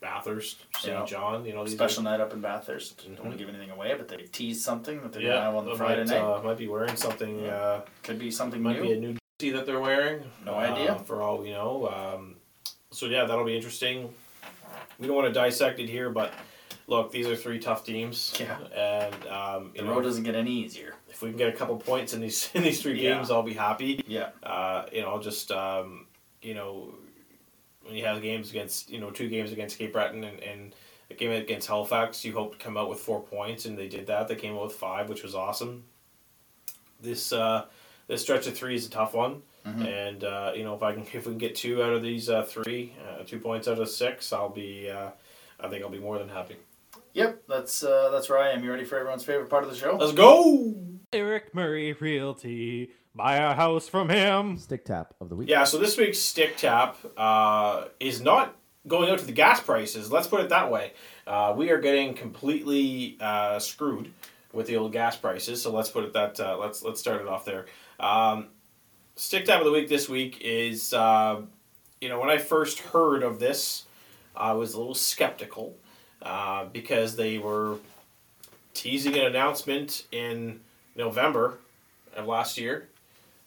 [0.00, 0.94] Bathurst, St.
[0.98, 1.04] Yeah.
[1.04, 1.44] John.
[1.44, 3.04] You know, these Special night up in Bathurst.
[3.04, 3.32] Don't want Mhm.
[3.32, 5.74] to give anything away, but they teased something that they're yeah, gonna have on the
[5.76, 6.20] Friday might, night.
[6.22, 7.44] Uh, might be wearing something.
[7.44, 7.54] Yeah.
[7.56, 8.82] Uh, Could be something might new.
[8.82, 10.24] be a new jersey that they're wearing.
[10.44, 10.94] No uh, idea.
[11.06, 11.88] For all we know.
[11.88, 12.36] Um,
[12.90, 14.12] so yeah, that'll be interesting.
[14.98, 16.32] We don't want to dissect it here, but
[16.86, 18.34] look, these are three tough teams.
[18.40, 18.58] Yeah.
[18.74, 20.94] And um, the know, road doesn't get any easier.
[21.10, 23.14] if we can get a couple points in these in these three Yeah.
[23.14, 24.02] games, I'll be happy.
[24.06, 24.30] Yeah.
[24.42, 26.06] Uh, you know, I'll just um,
[26.42, 26.94] you know,
[27.86, 30.74] when you have games against you know two games against Cape Breton and, and
[31.10, 34.06] a game against Halifax, you hope to come out with four points, and they did
[34.08, 34.28] that.
[34.28, 35.84] They came out with five, which was awesome.
[37.00, 37.66] This uh,
[38.08, 39.86] this stretch of three is a tough one, Mhm.
[39.86, 42.28] and uh, you know if I can if we can get two out of these
[42.30, 45.10] uh, three, uh, two points out of six, I'll be uh,
[45.60, 46.56] I think I'll be more than happy.
[47.12, 48.64] Yep, that's uh, that's where I am.
[48.64, 49.96] You ready for everyone's favorite part of the show?
[49.96, 50.74] Let's go!
[51.12, 52.90] Eric Murray Realty.
[53.16, 54.58] Buy a house from him.
[54.58, 55.48] Stick tap of the week.
[55.48, 58.54] Yeah, so this week's stick tap uh, is not
[58.86, 60.12] going out to the gas prices.
[60.12, 60.92] Let's put it that way.
[61.26, 64.12] Uh, we are getting completely uh, screwed
[64.52, 65.62] with the old gas prices.
[65.62, 66.38] So let's put it that.
[66.38, 67.64] Uh, let's let's start it off there.
[67.98, 68.48] Um,
[69.14, 71.40] stick tap of the week this week is uh,
[72.02, 73.86] you know when I first heard of this,
[74.36, 75.74] I was a little skeptical
[76.20, 77.78] uh, because they were
[78.74, 80.60] teasing an announcement in
[80.94, 81.60] November
[82.14, 82.88] of last year.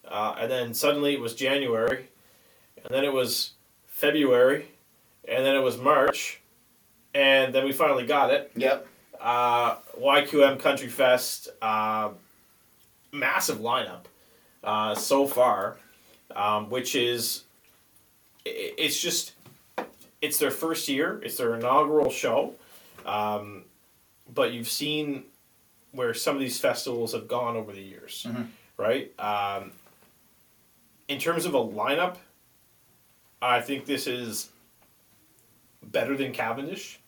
[0.08, 2.08] Uh, and then suddenly it was January,
[2.78, 3.52] and then it was
[3.88, 4.68] February,
[5.28, 6.40] and then it was March,
[7.14, 8.52] and then we finally got it.
[8.56, 8.88] Yep.
[9.20, 12.10] Uh, YQM Country Fest, uh,
[13.12, 14.06] massive lineup
[14.64, 15.78] uh, so far,
[16.36, 17.44] um, which is
[18.46, 19.34] it's just
[20.22, 22.54] it's their first year, it's their inaugural show,
[23.06, 23.64] um,
[24.34, 25.24] but you've seen
[25.92, 28.48] where some of these festivals have gone over the years, Mhm.
[28.78, 29.12] right?
[29.20, 29.72] Um,
[31.10, 32.16] in terms of a lineup,
[33.42, 34.50] I think this is
[35.84, 37.00] better than Cavendish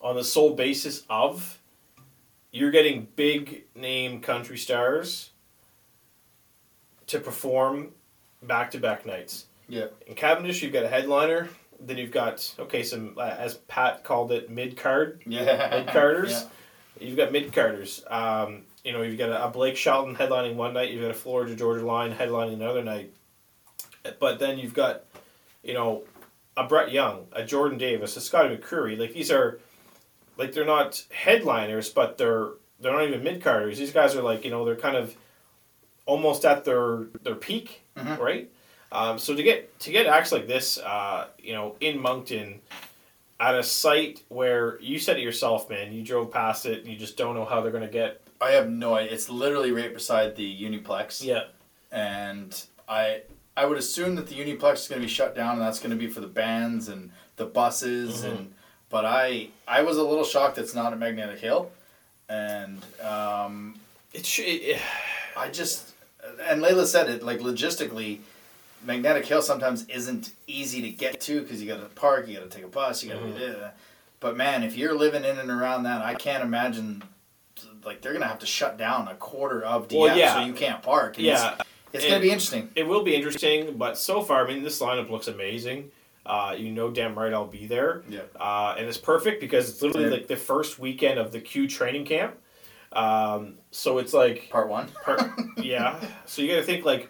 [0.00, 1.58] on the sole basis of
[2.52, 5.30] you're getting big name country stars
[7.08, 7.88] to perform
[8.42, 9.46] back to back nights.
[9.68, 9.86] Yeah.
[10.06, 11.48] In Cavendish, you've got a headliner.
[11.80, 15.68] Then you've got okay, some uh, as Pat called it, mid card Yeah.
[15.84, 16.30] mid carders.
[16.98, 17.08] Yeah.
[17.08, 18.02] You've got mid carders.
[18.10, 20.92] Um, you know, you've got a, a Blake Shelton headlining one night.
[20.92, 23.12] You've got a Florida Georgia Line headlining another night.
[24.20, 25.02] But then you've got,
[25.64, 26.04] you know,
[26.56, 28.96] a Brett Young, a Jordan Davis, a Scotty McCreery.
[28.96, 29.58] Like these are,
[30.38, 33.76] like they're not headliners, but they're they're not even mid carders.
[33.78, 35.16] These guys are like you know they're kind of
[36.06, 38.18] almost at their their peak, Mhm.
[38.18, 38.50] right?
[38.92, 42.60] Um, so to get to get acts like this, uh, you know, in Moncton,
[43.40, 46.96] at a site where you said it yourself, man, you drove past it, and you
[46.96, 48.22] just don't know how they're gonna get.
[48.40, 49.12] I have no idea.
[49.12, 51.22] It's literally right beside the Uniplex.
[51.24, 51.44] Yeah,
[51.90, 53.22] and I
[53.56, 55.90] I would assume that the Uniplex is going to be shut down, and that's going
[55.90, 58.30] to be for the bands and the buses, Mhm.
[58.30, 58.54] and
[58.90, 61.70] but I I was a little shocked it's not at Magnetic Hill,
[62.28, 63.78] and um,
[64.12, 64.26] it
[65.36, 65.92] I just
[66.48, 68.18] and Layla said it like logistically,
[68.84, 72.50] Magnetic Hill sometimes isn't easy to get to because you got to park, you got
[72.50, 73.26] to take a bus, you got to.
[73.26, 73.70] Mhm.
[74.20, 77.02] But man, if you're living in and around that, I can't imagine.
[77.86, 80.34] Like they're gonna have to shut down a quarter of DF, Well, yeah.
[80.34, 81.16] so you can't park.
[81.16, 81.54] And yeah,
[81.92, 82.68] it's, it's gonna be interesting.
[82.74, 85.90] it will be interesting, but so far, I mean, this lineup looks amazing.
[86.26, 88.02] Uh, you know, damn right, I'll be there.
[88.08, 88.22] Yeah.
[88.38, 92.04] Uh, and it's perfect because it's literally like the first weekend of the Q training
[92.04, 92.36] camp.
[92.92, 94.88] Um, so it's like Part one.
[95.04, 95.22] Part,
[95.56, 96.00] yeah.
[96.24, 97.08] So you got to think like,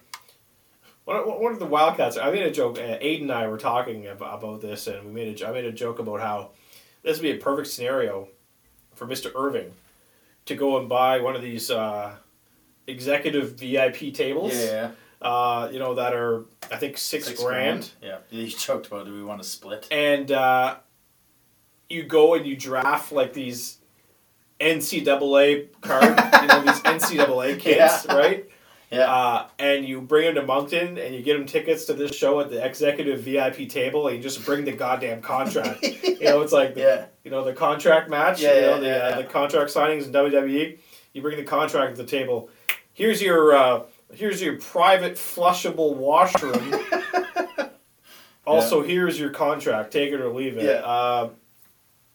[1.06, 2.18] what what are the Wildcats?
[2.18, 2.78] I made a joke.
[2.78, 5.64] Uh, Aiden and I were talking about, about this, and we made a I made
[5.64, 6.50] a joke about how
[7.02, 8.28] this would be a perfect scenario
[8.94, 9.72] for Mister Irving
[10.46, 12.16] to go and buy one of these uh,
[12.86, 14.54] executive VIP tables.
[14.56, 14.90] Yeah.
[15.20, 17.90] Uh, you know that are I think six, grand.
[18.02, 18.18] Yeah.
[18.30, 19.86] You joked about do we want to split?
[19.90, 20.76] and uh,
[21.88, 23.78] you go and you draft like these
[24.60, 26.04] NCAA card,
[26.42, 28.16] you know these NCAA kids, Yeah.
[28.16, 28.50] right?
[28.96, 29.12] Yeah.
[29.12, 32.40] Uh, and you bring him to Moncton and you get him tickets to this show
[32.40, 35.82] at the executive VIP table, and you just bring the goddamn contract.
[36.04, 37.06] you know, it's like the, yeah.
[37.24, 38.40] you know the contract match.
[38.40, 40.78] Yeah, you know yeah, the, yeah, uh, the contract signings in WWE.
[41.12, 42.50] You bring the contract to the table.
[42.92, 43.82] Here's your uh,
[44.14, 46.74] here's your private flushable washroom.
[48.46, 49.92] also, here's your contract.
[49.92, 50.64] Take it or leave it.
[50.64, 50.86] Yeah.
[50.86, 51.30] Uh,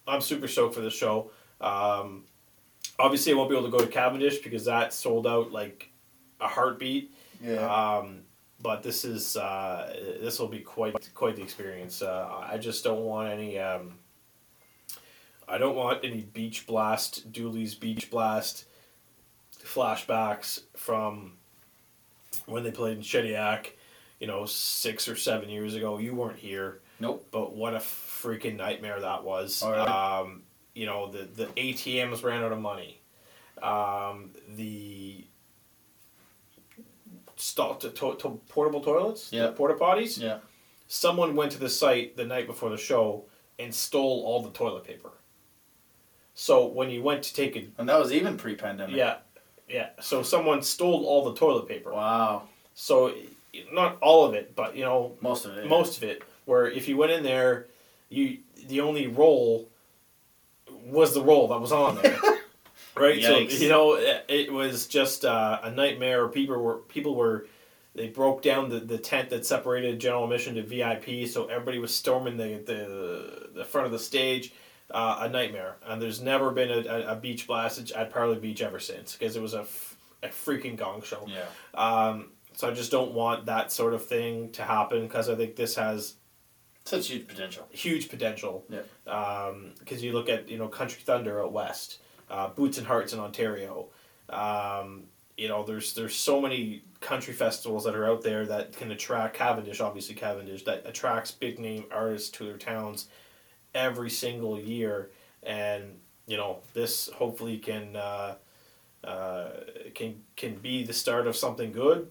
[0.08, 1.32] I'm super stoked for this show.
[1.60, 2.26] Um,
[3.00, 5.91] obviously, I won't be able to go to Cavendish because that sold out like
[6.42, 7.14] a heartbeat.
[7.42, 7.98] Yeah.
[7.98, 8.22] Um,
[8.62, 12.02] but this is uh, this will be quite quite the experience.
[12.02, 13.58] Uh, I just don't want any.
[13.60, 14.00] Um,
[15.48, 18.66] I don't want any beach blast, Dooly's beach blast
[19.64, 21.34] flashbacks from
[22.46, 23.68] when they played in Shediac,
[24.20, 25.98] you know, six or seven years ago.
[25.98, 27.28] You weren't here, nope.
[27.32, 29.62] but what a freaking nightmare that was.
[29.66, 29.82] Oh, really?
[29.82, 30.44] um,
[30.74, 33.02] you know, the the ATMs ran out of money.
[33.62, 35.26] Um, the
[37.42, 39.48] stall, to, to, to portable toilets, Yeah.
[39.48, 40.20] the porta potties.
[40.22, 40.38] Yeah.
[40.88, 43.26] Someone went to the site the night before the show
[43.58, 45.10] and stole all the toilet paper.
[46.34, 48.96] So when you went to take it, And that was even pre-pandemic.
[48.96, 49.18] yeah,
[49.70, 49.90] yeah.
[50.00, 51.92] So someone stole all the toilet paper.
[51.92, 52.44] Wow.
[52.74, 53.14] So
[53.72, 55.68] not all of it, but you know Most of it.
[55.68, 56.24] most of it.
[56.46, 57.68] Where if you went in there,
[58.10, 59.70] you the only roll
[60.86, 62.20] was the roll that was on there,
[62.96, 63.20] right?
[63.20, 63.52] Yikes.
[63.52, 66.28] So you know it, it was just uh, a nightmare.
[66.28, 67.48] People were people were
[67.94, 71.94] they broke down the, the tent that separated general admission to VIP, so everybody was
[71.96, 74.54] storming the the, the front of the stage.
[74.90, 78.78] Uh, a nightmare, and there's never been a, a, beach blast at Parlee Beach ever
[78.78, 81.26] since because it was a, f- a freaking gong show.
[81.30, 81.46] Yeah.
[81.74, 85.56] Um, so I just don't want that sort of thing to happen because I think
[85.56, 86.16] this has
[86.84, 87.68] Such huge potential.
[87.72, 88.66] huge potential.
[88.70, 88.82] Yeah.
[89.80, 92.01] Because you look at you know Country Thunder out west,
[92.32, 93.90] uh, Boots and Hearts in Ontario.
[94.30, 95.04] Um,
[95.38, 99.36] you know, there's there's so many country festivals that are out there that can attract
[99.36, 103.08] Cavendish, obviously Cavendish, that attracts big name artists to their towns
[103.76, 105.12] every single year,
[105.44, 108.36] and you know this hopefully can uh,
[109.04, 109.50] uh,
[109.94, 112.10] can can be the start of something good.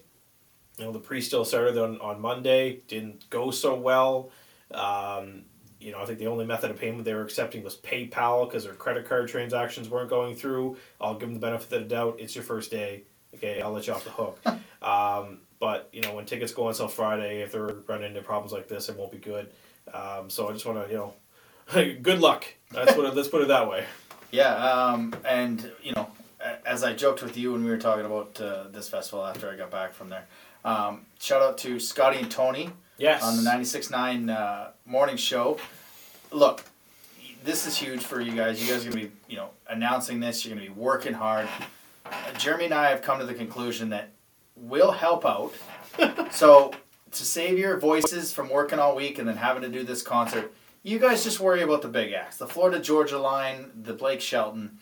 [0.77, 4.31] You know, the pre-still started on, on Monday, didn't go so well.
[4.71, 5.43] Um,
[5.81, 8.65] you know, I think the only method of payment they were accepting was PayPal because
[8.65, 10.77] their credit card transactions weren't going through.
[11.01, 12.17] I'll give them the benefit of the doubt.
[12.19, 13.05] It's your first day.
[13.35, 14.41] Okay, I'll let you off the hook.
[14.83, 18.53] um, but, you know, when tickets go on sale Friday, if they're running into problems
[18.53, 19.51] like this, it won't be good.
[19.93, 21.15] Um, so I just want to, you know,
[22.03, 22.45] good luck.
[22.73, 23.15] That's what.
[23.15, 23.85] let's put it that way.
[24.31, 24.55] Yeah.
[24.55, 26.11] Um, and you know,
[26.67, 29.57] as I joked with you when we were talking about uh, this festival after I
[29.57, 30.27] got back from there,
[30.65, 32.71] um, shout out to Scotty and Tony
[33.01, 33.23] Yes.
[33.23, 35.59] on the 96.9 uh, morning show.
[36.31, 36.63] Look,
[37.43, 38.63] this is huge for you guys.
[38.63, 40.45] You guys are going to be, you know, announcing this.
[40.45, 41.49] You're going to be working hard.
[42.05, 44.11] Uh, Jeremy and I have come to the conclusion that
[44.55, 45.55] we'll help out.
[46.31, 46.75] so
[47.13, 50.53] to save your voices from working all week and then having to do this concert,
[50.83, 54.79] you guys just worry about the big acts, the Florida Georgia line, the Blake Shelton.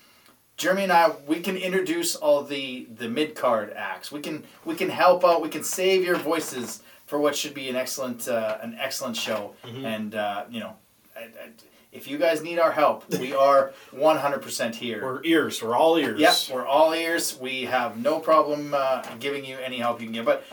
[0.56, 4.10] Jeremy and I, we can introduce all the the mid card acts.
[4.10, 5.40] We can we can help out.
[5.40, 9.54] We can save your voices for what should be an excellent uh, an excellent show.
[9.64, 10.74] And uh, you know,
[11.16, 11.48] I, I,
[11.90, 15.02] if you guys need our help, we are one hundred percent here.
[15.02, 15.60] We're ears.
[15.62, 16.20] We're all ears.
[16.20, 17.36] Yep, we're all ears.
[17.40, 20.24] We have no problem uh, giving you any help you can get.
[20.26, 20.44] But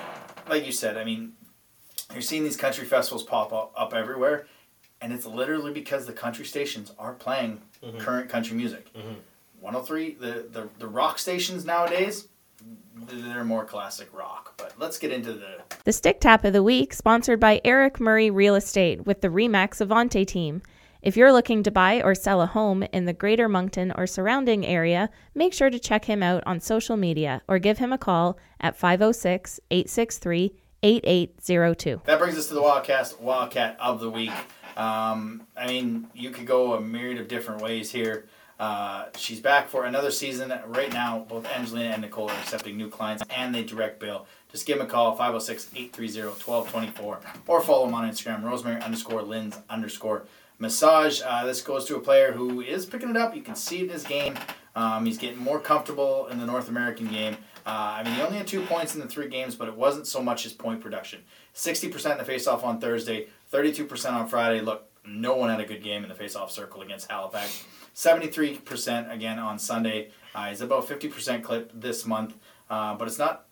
[0.50, 1.34] like you said, I mean,
[2.14, 4.48] you're seeing these country festivals pop up, up everywhere,
[5.02, 7.62] and it's literally because the country stations are playing
[8.00, 8.88] current country music.
[9.60, 12.28] 103, the, the the rock stations nowadays,
[12.96, 14.54] they're more classic rock.
[14.58, 18.30] But let's get into the The Stick Tap of the Week, sponsored by Eric Murray
[18.30, 20.62] Real Estate with the Remax Avante team.
[21.02, 24.66] If you're looking to buy or sell a home in the greater Moncton or surrounding
[24.66, 28.40] area, make sure to check him out on social media or give him a call
[28.60, 32.02] at 506 863 8802.
[32.06, 34.32] That brings us to the Wildcast Wildcat of the week.
[34.78, 38.26] Um, I mean, you could go a myriad of different ways here.
[38.60, 40.54] Uh, she's back for another season.
[40.68, 44.28] Right now, both Angelina and Nicole are accepting new clients and they direct bill.
[44.52, 49.22] Just give them a call, 506 830 1224, or follow them on Instagram, rosemary underscore
[49.22, 50.24] lins underscore
[50.60, 51.22] massage.
[51.26, 53.36] Uh, this goes to a player who is picking it up.
[53.36, 54.36] You can see it in his game.
[54.76, 57.38] Um, he's getting more comfortable in the North American game.
[57.66, 60.06] Uh, I mean, he only had two points in the three games, but it wasn't
[60.06, 61.22] so much his point production.
[61.56, 64.62] 60% in the faceoff on Thursday, 32% on Friday.
[64.62, 67.64] Look, no one had a good game in the faceoff circle against Halifax.
[67.96, 70.12] 73% again on Sunday.
[70.34, 72.36] Uh, he's about 50% clip this month,
[72.70, 73.48] uh, but it's not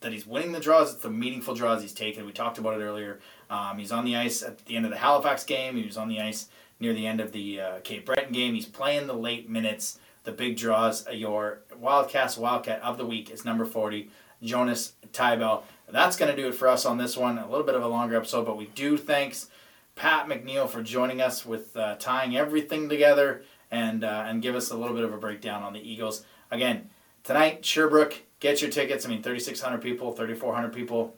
[0.00, 2.26] that he's winning the draws, it's the meaningful draws he's taken.
[2.26, 3.20] We talked about it earlier.
[3.48, 6.08] Um, he's on the ice at the end of the Halifax game, he was on
[6.08, 6.48] the ice
[6.80, 8.54] near the end of the uh, Cape Breton game.
[8.54, 11.06] He's playing the late minutes, the big draws.
[11.12, 14.10] Your Wildcast Wildcat of the week is number 40,
[14.42, 15.62] Jonas Tybell.
[15.88, 17.38] That's going to do it for us on this one.
[17.38, 19.48] A little bit of a longer episode, but we do thanks
[19.94, 23.44] Pat McNeil for joining us with uh, tying everything together
[23.74, 26.24] and uh, and give us a little bit of a breakdown on the Eagles.
[26.50, 26.88] Again,
[27.24, 29.04] tonight, Sherbrooke, get your tickets.
[29.04, 31.16] I mean, 3,600 people, 3,400 people.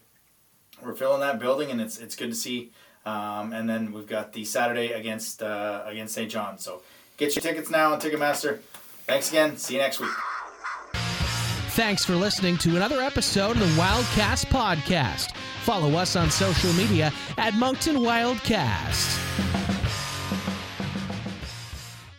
[0.83, 2.73] We're filling that building, and it's it's good to see.
[3.05, 6.31] Um, and then we've got the Saturday against uh, against St.
[6.31, 6.59] John.
[6.59, 6.83] So
[7.19, 8.61] get your tickets now on Ticketmaster.
[9.07, 9.57] Thanks again.
[9.59, 10.11] See you next week.
[11.77, 15.37] Thanks for listening to another episode of the Wildcast Podcast.
[15.63, 19.66] Follow us on social media at Moncton Wildcast.